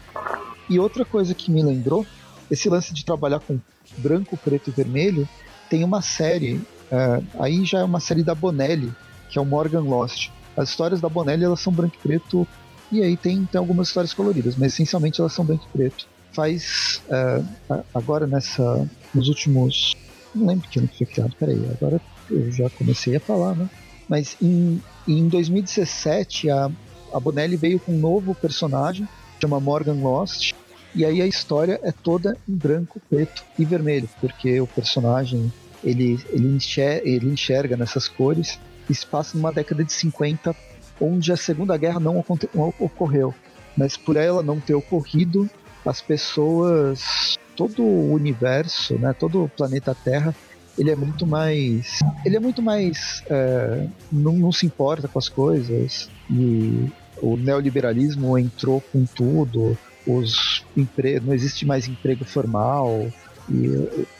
E 0.70 0.78
outra 0.78 1.04
coisa 1.04 1.34
que 1.34 1.50
me 1.50 1.62
lembrou, 1.64 2.06
esse 2.48 2.68
lance 2.68 2.94
de 2.94 3.04
trabalhar 3.04 3.40
com 3.40 3.58
branco, 3.98 4.36
preto 4.36 4.70
e 4.70 4.72
vermelho, 4.72 5.28
tem 5.68 5.84
uma 5.84 6.02
série, 6.02 6.60
é, 6.90 7.22
aí 7.38 7.64
já 7.64 7.80
é 7.80 7.84
uma 7.84 8.00
série 8.00 8.22
da 8.22 8.34
Bonelli, 8.34 8.92
que 9.28 9.38
é 9.38 9.42
o 9.42 9.44
Morgan 9.44 9.82
Lost. 9.82 10.30
As 10.56 10.70
histórias 10.70 11.00
da 11.00 11.08
Bonelli 11.08 11.44
elas 11.44 11.60
são 11.60 11.72
branco 11.72 11.96
e 11.98 12.02
preto, 12.02 12.46
e 12.90 13.02
aí 13.02 13.16
tem, 13.16 13.44
tem 13.44 13.58
algumas 13.58 13.88
histórias 13.88 14.14
coloridas, 14.14 14.56
mas 14.56 14.72
essencialmente 14.72 15.20
elas 15.20 15.32
são 15.32 15.44
branco 15.44 15.66
e 15.68 15.76
preto. 15.76 16.06
Faz 16.32 17.02
é, 17.08 17.42
agora 17.94 18.26
nessa 18.26 18.88
nos 19.14 19.28
últimos 19.28 19.94
não 20.36 20.46
lembro 20.46 20.68
que 20.68 20.78
ano 20.78 20.88
que 20.88 20.98
foi 20.98 21.06
criado, 21.06 21.34
peraí, 21.38 21.60
agora 21.70 22.00
eu 22.30 22.50
já 22.52 22.68
comecei 22.70 23.16
a 23.16 23.20
falar, 23.20 23.54
né? 23.54 23.68
Mas 24.08 24.36
em, 24.40 24.80
em 25.08 25.28
2017 25.28 26.50
a, 26.50 26.70
a 27.12 27.20
Bonelli 27.20 27.56
veio 27.56 27.80
com 27.80 27.92
um 27.92 27.98
novo 27.98 28.34
personagem, 28.34 29.08
chama 29.40 29.58
Morgan 29.58 29.94
Lost, 29.94 30.52
e 30.96 31.04
aí 31.04 31.20
a 31.20 31.26
história 31.26 31.78
é 31.82 31.92
toda 31.92 32.38
em 32.48 32.54
branco, 32.54 33.00
preto 33.10 33.44
e 33.58 33.64
vermelho, 33.66 34.08
porque 34.18 34.58
o 34.60 34.66
personagem 34.66 35.52
ele, 35.84 36.18
ele, 36.30 36.48
enxerga, 36.48 37.06
ele 37.06 37.28
enxerga 37.28 37.76
nessas 37.76 38.08
cores 38.08 38.58
e 38.88 38.94
se 38.94 39.06
passa 39.06 39.36
numa 39.36 39.52
década 39.52 39.84
de 39.84 39.92
50 39.92 40.56
onde 40.98 41.30
a 41.30 41.36
Segunda 41.36 41.76
Guerra 41.76 42.00
não, 42.00 42.24
ocorreu. 42.78 43.34
Mas 43.76 43.94
por 43.94 44.16
ela 44.16 44.42
não 44.42 44.58
ter 44.58 44.74
ocorrido, 44.74 45.50
as 45.84 46.00
pessoas 46.00 47.36
todo 47.54 47.82
o 47.82 48.12
universo, 48.12 48.94
né, 48.94 49.12
todo 49.12 49.44
o 49.44 49.48
planeta 49.50 49.94
Terra, 49.94 50.34
ele 50.78 50.90
é 50.90 50.96
muito 50.96 51.26
mais, 51.26 51.98
ele 52.24 52.36
é 52.36 52.40
muito 52.40 52.62
mais, 52.62 53.22
é, 53.28 53.86
não, 54.10 54.32
não 54.32 54.52
se 54.52 54.64
importa 54.64 55.08
com 55.08 55.18
as 55.18 55.28
coisas 55.28 56.10
e 56.30 56.90
o 57.20 57.36
neoliberalismo 57.36 58.38
entrou 58.38 58.80
com 58.92 59.04
tudo, 59.04 59.76
os 60.06 60.64
empre... 60.76 61.20
não 61.20 61.34
existe 61.34 61.66
mais 61.66 61.88
emprego 61.88 62.24
formal 62.24 63.12
e 63.48 63.68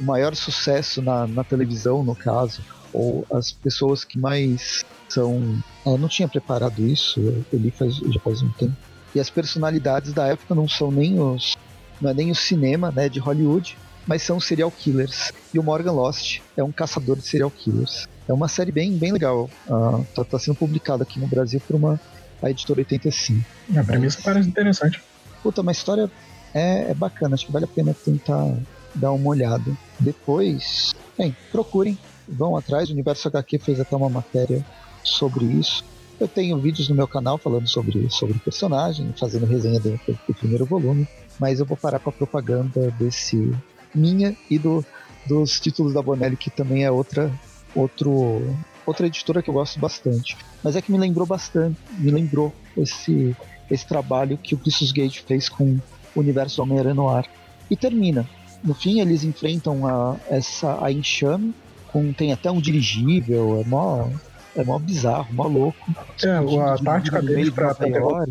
o 0.00 0.04
maior 0.04 0.34
sucesso 0.34 1.02
na, 1.02 1.26
na 1.26 1.44
televisão, 1.44 2.02
no 2.02 2.14
caso, 2.14 2.62
ou 2.92 3.26
as 3.32 3.52
pessoas 3.52 4.04
que 4.04 4.18
mais 4.18 4.84
são, 5.08 5.58
eu 5.84 5.98
não 5.98 6.08
tinha 6.08 6.28
preparado 6.28 6.86
isso, 6.86 7.20
eu 7.52 7.58
li 7.58 7.70
faz, 7.70 7.96
já 7.96 8.20
faz 8.20 8.42
um 8.42 8.48
tempo. 8.50 8.76
E 9.14 9.20
as 9.20 9.30
personalidades 9.30 10.12
da 10.12 10.26
época 10.26 10.54
não 10.54 10.68
são 10.68 10.90
nem 10.90 11.18
os 11.20 11.54
não 12.00 12.10
é 12.10 12.14
nem 12.14 12.30
o 12.30 12.34
cinema 12.34 12.92
né, 12.92 13.08
de 13.08 13.18
Hollywood, 13.18 13.76
mas 14.06 14.22
são 14.22 14.38
serial 14.38 14.70
killers. 14.70 15.32
E 15.52 15.58
o 15.58 15.62
Morgan 15.62 15.92
Lost 15.92 16.40
é 16.56 16.62
um 16.62 16.70
caçador 16.70 17.16
de 17.16 17.26
serial 17.26 17.50
killers. 17.50 18.06
É 18.28 18.32
uma 18.32 18.48
série 18.48 18.70
bem, 18.70 18.92
bem 18.96 19.12
legal. 19.12 19.50
Uh, 19.66 20.04
tá, 20.14 20.24
tá 20.24 20.38
sendo 20.38 20.56
publicada 20.56 21.02
aqui 21.02 21.18
no 21.18 21.26
Brasil 21.26 21.60
por 21.66 21.76
uma 21.76 22.00
a 22.42 22.50
editora 22.50 22.80
85. 22.80 23.44
A 23.76 23.84
premissa 23.84 24.18
mas, 24.18 24.24
parece 24.24 24.48
interessante. 24.48 25.02
Puta, 25.46 25.60
uma 25.62 25.72
história 25.72 26.10
é, 26.52 26.90
é 26.90 26.94
bacana, 26.94 27.34
acho 27.34 27.46
que 27.46 27.52
vale 27.52 27.66
a 27.66 27.68
pena 27.68 27.94
tentar 27.94 28.52
dar 28.94 29.12
uma 29.12 29.28
olhada. 29.28 29.76
Depois, 30.00 30.92
bem, 31.16 31.36
procurem, 31.52 31.96
vão 32.28 32.56
atrás. 32.56 32.88
O 32.88 32.92
Universo 32.92 33.28
HQ 33.28 33.58
fez 33.60 33.78
até 33.78 33.94
uma 33.94 34.10
matéria 34.10 34.64
sobre 35.04 35.44
isso. 35.44 35.84
Eu 36.18 36.26
tenho 36.26 36.58
vídeos 36.58 36.88
no 36.88 36.96
meu 36.96 37.06
canal 37.06 37.38
falando 37.38 37.68
sobre, 37.68 38.10
sobre 38.10 38.38
personagem, 38.40 39.14
fazendo 39.16 39.46
resenha 39.46 39.78
do, 39.78 39.90
do 40.26 40.34
primeiro 40.34 40.66
volume 40.66 41.06
mas 41.38 41.60
eu 41.60 41.66
vou 41.66 41.76
parar 41.76 41.98
com 41.98 42.10
a 42.10 42.12
propaganda 42.12 42.90
desse 42.92 43.54
minha 43.94 44.36
e 44.50 44.58
do, 44.58 44.84
dos 45.26 45.60
títulos 45.60 45.92
da 45.92 46.02
Bonelli, 46.02 46.36
que 46.36 46.50
também 46.50 46.84
é 46.84 46.90
outra 46.90 47.32
outro 47.74 48.42
outra 48.86 49.06
editora 49.06 49.42
que 49.42 49.50
eu 49.50 49.54
gosto 49.54 49.78
bastante. 49.78 50.36
Mas 50.62 50.76
é 50.76 50.82
que 50.82 50.92
me 50.92 50.98
lembrou 50.98 51.26
bastante, 51.26 51.78
me 51.98 52.10
lembrou 52.10 52.52
esse 52.76 53.36
esse 53.70 53.86
trabalho 53.86 54.38
que 54.38 54.54
o 54.54 54.58
Christus 54.58 54.92
Gage 54.92 55.22
fez 55.26 55.48
com 55.48 55.78
o 56.14 56.20
universo 56.20 56.62
Homem-Aranha 56.62 56.94
no 56.94 57.08
ar. 57.08 57.26
E 57.70 57.76
termina. 57.76 58.26
No 58.62 58.74
fim 58.74 59.00
eles 59.00 59.24
enfrentam 59.24 59.86
a 59.86 60.16
essa 60.30 60.84
a 60.84 60.90
enxame, 60.90 61.54
com 61.88 62.12
tem 62.12 62.32
até 62.32 62.50
um 62.50 62.60
dirigível, 62.60 63.62
é 63.64 63.68
mó 63.68 64.08
é 64.56 64.64
mó 64.64 64.78
bizarro, 64.78 65.26
mó 65.32 65.46
louco. 65.46 65.78
É, 66.24 66.30
a 66.30 66.78
tática 66.78 67.20
deles 67.20 67.50
pra, 67.50 67.74
pra 67.74 67.86
derrotar, 67.86 68.26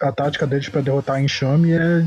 a 0.00 0.12
tática 0.12 0.46
deles 0.46 0.68
para 0.68 0.80
derrotar 0.80 1.16
a 1.16 1.22
enxame 1.22 1.72
é 1.72 2.04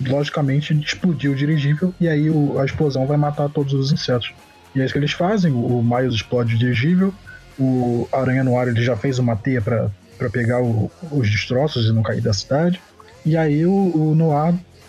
logicamente 0.00 0.72
explodir 0.74 1.30
o 1.30 1.34
dirigível 1.34 1.92
e 2.00 2.08
aí 2.08 2.30
o, 2.30 2.58
a 2.58 2.64
explosão 2.64 3.06
vai 3.06 3.16
matar 3.16 3.48
todos 3.48 3.74
os 3.74 3.92
insetos. 3.92 4.32
E 4.74 4.80
é 4.80 4.84
isso 4.84 4.92
que 4.92 4.98
eles 4.98 5.12
fazem, 5.12 5.52
o 5.52 5.82
Miles 5.82 6.14
explode 6.14 6.54
o 6.54 6.58
dirigível, 6.58 7.12
o 7.58 8.08
Aranha 8.12 8.44
no 8.44 8.56
ar 8.56 8.68
ele 8.68 8.82
já 8.82 8.96
fez 8.96 9.18
uma 9.18 9.34
teia 9.34 9.60
para 9.60 9.90
pegar 10.28 10.60
o, 10.60 10.90
os 11.10 11.30
destroços 11.30 11.86
e 11.86 11.92
não 11.92 12.02
cair 12.02 12.20
da 12.20 12.32
cidade. 12.32 12.80
E 13.24 13.36
aí 13.36 13.64
o, 13.64 13.72
o 13.72 14.14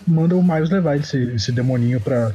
manda 0.07 0.35
o 0.35 0.43
Miles 0.43 0.69
levar 0.69 0.97
esse, 0.97 1.17
esse 1.35 1.51
demoninho 1.51 2.01
para 2.01 2.33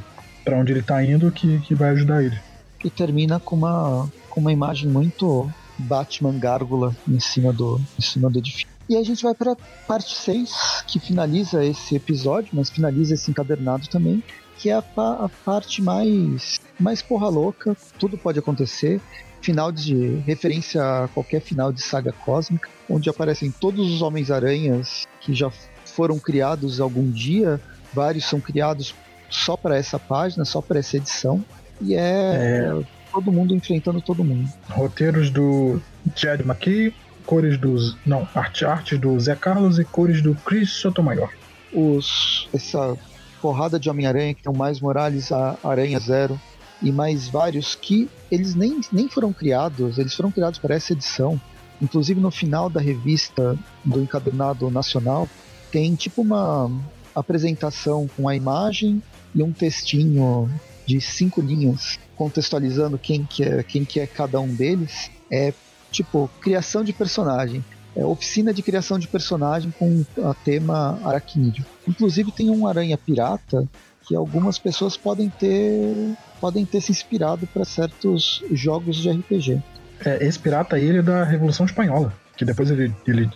onde 0.53 0.71
ele 0.71 0.81
tá 0.81 1.03
indo 1.03 1.31
que, 1.31 1.59
que 1.59 1.75
vai 1.75 1.89
ajudar 1.89 2.23
ele. 2.23 2.37
E 2.83 2.89
termina 2.89 3.39
com 3.39 3.55
uma, 3.55 4.09
com 4.29 4.39
uma 4.39 4.51
imagem 4.51 4.89
muito 4.89 5.51
Batman 5.77 6.37
gárgula 6.39 6.95
em 7.07 7.19
cima 7.19 7.51
do, 7.51 7.79
em 7.97 8.01
cima 8.01 8.29
do 8.29 8.39
edifício. 8.39 8.67
E 8.89 8.95
a 8.95 9.03
gente 9.03 9.21
vai 9.21 9.33
para 9.33 9.55
parte 9.85 10.15
6, 10.15 10.83
que 10.87 10.99
finaliza 10.99 11.65
esse 11.65 11.95
episódio, 11.95 12.49
mas 12.53 12.69
finaliza 12.69 13.15
esse 13.15 13.29
encadernado 13.29 13.87
também, 13.89 14.23
que 14.57 14.69
é 14.69 14.73
a, 14.73 14.79
a 14.79 15.29
parte 15.43 15.81
mais, 15.81 16.59
mais 16.79 17.01
porra 17.01 17.27
louca, 17.27 17.75
tudo 17.99 18.17
pode 18.17 18.39
acontecer. 18.39 19.01
Final 19.47 19.71
de 19.71 20.21
referência 20.25 20.81
a 20.83 21.07
qualquer 21.07 21.39
final 21.39 21.71
de 21.71 21.81
saga 21.81 22.11
cósmica, 22.11 22.67
onde 22.89 23.09
aparecem 23.09 23.49
todos 23.49 23.89
os 23.89 24.01
Homens-Aranhas 24.01 25.07
que 25.21 25.33
já 25.33 25.49
foram 25.85 26.19
criados 26.19 26.81
algum 26.81 27.09
dia, 27.09 27.57
vários 27.93 28.25
são 28.25 28.41
criados 28.41 28.93
só 29.29 29.55
para 29.55 29.77
essa 29.77 29.97
página, 29.97 30.43
só 30.43 30.61
para 30.61 30.79
essa 30.79 30.97
edição. 30.97 31.45
E 31.79 31.95
é, 31.95 31.99
é 31.99 32.83
todo 33.09 33.31
mundo 33.31 33.55
enfrentando 33.55 34.01
todo 34.01 34.21
mundo. 34.21 34.51
Roteiros 34.67 35.29
do 35.29 35.81
Jed 36.13 36.43
McKee, 36.43 36.93
cores 37.25 37.57
dos. 37.57 37.95
Não, 38.05 38.27
arte, 38.35 38.65
arte 38.65 38.97
do 38.97 39.17
Zé 39.17 39.33
Carlos 39.33 39.79
e 39.79 39.85
cores 39.85 40.21
do 40.21 40.35
Chris 40.35 40.71
Sotomayor. 40.71 41.29
Os, 41.73 42.49
essa 42.53 42.97
porrada 43.41 43.79
de 43.79 43.89
Homem-Aranha, 43.89 44.33
que 44.33 44.43
tem 44.43 44.51
o 44.51 44.57
Mais 44.57 44.81
Morales, 44.81 45.31
a 45.31 45.55
Aranha 45.63 45.99
Zero 45.99 46.37
e 46.81 46.91
mais 46.91 47.27
vários 47.27 47.75
que 47.75 48.09
eles 48.29 48.55
nem, 48.55 48.79
nem 48.91 49.07
foram 49.07 49.33
criados, 49.33 49.97
eles 49.97 50.13
foram 50.13 50.31
criados 50.31 50.59
para 50.59 50.75
essa 50.75 50.93
edição. 50.93 51.39
Inclusive 51.81 52.19
no 52.19 52.31
final 52.31 52.69
da 52.69 52.81
revista 52.81 53.57
do 53.83 54.01
Encadernado 54.01 54.69
Nacional 54.69 55.29
tem 55.71 55.95
tipo 55.95 56.21
uma 56.21 56.71
apresentação 57.13 58.07
com 58.15 58.27
a 58.27 58.35
imagem 58.35 59.01
e 59.33 59.43
um 59.43 59.51
textinho 59.51 60.49
de 60.85 61.01
cinco 61.01 61.41
linhas 61.41 61.99
contextualizando 62.15 62.97
quem 62.97 63.23
que 63.23 63.43
é, 63.43 63.61
quem 63.61 63.85
que 63.85 63.99
é 63.99 64.07
cada 64.07 64.39
um 64.39 64.53
deles, 64.53 65.11
é 65.29 65.53
tipo 65.91 66.29
criação 66.41 66.83
de 66.83 66.91
personagem. 66.93 67.63
É 67.95 68.05
oficina 68.05 68.53
de 68.53 68.61
criação 68.61 68.99
de 68.99 69.07
personagem 69.07 69.71
com 69.71 70.05
a 70.23 70.33
tema 70.33 70.99
aracnídeo. 71.03 71.65
Inclusive 71.87 72.31
tem 72.31 72.49
um 72.49 72.67
aranha 72.67 72.97
pirata 72.97 73.67
que 74.07 74.15
algumas 74.15 74.57
pessoas 74.57 74.95
podem 74.95 75.29
ter 75.29 76.15
podem 76.39 76.65
ter 76.65 76.81
se 76.81 76.91
inspirado 76.91 77.45
para 77.47 77.65
certos 77.65 78.43
jogos 78.51 78.95
de 78.97 79.09
RPG. 79.09 79.61
É, 80.05 80.23
esse 80.25 80.37
pirata 80.39 80.75
aí 80.75 80.85
ele 80.85 80.99
é 80.99 81.01
da 81.01 81.23
Revolução 81.23 81.65
Espanhola, 81.65 82.13
que 82.35 82.45
depois 82.45 82.69
ele, 82.69 82.93
ele 83.07 83.29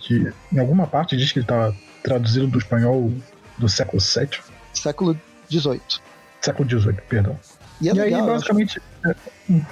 em 0.52 0.58
alguma 0.58 0.86
parte 0.86 1.16
diz 1.16 1.32
que 1.32 1.40
ele 1.40 1.46
tá 1.46 1.72
traduzido 2.02 2.46
do 2.46 2.58
espanhol 2.58 3.12
do 3.58 3.68
século 3.68 4.00
VII. 4.00 4.40
Século 4.72 5.18
XVIII. 5.50 5.80
Século 6.40 6.68
XVIII, 6.68 6.94
perdão. 7.08 7.38
E, 7.80 7.88
é 7.88 7.92
e 7.92 7.94
legal, 7.94 8.20
aí, 8.20 8.26
eu 8.26 8.32
basicamente, 8.32 8.80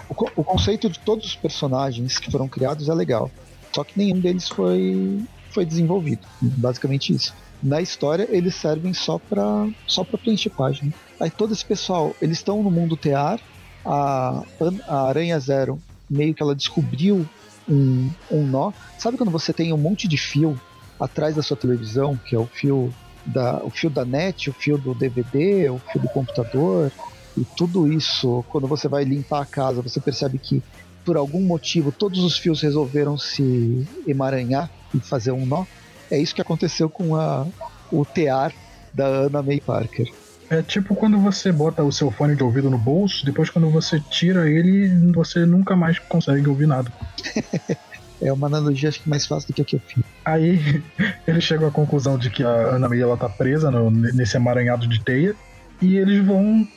O, 0.08 0.14
co- 0.14 0.30
o 0.34 0.44
conceito 0.44 0.90
de 0.90 0.98
todos 0.98 1.24
os 1.26 1.36
personagens 1.36 2.18
que 2.18 2.30
foram 2.30 2.48
criados 2.48 2.88
é 2.88 2.94
legal. 2.94 3.30
Só 3.72 3.84
que 3.84 3.96
nenhum 3.96 4.18
deles 4.18 4.48
foi, 4.48 5.20
foi 5.50 5.64
desenvolvido. 5.64 6.26
Basicamente 6.42 7.14
isso. 7.14 7.32
Na 7.62 7.80
história, 7.80 8.26
eles 8.30 8.54
servem 8.54 8.94
só 8.94 9.18
pra, 9.18 9.68
só 9.86 10.02
pra 10.02 10.18
preencher 10.18 10.50
página. 10.50 10.92
Aí 11.18 11.30
todo 11.30 11.52
esse 11.52 11.64
pessoal, 11.64 12.14
eles 12.20 12.38
estão 12.38 12.62
no 12.62 12.70
mundo 12.70 12.96
tear. 12.96 13.40
A, 13.84 14.42
a 14.88 15.08
Aranha 15.08 15.38
Zero, 15.38 15.80
meio 16.08 16.34
que 16.34 16.42
ela 16.42 16.54
descobriu 16.54 17.26
um, 17.68 18.10
um 18.30 18.46
nó. 18.46 18.72
Sabe 18.98 19.16
quando 19.16 19.30
você 19.30 19.52
tem 19.52 19.72
um 19.72 19.78
monte 19.78 20.08
de 20.08 20.16
fio 20.16 20.58
atrás 20.98 21.34
da 21.34 21.42
sua 21.42 21.56
televisão, 21.56 22.16
que 22.16 22.34
é 22.34 22.38
o 22.38 22.46
fio 22.46 22.92
da, 23.24 23.62
o 23.64 23.70
fio 23.70 23.88
da 23.88 24.04
net, 24.04 24.50
o 24.50 24.52
fio 24.52 24.76
do 24.76 24.94
DVD, 24.94 25.70
o 25.70 25.78
fio 25.78 26.00
do 26.00 26.08
computador, 26.08 26.92
e 27.36 27.44
tudo 27.56 27.90
isso, 27.90 28.44
quando 28.48 28.66
você 28.66 28.88
vai 28.88 29.04
limpar 29.04 29.42
a 29.42 29.46
casa, 29.46 29.82
você 29.82 30.00
percebe 30.00 30.38
que 30.38 30.62
por 31.04 31.16
algum 31.16 31.40
motivo 31.40 31.90
todos 31.92 32.22
os 32.22 32.36
fios 32.36 32.60
resolveram 32.60 33.16
se 33.16 33.86
emaranhar 34.06 34.70
e 34.94 35.00
fazer 35.00 35.32
um 35.32 35.46
nó. 35.46 35.64
É 36.10 36.18
isso 36.18 36.34
que 36.34 36.42
aconteceu 36.42 36.88
com 36.88 37.14
a, 37.16 37.46
o 37.92 38.04
tear 38.04 38.52
da 38.92 39.06
Anna 39.06 39.42
May 39.42 39.60
Parker. 39.60 40.06
é 40.50 40.62
tipo 40.62 40.94
quando 40.96 41.18
você 41.20 41.52
bota 41.52 41.84
o 41.84 41.92
seu 41.92 42.10
fone 42.10 42.34
de 42.34 42.42
ouvido 42.42 42.68
no 42.70 42.78
bolso, 42.78 43.24
depois 43.24 43.48
quando 43.50 43.70
você 43.70 44.00
tira 44.10 44.48
ele, 44.50 44.88
você 45.12 45.46
nunca 45.46 45.76
mais 45.76 45.98
consegue 46.00 46.48
ouvir 46.48 46.66
nada. 46.66 46.90
É 48.22 48.30
uma 48.30 48.48
analogia 48.48 48.90
acho 48.90 49.02
que 49.02 49.08
mais 49.08 49.24
fácil 49.24 49.48
do 49.48 49.54
que 49.54 49.62
a 49.62 49.64
que 49.64 49.76
eu 49.76 49.80
fiz. 49.80 50.04
Aí 50.26 50.60
eles 51.26 51.42
chegam 51.42 51.66
à 51.66 51.70
conclusão 51.70 52.18
de 52.18 52.28
que 52.28 52.44
a 52.44 52.50
Ana 52.76 52.86
May 52.86 53.00
ela 53.00 53.16
tá 53.16 53.30
presa 53.30 53.70
no- 53.70 53.90
nesse 53.90 54.36
emaranhado 54.36 54.86
de 54.86 55.02
teia 55.02 55.34
e 55.80 55.96
eles 55.96 56.22
vão. 56.26 56.68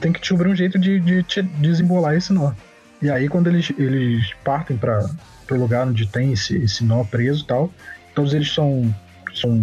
Tem 0.00 0.12
que 0.12 0.18
descobrir 0.18 0.48
um 0.48 0.56
jeito 0.56 0.80
de, 0.80 0.98
de 0.98 1.22
te- 1.22 1.42
desembolar 1.42 2.16
esse 2.16 2.32
nó. 2.32 2.50
E 3.00 3.08
aí 3.08 3.28
quando 3.28 3.46
eles, 3.46 3.72
eles 3.78 4.28
partem 4.44 4.76
para 4.76 5.08
o 5.52 5.54
lugar 5.54 5.86
onde 5.86 6.04
tem 6.08 6.32
esse, 6.32 6.56
esse 6.56 6.84
nó 6.84 7.04
preso 7.04 7.44
e 7.44 7.46
tal, 7.46 7.70
todos 8.14 8.34
eles 8.34 8.52
são, 8.52 8.94
são 9.34 9.62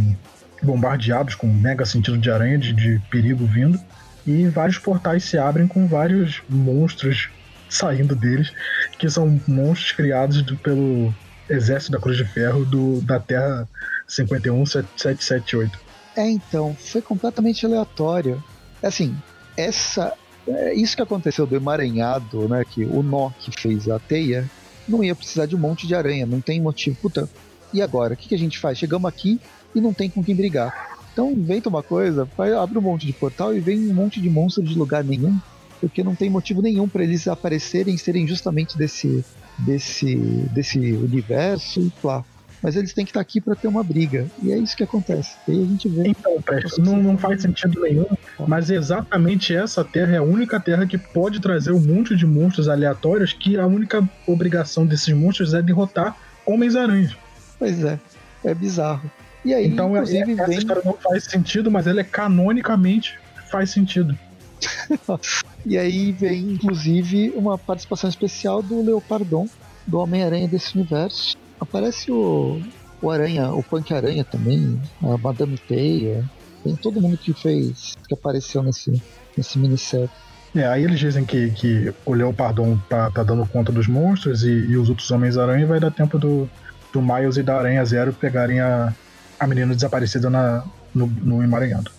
bombardeados 0.62 1.36
com 1.36 1.48
um 1.48 1.54
mega 1.54 1.86
sentido 1.86 2.18
de 2.18 2.30
aranha, 2.30 2.58
de, 2.58 2.74
de 2.74 3.02
perigo 3.10 3.46
vindo. 3.46 3.80
E 4.28 4.46
vários 4.48 4.78
portais 4.78 5.24
se 5.24 5.38
abrem 5.38 5.68
com 5.68 5.88
vários 5.88 6.42
monstros 6.50 7.30
saindo 7.70 8.16
deles, 8.16 8.52
que 8.98 9.10
são 9.10 9.40
monstros 9.48 9.92
criados 9.94 10.42
do- 10.42 10.58
pelo 10.58 11.14
Exército 11.50 11.92
da 11.94 12.00
Cruz 12.00 12.18
de 12.18 12.26
Ferro 12.26 12.66
do, 12.66 13.02
da 13.02 13.20
Terra 13.20 13.68
51778. 14.08 15.80
É, 16.16 16.30
então, 16.30 16.76
foi 16.76 17.02
completamente 17.02 17.66
aleatório. 17.66 18.44
Assim, 18.84 19.16
essa. 19.56 20.14
É 20.48 20.74
isso 20.74 20.96
que 20.96 21.02
aconteceu 21.02 21.46
do 21.46 21.56
emaranhado, 21.56 22.48
né? 22.50 22.64
Que 22.66 22.84
o 22.84 23.04
nó 23.04 23.30
que 23.40 23.52
fez 23.52 23.88
a 23.88 24.00
teia 24.00 24.50
não 24.88 25.04
ia 25.04 25.14
precisar 25.14 25.46
de 25.46 25.56
um 25.56 25.60
monte 25.60 25.86
de 25.86 25.94
aranha, 25.94 26.26
não 26.26 26.42
tem 26.42 26.60
motivo. 26.60 26.98
Puta, 27.02 27.30
e 27.74 27.82
agora? 27.82 28.14
O 28.14 28.18
que, 28.18 28.30
que 28.30 28.36
a 28.36 28.40
gente 28.40 28.60
faz? 28.60 28.78
Chegamos 28.78 29.08
aqui 29.08 29.40
e 29.74 29.82
não 29.82 29.94
tem 29.94 30.10
com 30.10 30.24
quem 30.24 30.36
brigar. 30.36 30.98
Então 31.14 31.32
inventa 31.32 31.70
uma 31.70 31.84
coisa, 31.84 32.28
vai, 32.38 32.54
abre 32.54 32.78
um 32.78 32.82
monte 32.82 33.06
de 33.06 33.14
portal 33.14 33.54
e 33.54 33.60
vem 33.60 33.90
um 33.90 33.94
monte 33.94 34.22
de 34.22 34.30
monstros 34.30 34.70
de 34.70 34.78
lugar 34.78 35.04
nenhum, 35.04 35.38
porque 35.80 36.04
não 36.04 36.16
tem 36.16 36.30
motivo 36.30 36.62
nenhum 36.62 36.88
para 36.88 37.04
eles 37.04 37.28
aparecerem 37.28 37.98
serem 37.98 38.28
justamente 38.28 38.78
desse, 38.78 39.24
desse, 39.58 40.16
desse 40.54 40.80
universo 40.80 41.82
e 41.82 41.90
plá. 42.02 42.24
Mas 42.62 42.76
eles 42.76 42.94
têm 42.94 43.06
que 43.06 43.12
estar 43.12 43.22
aqui 43.22 43.40
para 43.40 43.56
ter 43.56 43.68
uma 43.68 43.84
briga. 43.84 44.28
E 44.44 44.52
é 44.52 44.58
isso 44.58 44.76
que 44.76 44.84
acontece. 44.84 45.38
E 45.48 45.52
aí 45.52 45.64
a 45.64 45.66
gente 45.66 45.88
vê. 45.88 46.10
Então, 46.10 46.38
não, 46.80 47.02
não 47.02 47.18
faz 47.18 47.42
sentido 47.42 47.82
nenhum, 47.82 48.06
mas 48.48 48.70
exatamente 48.70 49.56
essa 49.56 49.84
terra 49.84 50.16
é 50.16 50.18
a 50.18 50.24
única 50.24 50.60
terra 50.60 50.86
que 50.86 50.98
pode 50.98 51.40
trazer 51.40 51.72
um 51.72 51.80
monte 51.80 52.16
de 52.16 52.26
monstros 52.26 52.68
aleatórios 52.68 53.32
que 53.32 53.58
a 53.58 53.66
única 53.66 54.08
obrigação 54.28 54.86
desses 54.86 55.14
monstros 55.14 55.54
é 55.54 55.62
derrotar 55.62 56.18
Homens-Aranhas. 56.46 57.16
Pois 57.60 57.84
é, 57.84 58.00
é 58.46 58.54
bizarro. 58.56 59.10
E 59.46 59.54
aí, 59.54 59.68
Então 59.68 59.88
é- 59.96 60.00
inclusive, 60.00 60.34
essa 60.34 60.48
vem. 60.48 60.58
história 60.58 60.82
não 60.84 60.94
faz 60.94 61.26
sentido, 61.26 61.70
mas 61.70 61.86
ela 61.86 62.00
é 62.02 62.04
canonicamente 62.04 63.20
faz 63.52 63.70
sentido. 63.72 64.18
E 65.66 65.78
aí 65.78 66.14
vem, 66.14 66.54
inclusive, 66.54 67.34
uma 67.36 67.58
participação 67.58 68.10
especial 68.10 68.62
do 68.64 68.82
Leopardon, 68.82 69.46
do 69.86 70.00
Homem-Aranha 70.00 70.48
desse 70.48 70.74
universo. 70.76 71.36
Aparece 71.60 72.10
o, 72.10 72.62
o 73.02 73.12
Aranha, 73.12 73.52
o 73.54 73.62
Punk 73.62 73.94
Aranha 73.94 74.24
também, 74.24 74.80
a 75.04 75.18
Madame 75.18 75.58
Teia. 75.58 76.24
Tem 76.64 76.76
todo 76.78 77.02
mundo 77.02 77.18
que 77.18 77.34
fez, 77.34 77.94
que 78.08 78.14
apareceu 78.14 78.64
nesse, 78.64 79.02
nesse 79.36 79.60
minissérie. 79.60 80.10
É, 80.56 80.66
aí 80.66 80.84
eles 80.86 80.98
dizem 81.00 81.26
que, 81.26 81.52
que 81.52 81.94
o 82.06 82.14
Leopardon 82.14 82.78
tá, 82.90 83.12
tá 83.12 83.22
dando 83.22 83.46
conta 83.46 83.70
dos 83.72 83.88
monstros 83.88 84.44
e, 84.44 84.50
e 84.50 84.78
os 84.78 84.88
outros 84.90 85.12
Homens-Aranha 85.12 85.68
vai 85.68 85.80
dar 85.80 85.92
tempo 85.92 86.18
do, 86.18 86.50
do 86.92 87.02
Miles 87.02 87.38
e 87.38 87.44
da 87.44 87.58
Aranha 87.58 87.84
Zero 87.86 88.14
pegarem 88.14 88.60
a, 88.60 88.94
a 89.40 89.48
menina 89.48 89.74
desaparecida 89.74 90.30
na, 90.30 90.64
no, 90.94 91.08
no 91.08 91.44
emaranhado. 91.44 91.92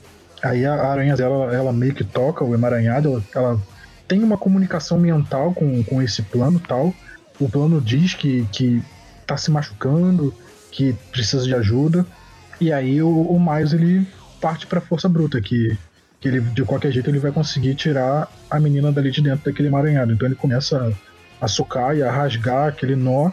Aí 0.42 0.64
a 0.64 0.74
Aranha 0.74 1.16
Zero, 1.16 1.34
ela, 1.34 1.54
ela 1.54 1.72
meio 1.72 1.94
que 1.94 2.04
toca 2.04 2.44
o 2.44 2.54
emaranhado, 2.54 3.22
ela, 3.34 3.60
tem 4.08 4.22
uma 4.24 4.36
comunicação 4.36 4.98
mental 4.98 5.52
com, 5.52 5.84
com 5.84 6.02
esse 6.02 6.22
plano 6.22 6.58
tal. 6.58 6.92
O 7.38 7.48
plano 7.48 7.80
diz 7.80 8.14
que, 8.14 8.46
que 8.50 8.82
tá 9.26 9.36
se 9.36 9.50
machucando, 9.50 10.34
que 10.72 10.94
precisa 11.12 11.44
de 11.44 11.54
ajuda. 11.54 12.04
E 12.60 12.72
aí 12.72 13.00
o, 13.00 13.08
o 13.08 13.38
Miles 13.38 13.72
ele 13.72 14.06
parte 14.40 14.66
pra 14.66 14.80
força 14.80 15.08
bruta, 15.08 15.40
que 15.40 15.78
que 16.20 16.28
ele 16.28 16.40
de 16.40 16.62
qualquer 16.64 16.92
jeito 16.92 17.08
ele 17.08 17.18
vai 17.18 17.32
conseguir 17.32 17.74
tirar 17.74 18.30
a 18.50 18.60
menina 18.60 18.92
dali 18.92 19.10
de 19.10 19.22
dentro 19.22 19.46
daquele 19.46 19.68
emaranhado. 19.68 20.12
Então 20.12 20.28
ele 20.28 20.34
começa 20.34 20.92
a 21.40 21.48
socar 21.48 21.96
e 21.96 22.02
a 22.02 22.12
rasgar 22.12 22.68
aquele 22.68 22.94
nó 22.94 23.30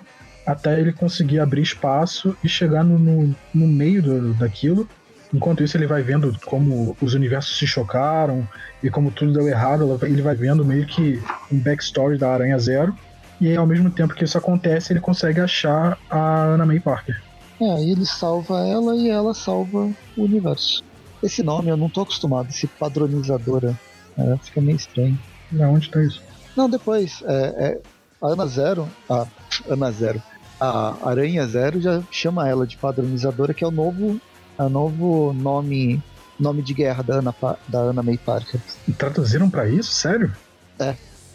até 0.47 0.79
ele 0.79 0.93
conseguir 0.93 1.41
abrir 1.41 1.61
espaço 1.61 2.35
e 2.41 2.47
chegar 2.47 2.81
no, 2.81 2.97
no, 2.97 3.35
no 3.53 3.67
meio 3.67 4.01
do, 4.01 4.33
daquilo. 4.35 4.87
Enquanto 5.33 5.61
isso 5.61 5.75
ele 5.75 5.85
vai 5.85 6.01
vendo 6.01 6.33
como 6.45 6.95
os 7.01 7.13
universos 7.13 7.57
se 7.57 7.67
chocaram 7.67 8.47
e 8.81 8.89
como 8.89 9.11
tudo 9.11 9.33
deu 9.33 9.45
errado, 9.45 9.99
ele 10.03 10.21
vai 10.21 10.35
vendo 10.35 10.63
meio 10.63 10.87
que 10.87 11.21
um 11.51 11.59
backstory 11.59 12.17
da 12.17 12.31
Aranha 12.31 12.57
Zero. 12.57 12.95
E 13.41 13.49
aí, 13.49 13.57
ao 13.57 13.67
mesmo 13.67 13.91
tempo 13.91 14.15
que 14.15 14.23
isso 14.23 14.37
acontece, 14.37 14.93
ele 14.93 15.01
consegue 15.01 15.41
achar 15.41 15.97
a 16.09 16.45
Anna 16.45 16.65
May 16.65 16.79
Parker. 16.79 17.21
É, 17.59 17.71
aí 17.73 17.91
ele 17.91 18.05
salva 18.05 18.65
ela 18.65 18.95
e 18.95 19.09
ela 19.09 19.33
salva 19.33 19.91
o 20.15 20.23
universo. 20.23 20.81
Esse 21.21 21.43
nome 21.43 21.69
eu 21.69 21.77
não 21.77 21.89
tô 21.89 22.01
acostumado, 22.01 22.49
esse 22.49 22.65
padronizadora. 22.65 23.77
É, 24.17 24.37
fica 24.37 24.61
meio 24.61 24.77
estranho. 24.77 25.19
E 25.51 25.61
onde 25.61 25.89
tá 25.89 26.01
isso? 26.01 26.21
Não, 26.55 26.69
depois, 26.69 27.21
é, 27.27 27.33
é, 27.33 27.79
a 28.21 28.27
Ana 28.27 28.47
Zero, 28.47 28.87
a 29.09 29.27
Ana 29.69 29.91
Zero, 29.91 30.21
a 30.59 31.09
Aranha 31.09 31.45
Zero 31.47 31.79
já 31.81 32.01
chama 32.11 32.47
ela 32.47 32.65
de 32.65 32.77
padronizadora, 32.77 33.53
que 33.53 33.63
é 33.63 33.67
o 33.67 33.71
novo, 33.71 34.19
é 34.57 34.63
o 34.63 34.69
novo 34.69 35.33
nome, 35.33 36.01
nome 36.39 36.61
de 36.61 36.73
guerra 36.73 37.03
da 37.03 37.15
Ana, 37.19 37.35
da 37.67 37.79
Ana 37.79 38.03
May 38.03 38.17
Parker. 38.17 38.59
E 38.87 38.91
traduziram 38.93 39.49
pra 39.49 39.67
isso? 39.69 39.93
Sério? 39.93 40.31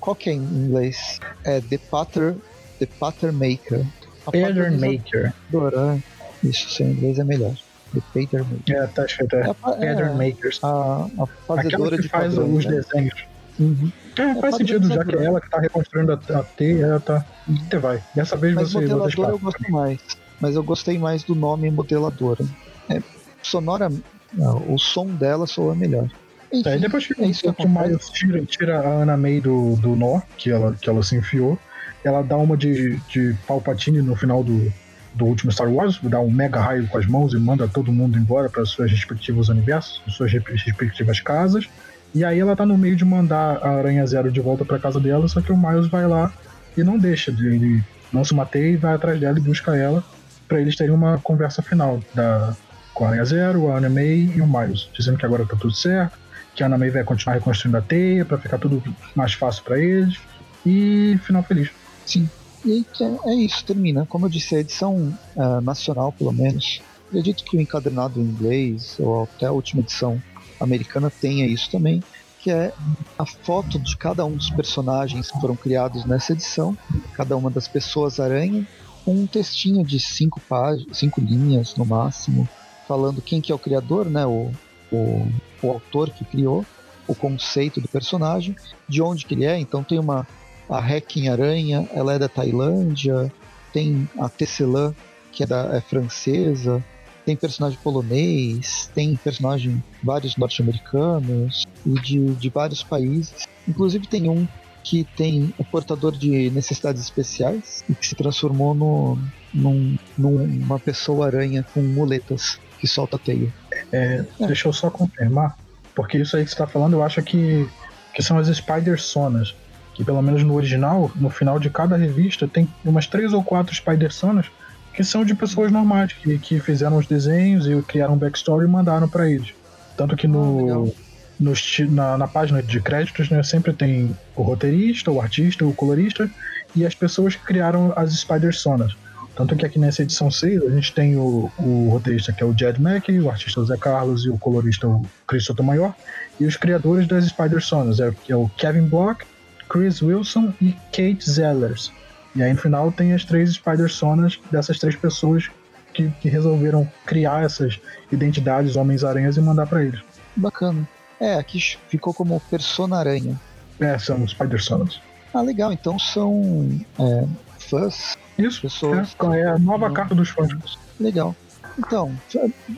Qual 0.01 0.17
que 0.17 0.31
é 0.31 0.33
em 0.33 0.39
inglês? 0.43 1.19
É 1.45 1.61
The 1.61 1.79
Pattern, 1.79 2.41
The 2.79 2.87
Pattern 2.99 3.37
Maker. 3.37 3.87
A 4.27 4.33
Pattern 4.33 4.77
Maker. 4.79 5.33
padronizadora, 5.53 5.97
é. 6.43 6.47
Isso, 6.49 6.71
seu 6.71 6.87
inglês 6.89 7.19
é 7.19 7.25
melhor. 7.25 7.55
The 7.95 8.01
Pattern 8.13 8.47
Maker. 8.51 8.77
É, 8.77 8.87
tá 8.89 9.05
escrito. 9.05 9.37
É 9.37 9.41
É, 9.41 9.51
a, 9.51 9.55
pa- 9.55 9.71
Pattern 9.73 10.03
é, 10.25 10.31
Makers. 10.31 10.59
a, 10.63 10.69
a 10.69 11.05
Aquela 11.23 11.29
fazedora 11.47 11.97
que 11.97 12.03
de 12.03 12.09
faz 12.09 12.35
padrões, 12.35 12.57
os 12.59 12.65
né? 12.67 12.71
desenhos. 12.81 13.25
Uhum. 13.59 13.91
É, 14.19 14.41
faz 14.41 14.57
sentido, 14.57 14.89
já 14.89 15.05
que 15.05 15.17
é 15.17 15.25
ela 15.25 15.41
que 15.41 15.51
tá 15.51 15.61
reconstruindo 15.61 16.13
a, 16.13 16.39
a 16.39 16.43
teia, 16.43 16.85
ela 16.85 17.01
tá. 17.01 17.25
Até 17.67 17.79
vai. 17.79 18.03
Dessa 18.15 18.37
vez 18.37 18.55
Mas 18.55 18.73
você 18.73 18.87
vai 18.87 18.97
modeladora 18.97 19.31
eu 19.31 19.39
gosto 19.39 19.73
mais. 19.73 20.01
Mas 20.41 20.55
eu 20.57 20.63
gostei 20.63 20.99
mais 20.99 21.23
do 21.23 21.35
nome 21.35 21.71
modeladora. 21.71 22.45
É, 22.91 23.01
sonora. 23.43 23.91
não, 24.33 24.73
o 24.75 24.79
som 24.79 25.07
dela 25.07 25.47
soa 25.47 25.75
melhor. 25.75 26.09
Enfim, 26.53 26.69
É, 26.69 26.79
depois 26.79 27.07
que, 27.07 27.23
é 27.23 27.27
isso 27.27 27.43
que 27.43 27.53
que 27.53 27.67
o 27.67 27.71
Miles 27.71 28.11
tira, 28.11 28.45
tira 28.45 28.81
a 28.81 28.89
Ana 29.03 29.17
May 29.17 29.41
do, 29.41 29.77
do 29.77 29.97
nó, 29.97 30.21
que 30.37 30.51
ela, 30.51 30.75
que 30.75 30.89
ela 30.91 31.03
se 31.03 31.17
enfiou, 31.17 31.59
ela 32.05 32.23
dá 32.23 32.37
uma 32.37 32.57
de, 32.57 32.97
de 33.09 33.35
Palpatine 33.47 34.03
no 34.03 34.15
final 34.17 34.43
do, 34.45 34.71
do 35.15 35.25
último 35.25 35.51
Star 35.53 35.73
Wars, 35.73 35.99
dá 36.03 36.21
um 36.21 36.31
mega 36.31 36.61
raio 36.61 36.87
com 36.89 36.99
as 36.99 37.07
mãos 37.07 37.33
e 37.33 37.39
manda 37.39 37.67
todo 37.69 37.93
mundo 37.93 38.19
embora 38.19 38.51
para 38.51 38.65
suas 38.67 38.91
respectivos 38.91 39.49
universos, 39.49 40.03
suas 40.09 40.31
re- 40.33 40.43
respectivas 40.47 41.21
casas. 41.21 41.69
E 42.15 42.25
aí 42.25 42.39
ela 42.39 42.55
tá 42.55 42.67
no 42.67 42.77
meio 42.77 42.95
de 42.95 43.05
mandar 43.05 43.59
a 43.63 43.71
Aranha 43.71 44.07
Zero 44.07 44.31
de 44.31 44.41
volta 44.41 44.65
para 44.65 44.79
casa 44.79 45.01
dela, 45.01 45.27
só 45.29 45.41
que 45.41 45.51
o 45.51 45.57
Miles 45.57 45.89
vai 45.89 46.07
lá 46.07 46.33
e 46.77 46.83
não 46.83 46.99
deixa, 46.99 47.31
ele 47.31 47.83
não 48.13 48.25
se 48.25 48.35
mateia 48.35 48.73
e 48.73 48.77
vai 48.77 48.95
atrás 48.95 49.19
dela 49.19 49.39
e 49.39 49.43
busca 49.43 49.75
ela 49.75 50.05
para 50.47 50.61
eles 50.61 50.77
terem 50.77 50.95
uma 50.95 51.19
conversa 51.19 51.63
final 51.63 52.01
da, 52.15 52.55
com 52.93 53.05
a 53.05 53.09
Aranha 53.09 53.25
Zero, 53.25 53.71
a 53.71 53.79
Ana 53.79 53.89
May 53.89 54.31
e 54.37 54.41
o 54.43 54.47
Miles, 54.47 54.91
dizendo 54.93 55.17
que 55.17 55.25
agora 55.25 55.47
tá 55.47 55.57
tudo 55.57 55.73
certo, 55.73 56.19
que 56.55 56.63
a 56.63 56.67
Ana 56.67 56.77
May 56.77 56.91
vai 56.91 57.05
continuar 57.05 57.35
reconstruindo 57.35 57.79
a 57.79 57.81
teia 57.81 58.25
para 58.25 58.37
ficar 58.37 58.59
tudo 58.59 58.83
mais 59.15 59.33
fácil 59.33 59.65
para 59.65 59.79
eles 59.79 60.21
e 60.67 61.19
final 61.25 61.43
feliz. 61.43 61.71
Sim. 62.05 62.29
E 62.65 62.85
é, 63.01 63.31
é 63.31 63.35
isso, 63.35 63.65
termina. 63.65 64.07
Como 64.07 64.27
eu 64.27 64.31
disse, 64.31 64.55
a 64.55 64.61
edição 64.61 65.17
ah, 65.37 65.61
nacional, 65.61 66.13
pelo 66.13 66.33
menos, 66.33 66.83
acredito 67.09 67.45
que 67.45 67.57
o 67.57 67.61
encadernado 67.61 68.21
em 68.21 68.25
inglês, 68.25 68.97
ou 69.01 69.25
até 69.25 69.47
a 69.47 69.53
última 69.53 69.81
edição 69.81 70.23
americana, 70.63 71.11
tenha 71.11 71.47
isso 71.47 71.71
também, 71.71 72.03
que 72.41 72.51
é 72.51 72.73
a 73.19 73.25
foto 73.25 73.79
de 73.79 73.97
cada 73.97 74.25
um 74.25 74.37
dos 74.37 74.51
personagens 74.51 75.31
que 75.31 75.41
foram 75.41 75.55
criados 75.55 76.05
nessa 76.05 76.33
edição, 76.33 76.77
cada 77.15 77.37
uma 77.37 77.51
das 77.51 77.69
pessoas 77.69 78.19
aranha, 78.19 78.67
um 79.07 79.27
textinho 79.27 79.85
de 79.85 79.99
cinco 80.01 80.41
páginas, 80.41 80.99
cinco 80.99 81.21
linhas 81.21 81.75
no 81.77 81.85
máximo, 81.85 82.49
falando 82.87 83.23
quem 83.23 83.41
que 83.41 83.53
é 83.53 83.55
o 83.55 83.59
criador, 83.59 84.07
né, 84.09 84.27
o, 84.27 84.51
o, 84.91 85.29
o 85.63 85.71
autor 85.71 86.11
que 86.11 86.25
criou, 86.25 86.65
o 87.07 87.15
conceito 87.15 87.81
do 87.81 87.89
personagem, 87.89 88.57
de 88.89 89.03
onde 89.03 89.25
que 89.25 89.35
ele 89.35 89.45
é. 89.45 89.59
Então 89.59 89.83
tem 89.83 89.99
uma 89.99 90.27
a 90.69 90.81
Hacking 90.81 91.29
Aranha, 91.29 91.89
ela 91.93 92.15
é 92.15 92.19
da 92.19 92.29
Tailândia, 92.29 93.33
tem 93.73 94.09
a 94.19 94.29
Tesselã, 94.29 94.95
que 95.31 95.43
é, 95.43 95.47
da, 95.47 95.77
é 95.77 95.81
francesa, 95.81 96.83
tem 97.25 97.37
personagem 97.37 97.79
polonês, 97.83 98.91
tem 98.95 99.17
personagem 99.17 99.83
vários 100.03 100.37
norte-americanos 100.37 101.67
e 101.87 101.95
de, 102.01 102.35
de 102.35 102.49
vários 102.49 102.83
países. 102.83 103.47
Inclusive 103.67 104.07
tem 104.07 104.29
um 104.29 104.47
que 104.83 105.05
tem 105.17 105.55
o 105.57 105.65
portador 105.65 106.13
de 106.13 106.51
necessidades 106.51 107.01
especiais 107.03 107.85
e 107.89 107.95
que 107.95 108.07
se 108.07 108.15
transformou 108.15 108.75
no, 108.75 109.19
num, 109.55 109.97
numa 110.19 110.79
pessoa 110.79 111.27
aranha 111.27 111.65
com 111.73 111.81
muletas 111.81 112.59
que 112.81 112.87
solta 112.89 113.19
teia. 113.19 113.53
É, 113.93 114.25
é. 114.41 114.47
Deixa 114.47 114.67
eu 114.67 114.73
só 114.73 114.91
confirmar, 114.91 115.57
porque 115.95 116.19
isso 116.19 116.37
aí 116.37 116.43
que 116.43 116.51
você 116.51 116.55
está 116.55 116.67
falando 116.67 116.95
eu 116.95 117.03
acho 117.03 117.23
que, 117.23 117.69
que 118.13 118.23
são 118.23 118.39
as 118.39 118.49
Spider 118.49 119.01
Sonas. 119.01 119.55
Que 119.95 120.03
pelo 120.03 120.23
menos 120.23 120.43
no 120.43 120.55
original, 120.55 121.11
no 121.15 121.29
final 121.29 121.59
de 121.59 121.69
cada 121.69 121.97
revista, 121.97 122.49
tem 122.49 122.67
umas 122.83 123.07
três 123.07 123.35
ou 123.35 123.45
quatro 123.45 123.75
Spider 123.75 124.11
Sonas 124.11 124.47
que 124.93 125.03
são 125.03 125.25
de 125.25 125.35
pessoas 125.35 125.73
normais, 125.73 126.13
que, 126.13 126.39
que 126.39 126.61
fizeram 126.61 126.99
os 126.99 127.07
desenhos 127.07 127.67
e 127.67 127.81
criaram 127.83 128.15
um 128.15 128.19
backstory 128.19 128.67
e 128.67 128.69
mandaram 128.69 129.09
para 129.09 129.31
eles. 129.31 129.55
Tanto 129.97 130.17
que 130.17 130.27
no, 130.27 130.89
ah, 130.89 130.93
no, 131.39 131.53
na, 131.91 132.19
na, 132.19 132.29
página 132.29 132.63
de 132.63 132.81
créditos 132.81 133.31
né, 133.31 133.43
sempre 133.43 133.73
tem 133.73 134.17
o 134.37 134.43
roteirista, 134.43 135.11
o 135.11 135.21
artista, 135.21 135.65
o 135.65 135.75
colorista 135.75 136.31
e 136.75 136.87
as 136.87 136.95
pessoas 136.95 137.37
que 137.37 137.45
criaram 137.45 137.93
as 137.97 138.13
Spider-Sonas. 138.13 138.97
Tanto 139.35 139.57
que 139.57 139.65
aqui 139.65 139.79
nessa 139.79 140.03
edição 140.03 140.31
6 140.31 140.63
a 140.63 140.71
gente 140.71 140.93
tem 140.93 141.17
o, 141.17 141.51
o 141.59 141.89
roteirista 141.91 142.33
que 142.33 142.43
é 142.43 142.47
o 142.47 142.57
Jed 142.57 142.81
Mackey, 142.81 143.19
o 143.19 143.31
artista 143.31 143.61
o 143.61 143.65
Zé 143.65 143.77
Carlos 143.79 144.27
e 144.27 144.29
o 144.29 144.37
colorista 144.37 144.87
o 144.87 145.03
Chris 145.27 145.45
Sotomayor, 145.45 145.95
e 146.39 146.45
os 146.45 146.57
criadores 146.57 147.07
das 147.07 147.27
Spider-Sonas, 147.27 147.99
é, 147.99 148.11
que 148.11 148.31
é 148.31 148.37
o 148.37 148.49
Kevin 148.59 148.89
Block, 148.89 149.25
Chris 149.71 150.03
Wilson 150.03 150.53
e 150.61 150.73
Kate 150.93 151.19
Zellers. 151.29 151.91
E 152.35 152.43
aí 152.43 152.53
no 152.53 152.59
final 152.59 152.91
tem 152.91 153.13
as 153.13 153.25
três 153.25 153.53
Spider-Sonas 153.53 154.41
dessas 154.51 154.79
três 154.79 154.97
pessoas 154.97 155.51
que, 155.93 156.09
que, 156.21 156.29
resolveram 156.29 156.91
criar 157.05 157.45
essas 157.45 157.79
identidades 158.11 158.77
Homens-Aranhas 158.77 159.37
e 159.37 159.41
mandar 159.41 159.67
para 159.67 159.85
eles. 159.85 160.01
Bacana. 160.35 160.89
É, 161.21 161.35
aqui 161.35 161.77
ficou 161.89 162.15
como 162.15 162.41
Persona-Aranha. 162.51 163.39
É, 163.79 163.99
são 163.99 164.27
Spider-Sonas. 164.27 165.01
Ah, 165.35 165.43
legal. 165.43 165.73
Então 165.73 165.99
são 165.99 166.71
é, 166.99 167.27
fãs. 167.59 168.17
Isso, 168.39 168.63
pessoas. 168.63 169.15
É, 169.35 169.41
é 169.41 169.49
a 169.49 169.59
nova 169.59 169.89
não... 169.89 169.95
carta 169.95 170.15
dos 170.15 170.31
fãs. 170.31 170.79
Legal. 170.99 171.37
Então, 171.79 172.13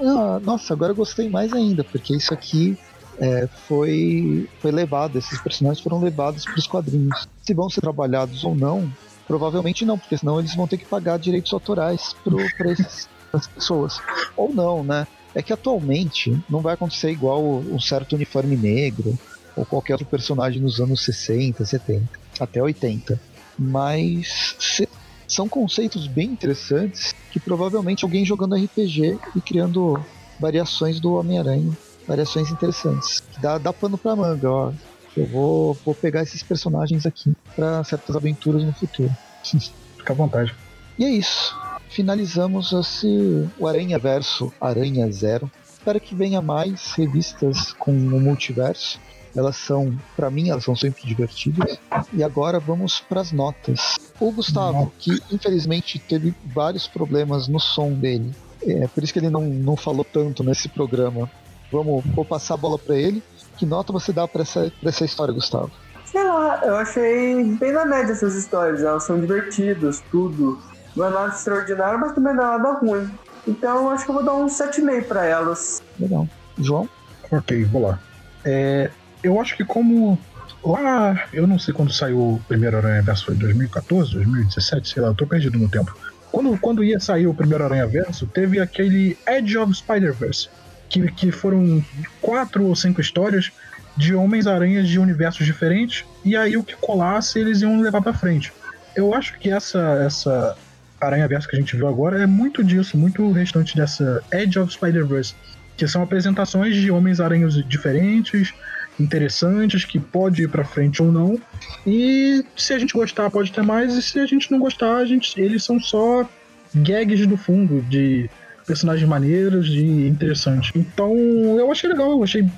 ah, 0.00 0.40
nossa, 0.42 0.72
agora 0.72 0.92
eu 0.92 0.96
gostei 0.96 1.28
mais 1.28 1.52
ainda, 1.52 1.82
porque 1.82 2.14
isso 2.14 2.32
aqui 2.32 2.78
é, 3.18 3.48
foi, 3.66 4.48
foi 4.60 4.70
levado, 4.70 5.18
esses 5.18 5.40
personagens 5.40 5.82
foram 5.82 6.00
levados 6.00 6.44
para 6.44 6.58
os 6.58 6.66
quadrinhos. 6.66 7.28
Se 7.42 7.54
vão 7.54 7.68
ser 7.68 7.80
trabalhados 7.80 8.44
ou 8.44 8.54
não, 8.54 8.90
Provavelmente 9.26 9.84
não, 9.84 9.98
porque 9.98 10.18
senão 10.18 10.38
eles 10.38 10.54
vão 10.54 10.66
ter 10.66 10.78
que 10.78 10.86
pagar 10.86 11.18
direitos 11.18 11.52
autorais 11.52 12.14
para 12.56 12.70
essas 12.70 13.08
pessoas. 13.54 14.00
Ou 14.36 14.52
não, 14.52 14.84
né? 14.84 15.06
É 15.34 15.42
que 15.42 15.52
atualmente 15.52 16.38
não 16.48 16.60
vai 16.60 16.74
acontecer 16.74 17.10
igual 17.10 17.42
um 17.42 17.80
certo 17.80 18.14
uniforme 18.14 18.56
negro 18.56 19.18
ou 19.56 19.64
qualquer 19.64 19.94
outro 19.94 20.06
personagem 20.06 20.60
nos 20.60 20.80
anos 20.80 21.04
60, 21.04 21.64
70, 21.64 22.08
até 22.38 22.62
80. 22.62 23.20
Mas 23.58 24.56
se, 24.58 24.88
são 25.26 25.48
conceitos 25.48 26.06
bem 26.06 26.30
interessantes 26.30 27.12
que 27.30 27.40
provavelmente 27.40 28.04
alguém 28.04 28.24
jogando 28.24 28.54
RPG 28.56 29.18
e 29.34 29.40
criando 29.40 30.00
variações 30.38 31.00
do 31.00 31.14
Homem-Aranha, 31.14 31.76
variações 32.06 32.50
interessantes. 32.50 33.22
Dá, 33.40 33.58
dá 33.58 33.72
pano 33.72 33.98
pra 33.98 34.14
manga, 34.14 34.50
ó. 34.50 34.72
Eu 35.16 35.26
vou, 35.26 35.74
vou 35.84 35.94
pegar 35.94 36.22
esses 36.22 36.42
personagens 36.42 37.06
aqui 37.06 37.34
para 37.54 37.84
certas 37.84 38.16
aventuras 38.16 38.62
no 38.64 38.72
futuro. 38.72 39.10
Fica 39.96 40.12
à 40.12 40.16
vontade. 40.16 40.54
E 40.98 41.04
é 41.04 41.10
isso. 41.10 41.56
Finalizamos 41.88 42.72
esse, 42.72 43.48
o 43.58 43.66
Aranha 43.66 43.98
Verso 43.98 44.52
Aranha 44.60 45.10
Zero. 45.10 45.50
Espero 45.72 46.00
que 46.00 46.14
venha 46.14 46.40
mais 46.40 46.92
revistas 46.92 47.72
com 47.72 47.92
o 47.92 48.20
multiverso. 48.20 48.98
Elas 49.36 49.56
são, 49.56 49.96
para 50.16 50.30
mim, 50.30 50.48
elas 50.48 50.64
são 50.64 50.74
sempre 50.74 51.06
divertidas. 51.06 51.78
E 52.12 52.22
agora 52.22 52.58
vamos 52.58 53.00
para 53.00 53.20
as 53.20 53.32
notas. 53.32 53.96
O 54.18 54.30
Gustavo, 54.32 54.92
que 54.98 55.20
infelizmente 55.30 55.98
teve 55.98 56.34
vários 56.44 56.86
problemas 56.86 57.48
no 57.48 57.58
som 57.60 57.92
dele, 57.92 58.32
é 58.62 58.86
por 58.88 59.02
isso 59.02 59.12
que 59.12 59.18
ele 59.18 59.30
não, 59.30 59.42
não 59.42 59.76
falou 59.76 60.04
tanto 60.04 60.42
nesse 60.42 60.68
programa. 60.68 61.30
Vamos, 61.70 62.04
vou 62.06 62.24
passar 62.24 62.54
a 62.54 62.56
bola 62.56 62.78
para 62.78 62.96
ele 62.96 63.22
que 63.56 63.66
nota 63.66 63.92
você 63.92 64.12
dá 64.12 64.26
para 64.26 64.42
essa, 64.42 64.72
pra 64.80 64.88
essa 64.88 65.04
história, 65.04 65.32
Gustavo? 65.32 65.70
Sei 66.04 66.22
lá, 66.22 66.60
eu 66.64 66.76
achei 66.76 67.44
bem 67.54 67.72
na 67.72 67.84
média 67.84 68.12
essas 68.12 68.34
histórias. 68.34 68.82
Elas 68.82 69.04
são 69.04 69.20
divertidas, 69.20 70.02
tudo. 70.10 70.60
Não 70.96 71.06
é 71.06 71.10
nada 71.10 71.34
extraordinário, 71.34 71.98
mas 71.98 72.12
também 72.12 72.34
não 72.34 72.44
é 72.44 72.58
nada 72.58 72.72
ruim. 72.78 73.10
Então 73.46 73.84
eu 73.84 73.90
acho 73.90 74.04
que 74.04 74.10
eu 74.10 74.14
vou 74.14 74.24
dar 74.24 74.34
um 74.34 74.46
7,5 74.46 75.04
para 75.04 75.24
elas. 75.24 75.82
Legal. 75.98 76.28
João? 76.58 76.88
Ok, 77.30 77.64
vou 77.64 77.82
lá. 77.82 77.98
É, 78.44 78.90
eu 79.22 79.40
acho 79.40 79.56
que 79.56 79.64
como 79.64 80.18
lá, 80.64 81.26
eu 81.32 81.46
não 81.46 81.58
sei 81.58 81.74
quando 81.74 81.92
saiu 81.92 82.18
o 82.18 82.42
primeiro 82.46 82.76
Aranha 82.76 83.02
Verso, 83.02 83.26
foi 83.26 83.34
2014, 83.34 84.14
2017, 84.14 84.88
sei 84.88 85.02
lá, 85.02 85.08
eu 85.08 85.14
tô 85.14 85.26
perdido 85.26 85.58
no 85.58 85.68
tempo. 85.68 85.94
Quando, 86.30 86.58
quando 86.58 86.82
ia 86.82 86.98
sair 86.98 87.26
o 87.26 87.34
primeiro 87.34 87.64
Aranha 87.64 87.86
Verso, 87.86 88.26
teve 88.26 88.60
aquele 88.60 89.16
Edge 89.26 89.56
of 89.56 89.74
Spider-Verse, 89.74 90.48
que, 90.88 91.10
que 91.12 91.30
foram 91.30 91.84
quatro 92.20 92.64
ou 92.64 92.76
cinco 92.76 93.00
histórias 93.00 93.50
de 93.96 94.14
Homens-Aranhas 94.14 94.88
de 94.88 94.98
universos 94.98 95.46
diferentes, 95.46 96.04
e 96.24 96.36
aí 96.36 96.56
o 96.56 96.64
que 96.64 96.74
colasse 96.76 97.38
eles 97.38 97.62
iam 97.62 97.80
levar 97.80 98.02
para 98.02 98.12
frente. 98.12 98.52
Eu 98.94 99.14
acho 99.14 99.38
que 99.38 99.50
essa, 99.50 100.02
essa 100.04 100.56
Aranha-Verso 101.00 101.48
que 101.48 101.56
a 101.56 101.58
gente 101.58 101.76
viu 101.76 101.86
agora 101.86 102.20
é 102.20 102.26
muito 102.26 102.62
disso, 102.62 102.96
muito 102.96 103.30
restante 103.30 103.76
dessa 103.76 104.22
Edge 104.32 104.58
of 104.58 104.72
Spider-Verse, 104.72 105.34
que 105.76 105.86
são 105.86 106.02
apresentações 106.02 106.76
de 106.76 106.90
Homens-Aranhas 106.90 107.54
diferentes, 107.68 108.52
interessantes, 108.98 109.84
que 109.84 109.98
pode 109.98 110.42
ir 110.42 110.48
para 110.48 110.64
frente 110.64 111.02
ou 111.02 111.10
não. 111.10 111.40
E 111.86 112.44
se 112.56 112.72
a 112.72 112.78
gente 112.78 112.94
gostar, 112.94 113.30
pode 113.30 113.52
ter 113.52 113.62
mais, 113.62 113.94
e 113.94 114.02
se 114.02 114.18
a 114.20 114.26
gente 114.26 114.50
não 114.50 114.58
gostar, 114.58 114.98
a 114.98 115.04
gente, 115.04 115.40
eles 115.40 115.64
são 115.64 115.80
só 115.80 116.28
gags 116.74 117.26
do 117.26 117.36
fundo 117.36 117.82
de 117.82 118.30
personagens 118.66 119.08
maneiros 119.08 119.68
e 119.68 120.08
interessantes. 120.08 120.72
Então 120.74 121.14
eu 121.58 121.70
achei 121.70 121.88
legal, 121.88 122.10
eu 122.12 122.22
achei 122.22 122.48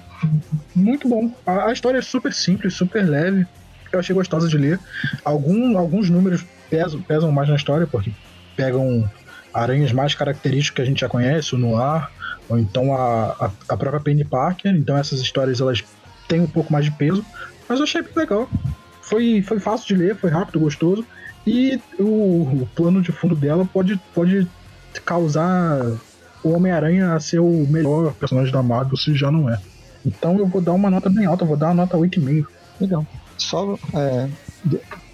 muito 0.74 1.09
bom. 1.09 1.32
A, 1.46 1.66
a, 1.66 1.72
história 1.72 1.98
é 1.98 2.02
super 2.02 2.32
simples, 2.32 2.74
super 2.74 3.04
leve. 3.04 3.46
Eu 3.92 4.00
achei 4.00 4.14
gostosa 4.14 4.48
de 4.48 4.57
ler. 4.57 4.78
Algum, 5.24 5.76
alguns 5.78 6.11
números 6.11 6.44
pesam, 6.70 7.00
pesam 7.02 7.32
mais 7.32 7.48
na 7.48 7.57
história, 7.57 7.86
porque 7.86 8.12
pegam 8.57 9.09
aranhas 9.52 9.92
mais 9.92 10.14
características 10.14 10.74
que 10.74 10.82
a 10.82 10.84
gente 10.84 11.00
já 11.00 11.09
conhece, 11.09 11.54
o 11.54 11.59
Noir, 11.59 12.09
ou 12.48 12.59
então 12.59 12.94
a, 12.94 13.32
a, 13.46 13.50
a 13.68 13.76
própria 13.76 14.00
Penny 14.00 14.24
Parker. 14.24 14.74
Então 14.74 14.96
essas 14.96 15.20
histórias 15.20 15.61
elas 15.61 15.82
têm 16.28 16.40
um 16.40 16.46
pouco 16.46 16.72
mais 16.72 16.84
de 16.84 16.90
peso. 16.90 17.24
Mas 17.68 17.78
eu 17.78 17.84
achei 17.84 18.02
bem 18.02 18.12
legal. 18.14 18.48
Foi, 19.02 19.42
foi 19.42 19.61
fácil 19.61 19.86
de 19.88 20.02
ler, 20.02 20.16
foi 20.16 20.30
rápido, 20.30 20.61
gostoso. 20.61 21.04
E 21.46 21.80
o, 21.98 22.62
o 22.62 22.68
plano 22.74 23.00
de 23.00 23.12
fundo 23.12 23.36
dela 23.36 23.64
pode, 23.72 23.96
pode 24.12 24.48
causar 25.01 25.99
o 26.42 26.51
Homem-Aranha 26.51 27.14
a 27.14 27.20
ser 27.20 27.40
o 27.40 27.66
melhor 27.68 28.14
personagem 28.14 28.53
da 28.53 28.62
Marvel, 28.62 28.97
se 28.97 29.14
já 29.14 29.30
não 29.30 29.51
é. 29.51 29.61
Então 30.05 30.38
eu 30.38 30.47
vou 30.47 30.61
dar 30.61 30.72
uma 30.72 30.90
nota 30.90 31.11
bem 31.11 31.26
alta, 31.26 31.44
vou 31.44 31.57
dar 31.57 31.66
uma 31.66 31.74
nota 31.74 31.97
8,5. 31.97 32.47
Legal. 32.80 33.07
Só, 33.36 33.76
é, 33.92 34.28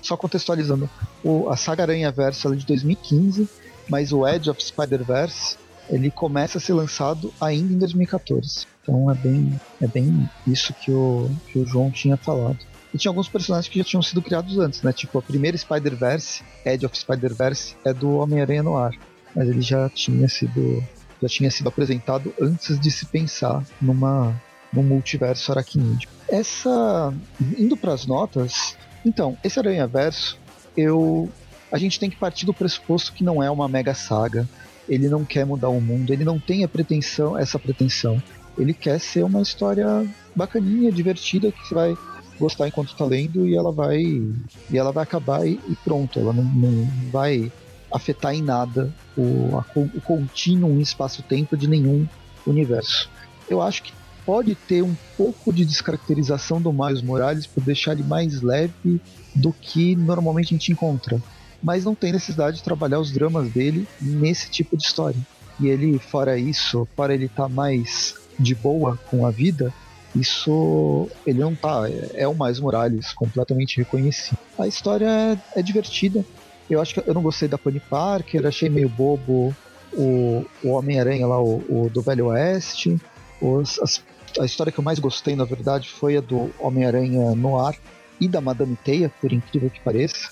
só 0.03 0.16
contextualizando, 0.16 0.89
o, 1.24 1.49
a 1.49 1.57
Saga 1.57 1.85
Aranha 1.85 2.11
Versa 2.12 2.49
é 2.49 2.57
de 2.57 2.66
2015, 2.66 3.49
mas 3.89 4.12
o 4.12 4.28
Edge 4.28 4.51
of 4.51 4.62
Spider-Verse 4.62 5.57
ele 5.89 6.11
começa 6.11 6.59
a 6.59 6.61
ser 6.61 6.74
lançado 6.74 7.33
ainda 7.41 7.72
em 7.72 7.78
2014. 7.78 8.66
Então 8.83 9.11
é 9.11 9.14
bem, 9.14 9.61
é 9.80 9.87
bem 9.87 10.28
isso 10.47 10.72
que 10.74 10.91
o, 10.91 11.30
que 11.49 11.59
o 11.59 11.66
João 11.66 11.91
tinha 11.91 12.16
falado. 12.16 12.59
E 12.93 12.99
tinha 12.99 13.11
alguns 13.11 13.28
personagens 13.28 13.72
que 13.72 13.78
já 13.78 13.85
tinham 13.85 14.03
sido 14.03 14.20
criados 14.20 14.59
antes, 14.59 14.83
né? 14.83 14.93
Tipo, 14.93 15.18
a 15.18 15.22
primeira 15.22 15.57
Spider-Verse, 15.57 16.43
Edge 16.64 16.85
of 16.85 16.97
Spider-Verse, 16.97 17.74
é 17.85 17.93
do 17.93 18.16
Homem-Aranha 18.16 18.62
no 18.62 18.76
ar 18.76 18.93
mas 19.35 19.49
ele 19.49 19.61
já 19.61 19.89
tinha 19.89 20.28
sido 20.28 20.83
já 21.20 21.28
tinha 21.28 21.51
sido 21.51 21.68
apresentado 21.68 22.35
antes 22.41 22.80
de 22.80 22.91
se 22.91 23.07
pensar 23.07 23.64
numa 23.80 24.35
num 24.72 24.83
multiverso 24.83 25.53
aracnídeo. 25.53 26.09
Essa 26.28 27.12
indo 27.59 27.76
para 27.76 27.93
as 27.93 28.07
notas, 28.07 28.76
então 29.05 29.37
esse 29.45 29.59
Aranha 29.59 29.87
Verso 29.87 30.39
eu 30.76 31.30
a 31.70 31.78
gente 31.78 31.99
tem 31.99 32.11
que 32.11 32.16
partir 32.16 32.45
do 32.45 32.53
pressuposto 32.53 33.12
que 33.12 33.24
não 33.24 33.43
é 33.43 33.51
uma 33.51 33.68
mega 33.68 33.95
saga, 33.95 34.47
ele 34.89 35.09
não 35.09 35.24
quer 35.24 35.47
mudar 35.47 35.70
o 35.70 35.80
mundo, 35.80 36.12
ele 36.12 36.24
não 36.24 36.39
tem 36.39 36.64
a 36.64 36.68
pretensão, 36.68 37.39
essa 37.39 37.59
pretensão. 37.59 38.22
Ele 38.59 38.74
quer 38.74 39.01
ser 39.01 39.24
uma 39.24 39.41
história 39.41 40.07
bacaninha, 40.37 40.93
divertida, 40.93 41.51
que 41.51 41.66
você 41.66 41.74
vai 41.74 41.97
gostar 42.39 42.68
enquanto 42.68 42.95
tá 42.95 43.05
lendo 43.05 43.49
e 43.49 43.57
ela 43.57 43.72
vai 43.72 44.01
e 44.01 44.78
ela 44.78 44.93
vai 44.93 45.05
acabar 45.05 45.47
e, 45.47 45.53
e 45.68 45.76
pronto, 45.85 46.18
ela 46.18 46.33
não, 46.33 46.45
não, 46.45 46.89
vai 47.11 47.51
afetar 47.93 48.34
em 48.34 48.43
nada 48.43 48.93
o, 49.16 49.57
a, 49.59 49.64
o 49.76 50.01
contínuo 50.01 50.80
espaço-tempo 50.80 51.57
de 51.57 51.68
nenhum 51.68 52.07
universo. 52.47 53.11
Eu 53.49 53.61
acho 53.61 53.82
que 53.82 53.93
pode 54.24 54.55
ter 54.55 54.82
um 54.82 54.95
pouco 55.16 55.53
de 55.53 55.64
descaracterização 55.64 56.61
do 56.61 56.72
Miles 56.72 57.03
Morales 57.03 57.47
por 57.47 57.62
deixar 57.62 57.93
ele 57.93 58.03
mais 58.03 58.40
leve 58.40 59.01
do 59.34 59.53
que 59.53 59.97
normalmente 59.97 60.55
a 60.55 60.59
gente 60.59 60.72
enconra. 60.72 61.20
Mas 61.62 61.84
não 61.84 61.95
tem 61.95 62.12
necessidade 62.12 62.59
de 62.59 62.62
trabalhar 62.62 62.99
os 62.99 63.12
dramas 63.12 63.49
dele 63.51 63.86
nesse 64.01 64.51
tipo 64.51 64.76
de 64.76 64.84
história. 64.84 65.20
E 65.61 65.68
ele, 65.68 65.99
fora 65.99 66.38
isso, 66.38 66.88
fora 66.97 67.14
ele 67.14 67.26
estar 67.26 67.45
tá 67.45 67.49
mais 67.49 68.14
de 68.38 68.55
boa 68.55 68.99
com 69.09 69.24
a 69.24 69.30
vida, 69.30 69.72
isso 70.14 71.09
ele 71.26 71.38
não 71.38 71.55
tá. 71.55 71.88
É, 71.88 72.22
é 72.22 72.28
o 72.28 72.34
Miles 72.34 72.61
Morales, 72.61 73.12
completamente 73.12 73.78
reconhecido. 73.78 74.38
A 74.59 74.66
história 74.66 75.07
é, 75.55 75.61
é 75.61 75.62
divertida. 75.62 76.24
Eu 76.71 76.81
acho 76.81 76.95
que 76.95 77.09
eu 77.09 77.15
não 77.15 77.23
gostei 77.23 77.49
da 77.49 77.59
Pony 77.59 77.81
Parker, 77.81 78.47
achei 78.47 78.69
meio 78.69 78.89
bobo 78.89 79.55
o, 79.93 80.45
o 80.63 80.71
Homem-Aranha 80.71 81.27
lá, 81.27 81.41
o, 81.41 81.57
o, 81.69 81.91
do 81.93 82.03
Velho 82.03 82.27
Oeste. 82.27 82.99
Os, 83.41 83.79
as, 83.81 84.03
a 84.39 84.45
história 84.45 84.73
que 84.73 84.79
eu 84.79 84.85
mais 84.85 84.99
gostei, 84.99 85.37
na 85.37 85.45
verdade, 85.45 85.89
foi 85.89 86.17
a 86.17 86.21
do 86.21 86.51
Homem-Aranha 86.59 87.35
no 87.35 87.59
ar 87.59 87.77
e 88.21 88.29
da 88.29 88.41
Madame 88.41 88.77
Teia, 88.77 89.11
por 89.21 89.33
incrível 89.33 89.69
que 89.71 89.81
pareça. 89.81 90.31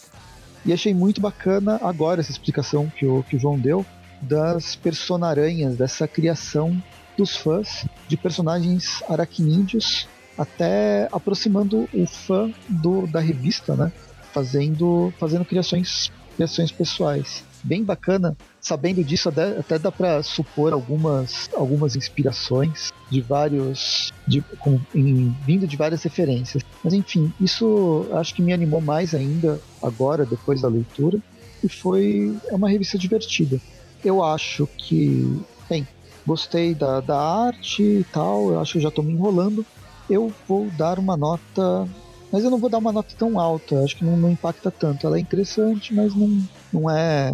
E 0.64 0.72
achei 0.72 0.94
muito 0.94 1.20
bacana 1.20 1.80
agora 1.82 2.20
essa 2.20 2.30
explicação 2.30 2.88
que 2.88 3.06
o, 3.06 3.22
que 3.22 3.36
o 3.36 3.38
João 3.38 3.58
deu 3.58 3.84
das 4.20 4.76
personaranhas, 4.76 5.76
dessa 5.76 6.06
criação 6.06 6.80
dos 7.16 7.36
fãs 7.36 7.86
de 8.06 8.16
personagens 8.16 9.02
aracnídeos, 9.08 10.06
até 10.36 11.08
aproximando 11.12 11.88
o 11.92 12.06
fã 12.06 12.50
do, 12.68 13.06
da 13.06 13.20
revista, 13.20 13.74
né? 13.74 13.92
Fazendo, 14.32 15.12
fazendo 15.18 15.44
criações, 15.44 16.12
criações 16.40 16.72
pessoais 16.72 17.44
bem 17.62 17.84
bacana. 17.84 18.34
Sabendo 18.58 19.04
disso, 19.04 19.28
até, 19.28 19.58
até 19.58 19.78
dá 19.78 19.92
para 19.92 20.22
supor 20.22 20.72
algumas, 20.72 21.50
algumas 21.54 21.96
inspirações 21.96 22.90
de 23.10 23.20
vários. 23.20 24.10
De, 24.26 24.40
com, 24.58 24.80
em, 24.94 25.34
vindo 25.44 25.66
de 25.66 25.76
várias 25.76 26.02
referências. 26.02 26.62
Mas 26.82 26.94
enfim, 26.94 27.30
isso 27.38 28.08
acho 28.12 28.34
que 28.34 28.40
me 28.40 28.54
animou 28.54 28.80
mais 28.80 29.14
ainda 29.14 29.60
agora, 29.82 30.24
depois 30.24 30.62
da 30.62 30.68
leitura. 30.68 31.18
E 31.62 31.68
foi 31.68 32.34
é 32.48 32.54
uma 32.54 32.70
revista 32.70 32.96
divertida. 32.96 33.60
Eu 34.02 34.24
acho 34.24 34.66
que. 34.78 35.42
Bem, 35.68 35.86
gostei 36.26 36.74
da, 36.74 37.00
da 37.00 37.20
arte 37.20 37.82
e 37.82 38.06
tal, 38.10 38.50
eu 38.50 38.60
acho 38.60 38.74
que 38.74 38.80
já 38.80 38.88
estou 38.88 39.04
me 39.04 39.12
enrolando. 39.12 39.64
Eu 40.08 40.32
vou 40.48 40.70
dar 40.70 40.98
uma 40.98 41.16
nota 41.16 41.86
mas 42.32 42.44
eu 42.44 42.50
não 42.50 42.58
vou 42.58 42.70
dar 42.70 42.78
uma 42.78 42.92
nota 42.92 43.14
tão 43.16 43.38
alta, 43.38 43.82
acho 43.82 43.96
que 43.96 44.04
não, 44.04 44.16
não 44.16 44.30
impacta 44.30 44.70
tanto. 44.70 45.06
Ela 45.06 45.16
é 45.16 45.20
interessante, 45.20 45.94
mas 45.94 46.14
não, 46.14 46.42
não 46.72 46.90
é. 46.90 47.32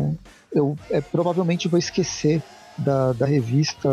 Eu 0.52 0.76
é, 0.90 1.00
provavelmente 1.00 1.68
vou 1.68 1.78
esquecer 1.78 2.42
da, 2.78 3.12
da 3.12 3.26
revista 3.26 3.88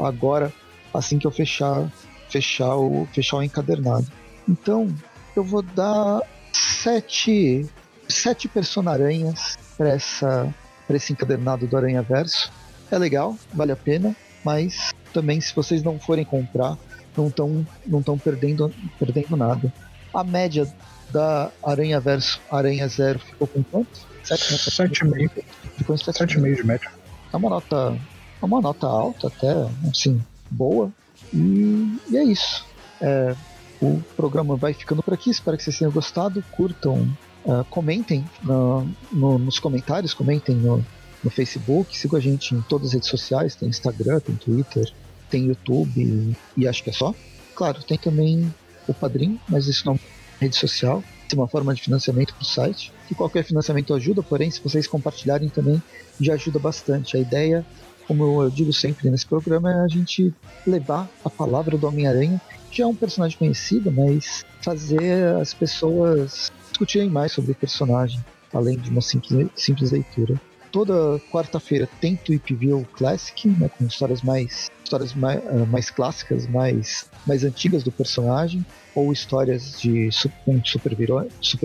agora, 0.00 0.52
assim 0.92 1.18
que 1.18 1.26
eu 1.26 1.30
fechar, 1.30 1.90
fechar, 2.28 2.76
o, 2.76 3.06
fechar 3.12 3.38
o 3.38 3.42
encadernado. 3.42 4.06
Então, 4.48 4.92
eu 5.34 5.42
vou 5.42 5.62
dar 5.62 6.20
sete, 6.52 7.66
sete 8.08 8.48
personaranhas 8.48 9.56
para 9.76 9.88
essa 9.90 10.54
para 10.86 10.96
esse 10.96 11.12
encadernado 11.12 11.66
do 11.66 11.76
Aranha 11.76 12.02
Verso. 12.02 12.52
É 12.90 12.98
legal, 12.98 13.36
vale 13.52 13.72
a 13.72 13.76
pena, 13.76 14.14
mas 14.44 14.92
também 15.12 15.40
se 15.40 15.54
vocês 15.54 15.82
não 15.82 15.98
forem 15.98 16.24
comprar, 16.24 16.76
não 17.16 17.28
estão 17.28 17.66
não 17.86 18.02
tão 18.02 18.18
perdendo, 18.18 18.72
perdendo 18.98 19.36
nada. 19.36 19.72
A 20.12 20.22
média 20.22 20.66
da 21.10 21.50
Aranha 21.62 22.00
Verso 22.00 22.40
Aranha 22.50 22.88
Zero 22.88 23.18
ficou 23.18 23.46
com 23.46 23.62
quanto? 23.62 24.14
7,5. 24.24 25.44
Ficou 25.76 25.94
em 25.94 25.98
7,5 25.98 26.56
de 26.56 26.66
média. 26.66 26.90
É 27.32 27.36
uma 27.36 27.50
nota. 27.50 27.98
É 28.40 28.44
uma 28.44 28.60
nota 28.60 28.86
alta 28.86 29.28
até, 29.28 29.52
assim, 29.88 30.20
boa. 30.50 30.90
E, 31.32 31.98
e 32.10 32.16
é 32.16 32.24
isso. 32.24 32.64
É, 33.00 33.34
o 33.80 34.00
programa 34.16 34.56
vai 34.56 34.72
ficando 34.72 35.02
por 35.02 35.14
aqui. 35.14 35.30
Espero 35.30 35.56
que 35.56 35.62
vocês 35.62 35.78
tenham 35.78 35.92
gostado. 35.92 36.42
Curtam, 36.52 37.16
uh, 37.44 37.64
comentem 37.70 38.24
no, 38.42 38.88
no, 39.12 39.38
nos 39.38 39.58
comentários, 39.58 40.14
comentem 40.14 40.54
no, 40.54 40.84
no 41.22 41.30
Facebook. 41.30 41.96
Sigam 41.96 42.18
a 42.18 42.22
gente 42.22 42.54
em 42.54 42.60
todas 42.62 42.88
as 42.88 42.94
redes 42.94 43.08
sociais: 43.08 43.54
tem 43.54 43.68
Instagram, 43.68 44.20
tem 44.20 44.36
Twitter, 44.36 44.92
tem 45.34 45.46
YouTube 45.46 46.00
e, 46.00 46.36
e 46.56 46.68
acho 46.68 46.84
que 46.84 46.90
é 46.90 46.92
só. 46.92 47.12
Claro, 47.56 47.82
tem 47.82 47.98
também 47.98 48.54
o 48.86 48.94
Padrim, 48.94 49.40
mas 49.48 49.66
isso 49.66 49.84
não 49.84 49.94
é 49.94 49.98
rede 50.44 50.54
social. 50.54 51.02
Tem 51.28 51.36
uma 51.36 51.48
forma 51.48 51.74
de 51.74 51.82
financiamento 51.82 52.32
para 52.34 52.42
o 52.42 52.44
site. 52.44 52.92
Que 53.08 53.14
qualquer 53.16 53.42
financiamento 53.42 53.92
ajuda, 53.92 54.22
porém, 54.22 54.48
se 54.48 54.62
vocês 54.62 54.86
compartilharem 54.86 55.48
também, 55.48 55.82
já 56.20 56.34
ajuda 56.34 56.60
bastante. 56.60 57.16
A 57.16 57.20
ideia, 57.20 57.66
como 58.06 58.42
eu 58.42 58.50
digo 58.50 58.72
sempre 58.72 59.10
nesse 59.10 59.26
programa, 59.26 59.72
é 59.72 59.80
a 59.80 59.88
gente 59.88 60.32
levar 60.64 61.08
a 61.24 61.30
palavra 61.30 61.76
do 61.76 61.86
Homem-Aranha, 61.88 62.40
que 62.70 62.80
é 62.80 62.86
um 62.86 62.94
personagem 62.94 63.36
conhecido, 63.36 63.90
mas 63.90 64.44
fazer 64.62 65.34
as 65.40 65.52
pessoas 65.52 66.52
discutirem 66.68 67.10
mais 67.10 67.32
sobre 67.32 67.52
o 67.52 67.54
personagem, 67.56 68.24
além 68.52 68.78
de 68.78 68.88
uma 68.88 69.00
simples, 69.00 69.48
simples 69.56 69.90
leitura 69.90 70.40
toda 70.74 71.20
quarta-feira 71.30 71.88
tem 72.00 72.16
Tweep 72.16 72.52
View 72.52 72.84
Classic, 72.94 73.46
né, 73.46 73.70
com 73.78 73.84
histórias 73.84 74.22
mais 74.22 74.72
histórias 74.82 75.14
mais, 75.14 75.40
uh, 75.44 75.66
mais 75.70 75.88
clássicas, 75.88 76.46
mais, 76.48 77.08
mais 77.24 77.44
antigas 77.44 77.84
do 77.84 77.92
personagem, 77.92 78.66
ou 78.94 79.12
histórias 79.12 79.80
de 79.80 80.10
com 80.44 80.60
super 80.64 80.94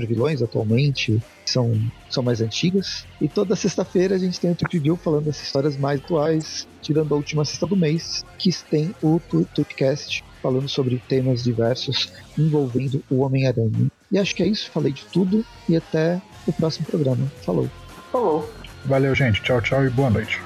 vilões 0.07 0.41
atualmente, 0.41 1.21
que 1.43 1.51
são, 1.51 1.73
são 2.09 2.23
mais 2.23 2.39
antigas. 2.39 3.05
E 3.19 3.27
toda 3.27 3.55
sexta-feira 3.55 4.15
a 4.15 4.17
gente 4.17 4.39
tem 4.39 4.51
o 4.51 4.55
Tweep 4.55 4.79
View 4.79 4.95
falando 4.95 5.25
das 5.25 5.41
histórias 5.41 5.75
mais 5.75 5.99
atuais, 5.99 6.67
tirando 6.81 7.11
a 7.13 7.17
última 7.17 7.43
sexta 7.43 7.65
do 7.65 7.75
mês, 7.75 8.23
que 8.37 8.51
tem 8.69 8.95
o 9.01 9.19
Tweepcast 9.19 10.23
falando 10.41 10.69
sobre 10.69 11.01
temas 11.09 11.43
diversos 11.43 12.11
envolvendo 12.37 13.03
o 13.09 13.21
Homem-Aranha. 13.21 13.91
E 14.11 14.17
acho 14.17 14.35
que 14.35 14.43
é 14.43 14.47
isso, 14.47 14.71
falei 14.71 14.93
de 14.93 15.03
tudo 15.05 15.43
e 15.67 15.75
até 15.75 16.21
o 16.47 16.53
próximo 16.53 16.85
programa. 16.85 17.25
Falou. 17.43 17.69
Falou. 18.11 18.58
Valeu, 18.85 19.13
gente. 19.15 19.41
Tchau, 19.41 19.61
tchau 19.61 19.85
e 19.85 19.89
boa 19.89 20.09
noite. 20.09 20.39